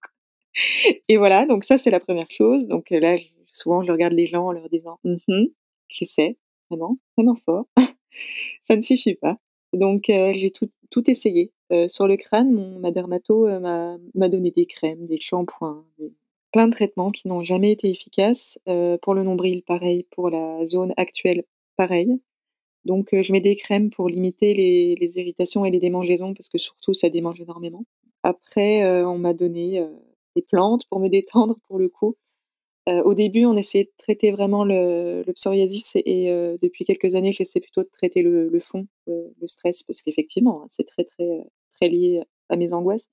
Et 1.08 1.18
voilà, 1.18 1.46
donc 1.46 1.64
ça, 1.64 1.78
c'est 1.78 1.92
la 1.92 2.00
première 2.00 2.30
chose. 2.30 2.68
Donc 2.68 2.92
euh, 2.92 3.00
là, 3.00 3.16
souvent, 3.52 3.84
je 3.84 3.92
regarde 3.92 4.14
les 4.14 4.26
gens 4.26 4.48
en 4.48 4.52
leur 4.52 4.70
disant 4.70 5.00
«Mmh 5.04 5.46
j'essaie, 5.90 6.38
vraiment, 6.70 6.98
vraiment 7.18 7.36
fort. 7.36 7.68
ça 8.64 8.78
ne 8.78 8.82
suffit 8.82 9.16
pas. 9.16 9.38
Donc, 9.74 10.10
euh, 10.10 10.32
j'ai 10.34 10.52
tout, 10.52 10.70
essayé. 11.10 11.52
Euh, 11.72 11.88
sur 11.90 12.08
le 12.08 12.16
crâne, 12.16 12.52
mon, 12.52 12.80
ma 12.80 12.92
dermato 12.92 13.48
m'a 13.60 14.30
donné 14.30 14.52
des 14.52 14.66
crèmes, 14.66 15.06
des 15.06 15.20
shampoings, 15.20 15.86
plein 16.54 16.68
de 16.68 16.74
traitements 16.74 17.12
qui 17.12 17.28
n'ont 17.28 17.42
jamais 17.42 17.72
été 17.72 17.90
efficaces. 17.90 18.58
pour 19.02 19.14
le 19.14 19.24
nombril, 19.24 19.64
pareil. 19.64 20.06
Pour 20.12 20.30
la 20.30 20.66
zone 20.66 20.94
actuelle, 20.96 21.44
pareil. 21.76 22.22
Donc, 22.86 23.10
je 23.12 23.32
mets 23.34 23.42
des 23.42 23.58
crèmes 23.58 23.90
pour 23.90 24.08
limiter 24.08 24.54
les, 24.54 25.18
irritations 25.18 25.66
et 25.66 25.72
les 25.72 25.80
démangeaisons, 25.80 26.34
parce 26.34 26.50
que 26.50 26.58
surtout, 26.58 26.94
ça 26.94 27.10
démange 27.10 27.42
énormément. 27.42 27.86
Après, 28.24 29.04
on 29.04 29.18
m'a 29.18 29.34
donné 29.34 29.86
des 30.36 30.42
plantes 30.42 30.84
pour 30.90 31.00
me 31.00 31.10
détendre 31.10 31.58
pour 31.68 31.80
le 31.80 31.90
coup. 31.90 32.16
au 32.88 33.14
début, 33.14 33.46
on 33.46 33.58
essayait 33.58 33.86
de 33.86 33.92
traiter 33.98 34.32
vraiment 34.32 34.64
le, 34.66 35.24
psoriasis 35.36 35.94
et, 35.96 36.28
depuis 36.62 36.86
quelques 36.86 37.16
années, 37.16 37.32
j'essaie 37.32 37.60
plutôt 37.60 37.84
de 37.84 37.90
traiter 37.90 38.22
le, 38.22 38.60
fond, 38.60 38.88
le 39.08 39.48
stress, 39.48 39.84
parce 39.84 40.02
qu'effectivement, 40.02 40.64
hein, 40.64 40.68
c'est 40.70 40.86
très, 40.86 41.04
très, 41.04 41.46
très 41.74 41.90
lié 41.90 42.24
à 42.50 42.56
mes 42.56 42.74
angoisses. 42.74 43.08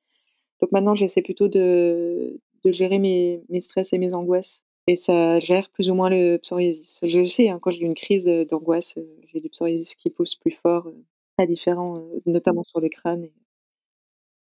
Donc 0.60 0.72
maintenant, 0.72 0.94
j'essaie 0.94 1.22
plutôt 1.22 1.48
de, 1.48 2.40
gérer 2.64 2.98
mes, 2.98 3.42
stress 3.60 3.92
et 3.92 3.98
mes 3.98 4.14
angoisses. 4.14 4.62
Et 4.86 4.96
ça 4.96 5.38
gère 5.38 5.70
plus 5.70 5.90
ou 5.90 5.94
moins 5.94 6.10
le 6.10 6.38
psoriasis. 6.38 7.00
Je 7.02 7.24
sais, 7.24 7.48
hein, 7.48 7.58
quand 7.60 7.70
j'ai 7.70 7.84
une 7.84 7.94
crise 7.94 8.24
d'angoisse, 8.24 8.94
j'ai 9.26 9.40
du 9.40 9.50
psoriasis 9.50 9.94
qui 9.94 10.10
pousse 10.10 10.34
plus 10.34 10.50
fort 10.50 10.90
à 11.36 11.46
différents, 11.46 12.02
notamment 12.26 12.64
sur 12.64 12.80
le 12.80 12.88
crâne. 12.88 13.28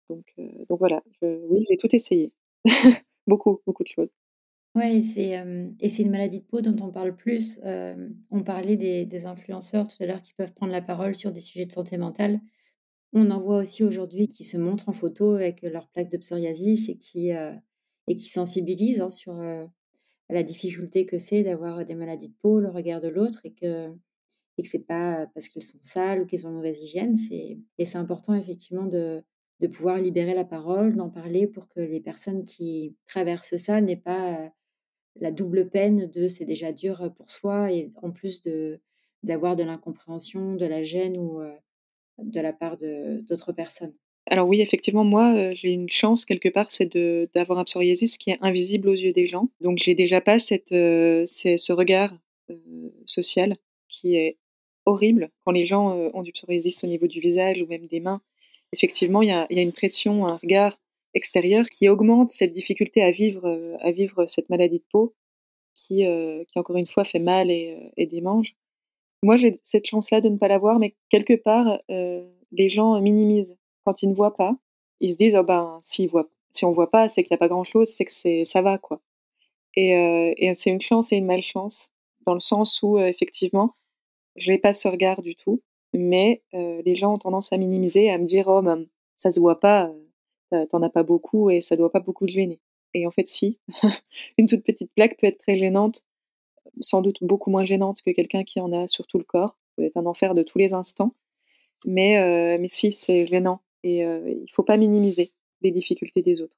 Donc, 0.10 0.34
donc 0.70 0.80
voilà, 0.80 1.04
oui, 1.22 1.66
j'ai 1.70 1.78
tout 1.78 1.94
essayé. 1.94 2.32
beaucoup, 3.28 3.62
beaucoup 3.66 3.84
de 3.84 3.90
choses. 3.90 4.10
Oui, 4.76 5.04
c'est 5.04 5.44
et 5.80 5.90
c'est 5.90 6.04
une 6.04 6.12
maladie 6.12 6.40
de 6.40 6.46
peau 6.46 6.62
dont 6.62 6.86
on 6.86 6.92
parle 6.92 7.16
plus. 7.16 7.60
on 8.30 8.44
parlait 8.44 8.78
des, 8.78 9.26
influenceurs 9.26 9.88
tout 9.88 9.98
à 10.02 10.06
l'heure 10.06 10.22
qui 10.22 10.34
peuvent 10.36 10.54
prendre 10.54 10.72
la 10.72 10.84
parole 10.84 11.16
sur 11.16 11.32
des 11.32 11.40
sujets 11.40 11.66
de 11.66 11.72
santé 11.72 11.98
mentale. 11.98 12.40
On 13.14 13.32
en 13.32 13.40
voit 13.40 13.58
aussi 13.58 13.84
aujourd'hui 13.84 14.28
qui 14.28 14.44
se 14.44 14.58
montrent 14.58 14.90
en 14.90 14.94
photo 14.94 15.34
avec 15.34 15.64
leur 15.64 15.88
plaque 15.90 16.12
de 16.12 16.18
psoriasis 16.18 16.90
et 16.90 16.98
qui, 16.98 17.32
et 17.32 18.16
qui 18.16 18.30
sensibilisent 18.30 19.02
hein, 19.02 19.10
sur 19.10 19.42
la 20.30 20.44
difficulté 20.44 21.08
que 21.08 21.18
c'est 21.18 21.44
d'avoir 21.44 21.84
des 21.86 21.96
maladies 21.96 22.30
de 22.30 22.36
peau, 22.42 22.60
le 22.60 22.70
regard 22.70 23.02
de 23.02 23.08
l'autre 23.08 23.42
et 23.46 23.54
que 23.54 23.92
et 24.58 24.64
que 24.64 24.70
c'est 24.70 24.86
pas 24.86 25.28
parce 25.34 25.48
qu'ils 25.48 25.62
sont 25.62 25.78
sales 25.82 26.22
ou 26.22 26.26
qu'ils 26.26 26.48
ont 26.48 26.52
mauvaise 26.52 26.82
hygiène. 26.82 27.16
Et 27.32 27.86
c'est 27.86 27.98
important 27.98 28.34
effectivement 28.34 28.88
de 28.88 29.24
de 29.60 29.68
pouvoir 29.68 29.98
libérer 30.00 30.34
la 30.34 30.46
parole, 30.46 30.96
d'en 30.96 31.10
parler 31.10 31.48
pour 31.48 31.68
que 31.68 31.80
les 31.80 32.00
personnes 32.00 32.44
qui 32.44 32.96
traversent 33.08 33.56
ça 33.56 33.82
n'aient 33.82 33.96
pas 33.96 34.52
la 35.20 35.32
double 35.32 35.70
peine 35.70 36.06
de 36.08 36.28
c'est 36.28 36.46
déjà 36.46 36.72
dur 36.72 37.12
pour 37.16 37.32
soi 37.32 37.72
et 37.72 37.92
en 38.02 38.12
plus 38.12 38.42
de 38.44 38.80
d'avoir 39.24 39.56
de 39.56 39.64
l'incompréhension, 39.64 40.56
de 40.56 40.66
la 40.66 40.84
gêne 40.84 41.18
ou 41.18 41.42
de 42.20 42.40
la 42.40 42.54
part 42.54 42.78
d'autres 42.78 43.52
personnes. 43.52 43.94
Alors 44.30 44.48
oui, 44.48 44.62
effectivement, 44.62 45.04
moi, 45.04 45.52
j'ai 45.54 45.72
une 45.72 45.90
chance 45.90 46.26
quelque 46.26 46.50
part, 46.50 46.72
c'est 46.72 46.98
d'avoir 47.34 47.60
un 47.60 47.64
psoriasis 47.64 48.18
qui 48.18 48.32
est 48.32 48.38
invisible 48.42 48.90
aux 48.90 48.94
yeux 48.94 49.14
des 49.14 49.26
gens. 49.26 49.50
Donc 49.62 49.78
j'ai 49.78 49.96
déjà 49.96 50.22
pas 50.22 50.38
cette, 50.38 50.70
ce 50.70 51.72
regard 51.72 52.16
social 53.06 53.56
qui 53.88 54.16
est 54.16 54.38
horrible 54.86 55.32
quand 55.44 55.52
les 55.52 55.66
gens 55.66 55.96
ont 56.14 56.24
du 56.24 56.32
psoriasis 56.32 56.84
au 56.84 56.88
niveau 56.88 57.08
du 57.08 57.20
visage 57.20 57.62
ou 57.62 57.68
même 57.68 57.88
des 57.88 58.00
mains. 58.00 58.22
Effectivement, 58.74 59.22
il 59.22 59.30
y 59.30 59.32
a, 59.32 59.48
une 59.50 59.74
pression, 59.74 60.28
un 60.28 60.38
regard 60.38 60.78
extérieur 61.14 61.68
qui 61.70 61.90
augmente 61.90 62.32
cette 62.32 62.54
difficulté 62.54 63.02
à 63.02 63.12
vivre, 63.12 63.78
à 63.82 63.92
vivre 63.92 64.26
cette 64.28 64.50
maladie 64.50 64.80
de 64.80 64.86
peau 64.92 65.16
qui, 65.76 66.04
qui 66.48 66.60
encore 66.60 66.76
une 66.76 66.88
fois 66.88 67.04
fait 67.06 67.20
mal 67.20 67.50
et, 67.50 67.92
et 67.98 68.06
démange. 68.06 68.56
Moi, 69.24 69.38
j'ai 69.38 69.60
cette 69.64 69.88
chance-là 69.88 70.22
de 70.22 70.30
ne 70.30 70.38
pas 70.38 70.48
l'avoir, 70.48 70.80
mais 70.80 70.96
quelque 71.10 71.34
part, 71.34 71.80
les 71.90 72.70
gens 72.70 73.00
minimisent 73.02 73.56
quand 73.86 74.04
ils 74.04 74.10
ne 74.10 74.16
voient 74.16 74.36
pas, 74.36 74.58
ils 75.00 75.14
se 75.14 75.18
disent 75.18 75.36
oh 75.36 75.44
ben 75.44 75.80
si 75.84 76.10
on 76.66 76.72
voit 76.72 76.92
pas, 76.92 77.08
c'est 77.08 77.24
qu'il 77.24 77.34
n'y 77.34 77.38
a 77.38 77.40
pas 77.40 77.48
grand 77.48 77.64
chose, 77.64 77.88
c'est 77.88 78.06
que 78.06 78.46
ça 78.46 78.62
va 78.62 78.78
quoi. 78.78 79.02
Et, 79.76 79.96
euh, 79.96 80.34
et 80.38 80.54
c'est 80.56 80.72
une 80.72 80.82
chance 80.82 81.12
et 81.12 81.18
une 81.18 81.26
malchance 81.26 81.92
dans 82.26 82.34
le 82.34 82.40
sens 82.40 82.82
où 82.82 82.98
euh, 82.98 83.08
effectivement, 83.08 83.76
je 84.36 84.52
n'ai 84.52 84.58
pas 84.58 84.74
ce 84.74 84.88
regard 84.88 85.22
du 85.22 85.36
tout, 85.36 85.62
mais 85.94 86.44
euh, 86.54 86.82
les 86.86 86.96
gens 86.96 87.14
ont 87.14 87.18
tendance 87.18 87.54
à 87.54 87.58
minimiser, 87.58 88.10
à 88.10 88.18
me 88.18 88.26
dire 88.26 88.48
oh 88.48 88.62
ben 88.62 88.86
ça 89.16 89.32
se 89.32 89.40
voit 89.40 89.60
pas, 89.60 89.92
t'en 90.70 90.82
as 90.82 90.90
pas 90.90 91.04
beaucoup 91.04 91.50
et 91.50 91.62
ça 91.62 91.76
doit 91.76 91.92
pas 91.92 92.00
beaucoup 92.00 92.26
te 92.26 92.32
gêner. 92.32 92.60
Et 92.94 93.08
en 93.08 93.12
fait 93.12 93.28
si, 93.28 93.60
une 94.38 94.48
toute 94.48 94.64
petite 94.64 94.92
plaque 94.96 95.18
peut 95.20 95.28
être 95.28 95.40
très 95.40 95.56
gênante, 95.56 96.06
sans 96.82 97.02
doute 97.02 97.18
beaucoup 97.22 97.50
moins 97.50 97.64
gênante 97.64 98.02
que 98.04 98.12
quelqu'un 98.12 98.44
qui 98.44 98.60
en 98.60 98.72
a 98.72 98.88
sur 98.88 99.08
tout 99.08 99.18
le 99.18 99.24
corps, 99.24 99.58
peut 99.76 99.84
être 99.84 99.98
un 99.98 100.06
enfer 100.06 100.36
de 100.36 100.44
tous 100.44 100.60
les 100.60 100.74
instants. 100.74 101.14
Mais, 101.86 102.58
mais 102.60 102.68
si, 102.68 102.92
c'est 102.92 103.26
gênant. 103.26 103.62
Et 103.84 104.00
il 104.00 104.42
ne 104.42 104.52
faut 104.52 104.64
pas 104.64 104.78
minimiser 104.78 105.32
les 105.62 105.72
difficultés 105.72 106.22
des 106.22 106.42
autres. 106.42 106.58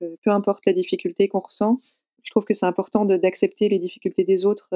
peu 0.00 0.30
importe 0.30 0.66
la 0.66 0.72
difficulté 0.72 1.28
qu'on 1.28 1.40
ressent, 1.40 1.78
je 2.22 2.30
trouve 2.30 2.44
que 2.44 2.54
c'est 2.54 2.66
important 2.66 3.04
d'accepter 3.04 3.68
les 3.68 3.78
difficultés 3.78 4.24
des 4.24 4.44
autres 4.44 4.68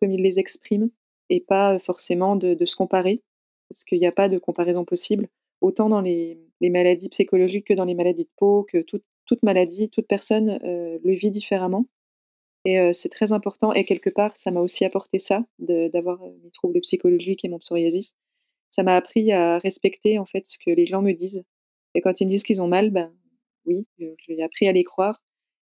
comme 0.00 0.12
ils 0.12 0.22
les 0.22 0.38
expriment 0.38 0.90
et 1.30 1.40
pas 1.40 1.78
forcément 1.78 2.36
de, 2.36 2.64
se 2.64 2.76
comparer, 2.76 3.22
parce 3.68 3.84
qu'il 3.84 3.98
n'y 3.98 4.06
a 4.06 4.12
pas 4.12 4.28
de 4.28 4.38
comparaison 4.38 4.84
possible, 4.84 5.28
autant 5.60 5.88
dans 5.88 6.00
les, 6.00 6.38
maladies 6.60 7.08
psychologiques 7.08 7.68
que 7.68 7.74
dans 7.74 7.84
les 7.84 7.94
maladies 7.94 8.24
de 8.24 8.30
peau, 8.36 8.64
que 8.64 8.78
toute 8.78 9.42
maladie, 9.42 9.90
toute 9.90 10.06
personne 10.06 10.58
le 10.62 11.14
vit 11.14 11.30
différemment. 11.30 11.86
Et 12.64 12.92
c'est 12.92 13.08
très 13.08 13.32
important, 13.32 13.72
et 13.72 13.84
quelque 13.84 14.10
part, 14.10 14.36
ça 14.36 14.50
m'a 14.50 14.60
aussi 14.60 14.84
apporté 14.84 15.18
ça, 15.18 15.44
d'avoir 15.58 16.20
mes 16.42 16.50
troubles 16.50 16.80
psychologiques 16.80 17.44
et 17.44 17.48
mon 17.48 17.58
psoriasis 17.58 18.14
ça 18.70 18.82
m'a 18.82 18.96
appris 18.96 19.32
à 19.32 19.58
respecter 19.58 20.18
en 20.18 20.26
fait 20.26 20.46
ce 20.46 20.58
que 20.58 20.70
les 20.70 20.86
gens 20.86 21.02
me 21.02 21.12
disent. 21.12 21.42
Et 21.94 22.00
quand 22.00 22.20
ils 22.20 22.26
me 22.26 22.30
disent 22.30 22.44
qu'ils 22.44 22.62
ont 22.62 22.68
mal, 22.68 22.90
ben 22.90 23.12
oui, 23.66 23.86
j'ai 23.98 24.42
appris 24.42 24.68
à 24.68 24.72
les 24.72 24.84
croire. 24.84 25.22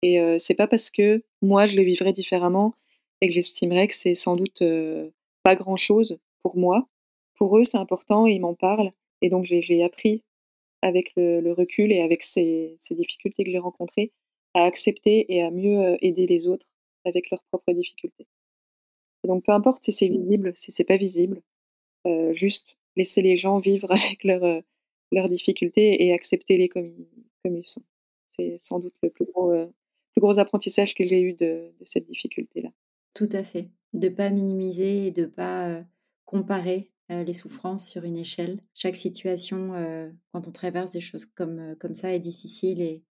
Et 0.03 0.21
euh, 0.21 0.39
c'est 0.39 0.55
pas 0.55 0.67
parce 0.67 0.91
que 0.91 1.25
moi 1.41 1.67
je 1.67 1.77
le 1.77 1.83
vivrais 1.83 2.13
différemment 2.13 2.75
et 3.21 3.29
que 3.29 3.33
j'estimerais 3.33 3.89
que 3.89 3.95
c'est 3.95 4.15
sans 4.15 4.37
doute 4.37 4.63
pas 5.43 5.55
grand 5.55 5.77
chose 5.77 6.19
pour 6.43 6.57
moi. 6.57 6.87
Pour 7.43 7.59
eux, 7.59 7.65
c'est 7.65 7.77
important 7.77 8.29
et 8.29 8.35
ils 8.35 8.41
m'en 8.41 8.55
parlent. 8.55 8.93
Et 9.21 9.29
donc 9.29 9.43
j'ai 9.45 9.83
appris 9.83 10.23
avec 10.81 11.13
le, 11.17 11.51
recul 11.51 11.91
et 11.91 12.01
avec 12.01 12.23
ces, 12.23 12.77
ces 12.79 12.95
difficultés 12.95 13.43
que 13.43 13.51
j'ai 13.51 13.59
rencontrées 13.59 14.13
à 14.55 14.63
accepter 14.63 15.27
et 15.29 15.43
à 15.43 15.51
mieux 15.51 15.99
aider 16.05 16.29
les 16.29 16.47
autres 16.47 16.69
avec 17.05 17.33
leurs 17.33 17.43
propres 17.51 17.73
difficultés. 17.73 18.29
Et 19.25 19.27
donc 19.27 19.45
peu 19.45 19.51
importe 19.51 19.83
si 19.83 19.93
c'est 19.93 20.09
mmh. 20.09 20.13
visible, 20.13 20.53
si 20.55 20.71
c'est 20.71 20.85
pas 20.85 20.95
visible, 20.95 21.43
euh, 22.07 22.33
juste 22.33 22.77
laisser 22.95 23.23
les 23.23 23.35
gens 23.35 23.59
vivre 23.59 23.91
avec 23.91 24.23
leurs 24.23 24.45
euh, 24.45 24.61
leurs 25.11 25.29
difficultés 25.29 26.05
et 26.05 26.13
accepter-les 26.13 26.69
comme, 26.69 26.95
comme 27.43 27.57
ils 27.57 27.65
sont. 27.65 27.83
C'est 28.37 28.57
sans 28.61 28.79
doute 28.79 28.95
le 29.03 29.11
plus 29.11 29.25
gros, 29.25 29.51
euh, 29.51 29.67
plus 30.13 30.21
gros 30.21 30.39
apprentissage 30.39 30.95
que 30.95 31.03
j'ai 31.03 31.21
eu 31.21 31.33
de, 31.33 31.73
de 31.77 31.85
cette 31.85 32.05
difficulté-là. 32.05 32.71
Tout 33.15 33.29
à 33.33 33.43
fait. 33.43 33.67
De 33.95 34.09
pas 34.09 34.31
minimiser 34.31 35.09
et 35.09 35.11
de 35.11 35.27
pas 35.27 35.71
euh, 35.71 35.83
comparer 36.25 36.92
les 37.25 37.33
souffrances 37.33 37.89
sur 37.89 38.05
une 38.05 38.17
échelle. 38.17 38.61
Chaque 38.75 38.97
situation, 38.97 39.73
quand 40.33 40.49
on 40.49 40.53
traverse 40.53 40.93
des 40.93 41.01
choses 41.01 41.27
comme, 41.27 41.77
comme 41.81 41.95
ça, 41.95 42.13
est 42.13 42.21
difficile 42.21 42.81
et, 42.81 43.05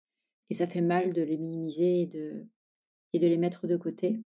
et 0.49 0.53
ça 0.53 0.67
fait 0.67 0.81
mal 0.81 1.13
de 1.13 1.21
les 1.21 1.37
minimiser 1.37 2.01
et 2.01 2.07
de, 2.07 2.47
et 3.13 3.19
de 3.19 3.27
les 3.27 3.37
mettre 3.37 3.67
de 3.67 3.77
côté. 3.77 4.21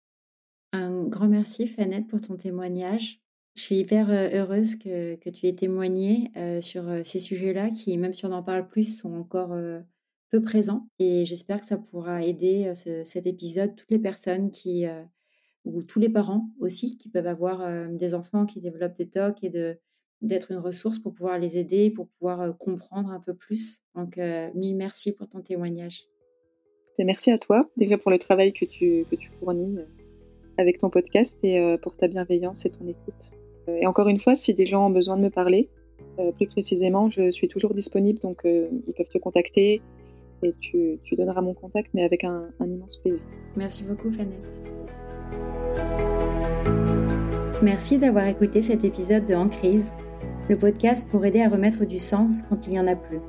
Un 0.74 1.04
grand 1.04 1.28
merci, 1.28 1.68
Fanette, 1.68 2.08
pour 2.08 2.22
ton 2.22 2.36
témoignage. 2.38 3.22
Je 3.56 3.62
suis 3.62 3.76
hyper 3.76 4.10
heureuse 4.10 4.76
que, 4.76 5.16
que 5.16 5.30
tu 5.30 5.48
aies 5.48 5.56
témoigné 5.56 6.32
sur 6.62 6.84
ces 7.04 7.20
sujets-là 7.20 7.70
qui, 7.70 7.98
même 7.98 8.14
si 8.14 8.26
on 8.26 8.32
en 8.32 8.44
parle 8.44 8.68
plus, 8.68 8.98
sont 8.98 9.14
encore 9.14 9.58
peu 10.30 10.42
présents. 10.42 10.88
Et 11.00 11.26
j'espère 11.26 11.60
que 11.60 11.66
ça 11.66 11.78
pourra 11.78 12.24
aider 12.24 12.72
cet 12.76 13.28
épisode 13.28 13.76
toutes 13.76 13.92
les 13.92 14.00
personnes 14.00 14.50
qui, 14.50 14.86
ou 15.66 15.84
tous 15.84 16.00
les 16.00 16.10
parents 16.10 16.50
aussi, 16.60 16.98
qui 16.98 17.10
peuvent 17.10 17.28
avoir 17.28 17.90
des 17.92 18.14
enfants 18.14 18.46
qui 18.46 18.62
développent 18.62 18.96
des 18.96 19.10
TOC 19.10 19.44
et 19.44 19.50
de 19.50 19.78
d'être 20.22 20.52
une 20.52 20.60
ressource 20.60 21.00
pour 21.00 21.16
pouvoir 21.16 21.40
les 21.40 21.58
aider, 21.58 21.90
pour 21.90 22.08
pouvoir 22.08 22.56
comprendre 22.60 23.10
un 23.10 23.20
peu 23.20 23.34
plus. 23.34 23.80
Donc, 23.96 24.18
mille 24.54 24.76
merci 24.76 25.14
pour 25.14 25.28
ton 25.28 25.42
témoignage. 25.42 26.04
Et 27.00 27.04
merci 27.06 27.32
à 27.32 27.40
toi, 27.40 27.70
déjà 27.76 27.98
pour 27.98 28.12
le 28.12 28.20
travail 28.20 28.54
que 28.54 28.66
tu, 28.66 29.06
que 29.10 29.16
tu 29.16 29.32
fournis 29.40 29.78
avec 30.60 30.78
ton 30.78 30.92
podcast 30.92 31.40
et 31.42 31.76
pour 31.82 31.98
ta 31.98 32.08
bienveillance 32.08 32.66
et 32.66 32.70
ton 32.70 32.88
écoute. 32.88 33.32
Euh, 33.68 33.78
et 33.82 33.88
encore 33.88 34.08
une 34.08 34.20
fois, 34.20 34.36
si 34.36 34.54
des 34.54 34.66
gens 34.66 34.88
ont 34.88 34.92
besoin 34.92 35.18
de 35.18 35.22
me 35.22 35.30
parler, 35.30 35.70
euh, 36.20 36.32
plus 36.32 36.48
précisément, 36.48 37.10
je 37.10 37.32
suis 37.32 37.48
toujours 37.48 37.74
disponible, 37.74 38.20
donc 38.20 38.46
euh, 38.46 38.70
ils 38.88 38.94
peuvent 38.94 39.10
te 39.12 39.18
contacter 39.18 39.82
et 40.44 40.54
tu, 40.60 41.00
donneras 41.16 41.42
mon 41.42 41.54
contact, 41.54 41.92
mais 41.94 42.04
avec 42.04 42.24
un, 42.24 42.50
immense 42.60 42.98
plaisir. 42.98 43.28
Merci 43.56 43.84
beaucoup, 43.84 44.10
Fanette. 44.10 44.64
Merci 47.62 47.98
d'avoir 48.00 48.26
écouté 48.26 48.62
cet 48.62 48.84
épisode 48.84 49.26
de 49.26 49.36
En 49.36 49.48
crise, 49.48 49.92
le 50.50 50.58
podcast 50.58 51.08
pour 51.10 51.24
aider 51.26 51.42
à 51.42 51.50
remettre 51.50 51.86
du 51.86 52.00
sens 52.00 52.42
quand 52.50 52.68
il 52.68 52.72
n'y 52.72 52.80
en 52.80 52.88
a 52.88 52.96
plus. 52.96 53.20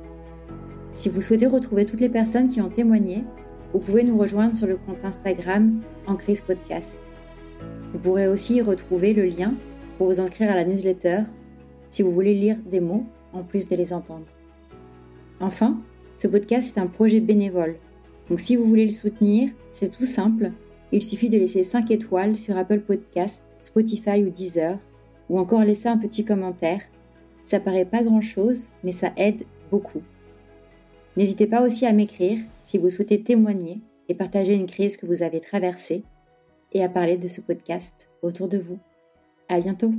Si 0.91 1.07
vous 1.09 1.21
souhaitez 1.21 1.45
retrouver 1.45 1.85
toutes 1.85 2.01
les 2.01 2.09
personnes 2.09 2.47
qui 2.47 2.59
ont 2.59 2.69
témoigné, 2.69 3.23
vous 3.73 3.79
pouvez 3.79 4.03
nous 4.03 4.17
rejoindre 4.17 4.55
sur 4.55 4.67
le 4.67 4.75
compte 4.75 5.05
Instagram 5.05 5.81
En 6.07 6.15
crise 6.15 6.41
podcast. 6.41 6.99
Vous 7.91 7.99
pourrez 7.99 8.27
aussi 8.27 8.55
y 8.55 8.61
retrouver 8.61 9.13
le 9.13 9.25
lien 9.25 9.53
pour 9.97 10.07
vous 10.07 10.19
inscrire 10.19 10.51
à 10.51 10.55
la 10.55 10.65
newsletter 10.65 11.23
si 11.89 12.01
vous 12.01 12.11
voulez 12.11 12.33
lire 12.33 12.57
des 12.65 12.79
mots 12.79 13.05
en 13.33 13.43
plus 13.43 13.67
de 13.67 13.75
les 13.75 13.93
entendre. 13.93 14.25
Enfin, 15.39 15.79
ce 16.17 16.27
podcast 16.27 16.75
est 16.75 16.79
un 16.79 16.87
projet 16.87 17.19
bénévole. 17.19 17.75
Donc 18.29 18.39
si 18.39 18.55
vous 18.55 18.65
voulez 18.65 18.85
le 18.85 18.91
soutenir, 18.91 19.49
c'est 19.71 19.95
tout 19.95 20.05
simple. 20.05 20.51
Il 20.93 21.03
suffit 21.03 21.29
de 21.29 21.39
laisser 21.39 21.63
5 21.63 21.89
étoiles 21.89 22.35
sur 22.35 22.55
Apple 22.55 22.81
Podcast, 22.81 23.43
Spotify 23.59 24.23
ou 24.23 24.29
Deezer, 24.29 24.77
ou 25.27 25.39
encore 25.39 25.63
laisser 25.63 25.89
un 25.89 25.97
petit 25.97 26.23
commentaire. 26.23 26.81
Ça 27.45 27.59
paraît 27.59 27.83
pas 27.83 28.03
grand-chose, 28.03 28.69
mais 28.83 28.91
ça 28.91 29.11
aide 29.17 29.43
beaucoup. 29.71 30.03
N'hésitez 31.17 31.47
pas 31.47 31.63
aussi 31.63 31.87
à 31.87 31.93
m'écrire 31.93 32.37
si 32.63 32.77
vous 32.77 32.91
souhaitez 32.91 33.23
témoigner 33.23 33.81
et 34.07 34.13
partager 34.13 34.53
une 34.53 34.67
crise 34.67 34.95
que 34.95 35.07
vous 35.07 35.23
avez 35.23 35.39
traversée 35.39 36.03
et 36.73 36.83
à 36.83 36.89
parler 36.89 37.17
de 37.17 37.27
ce 37.27 37.41
podcast 37.41 38.09
autour 38.21 38.47
de 38.47 38.59
vous. 38.59 38.77
À 39.49 39.59
bientôt! 39.59 39.95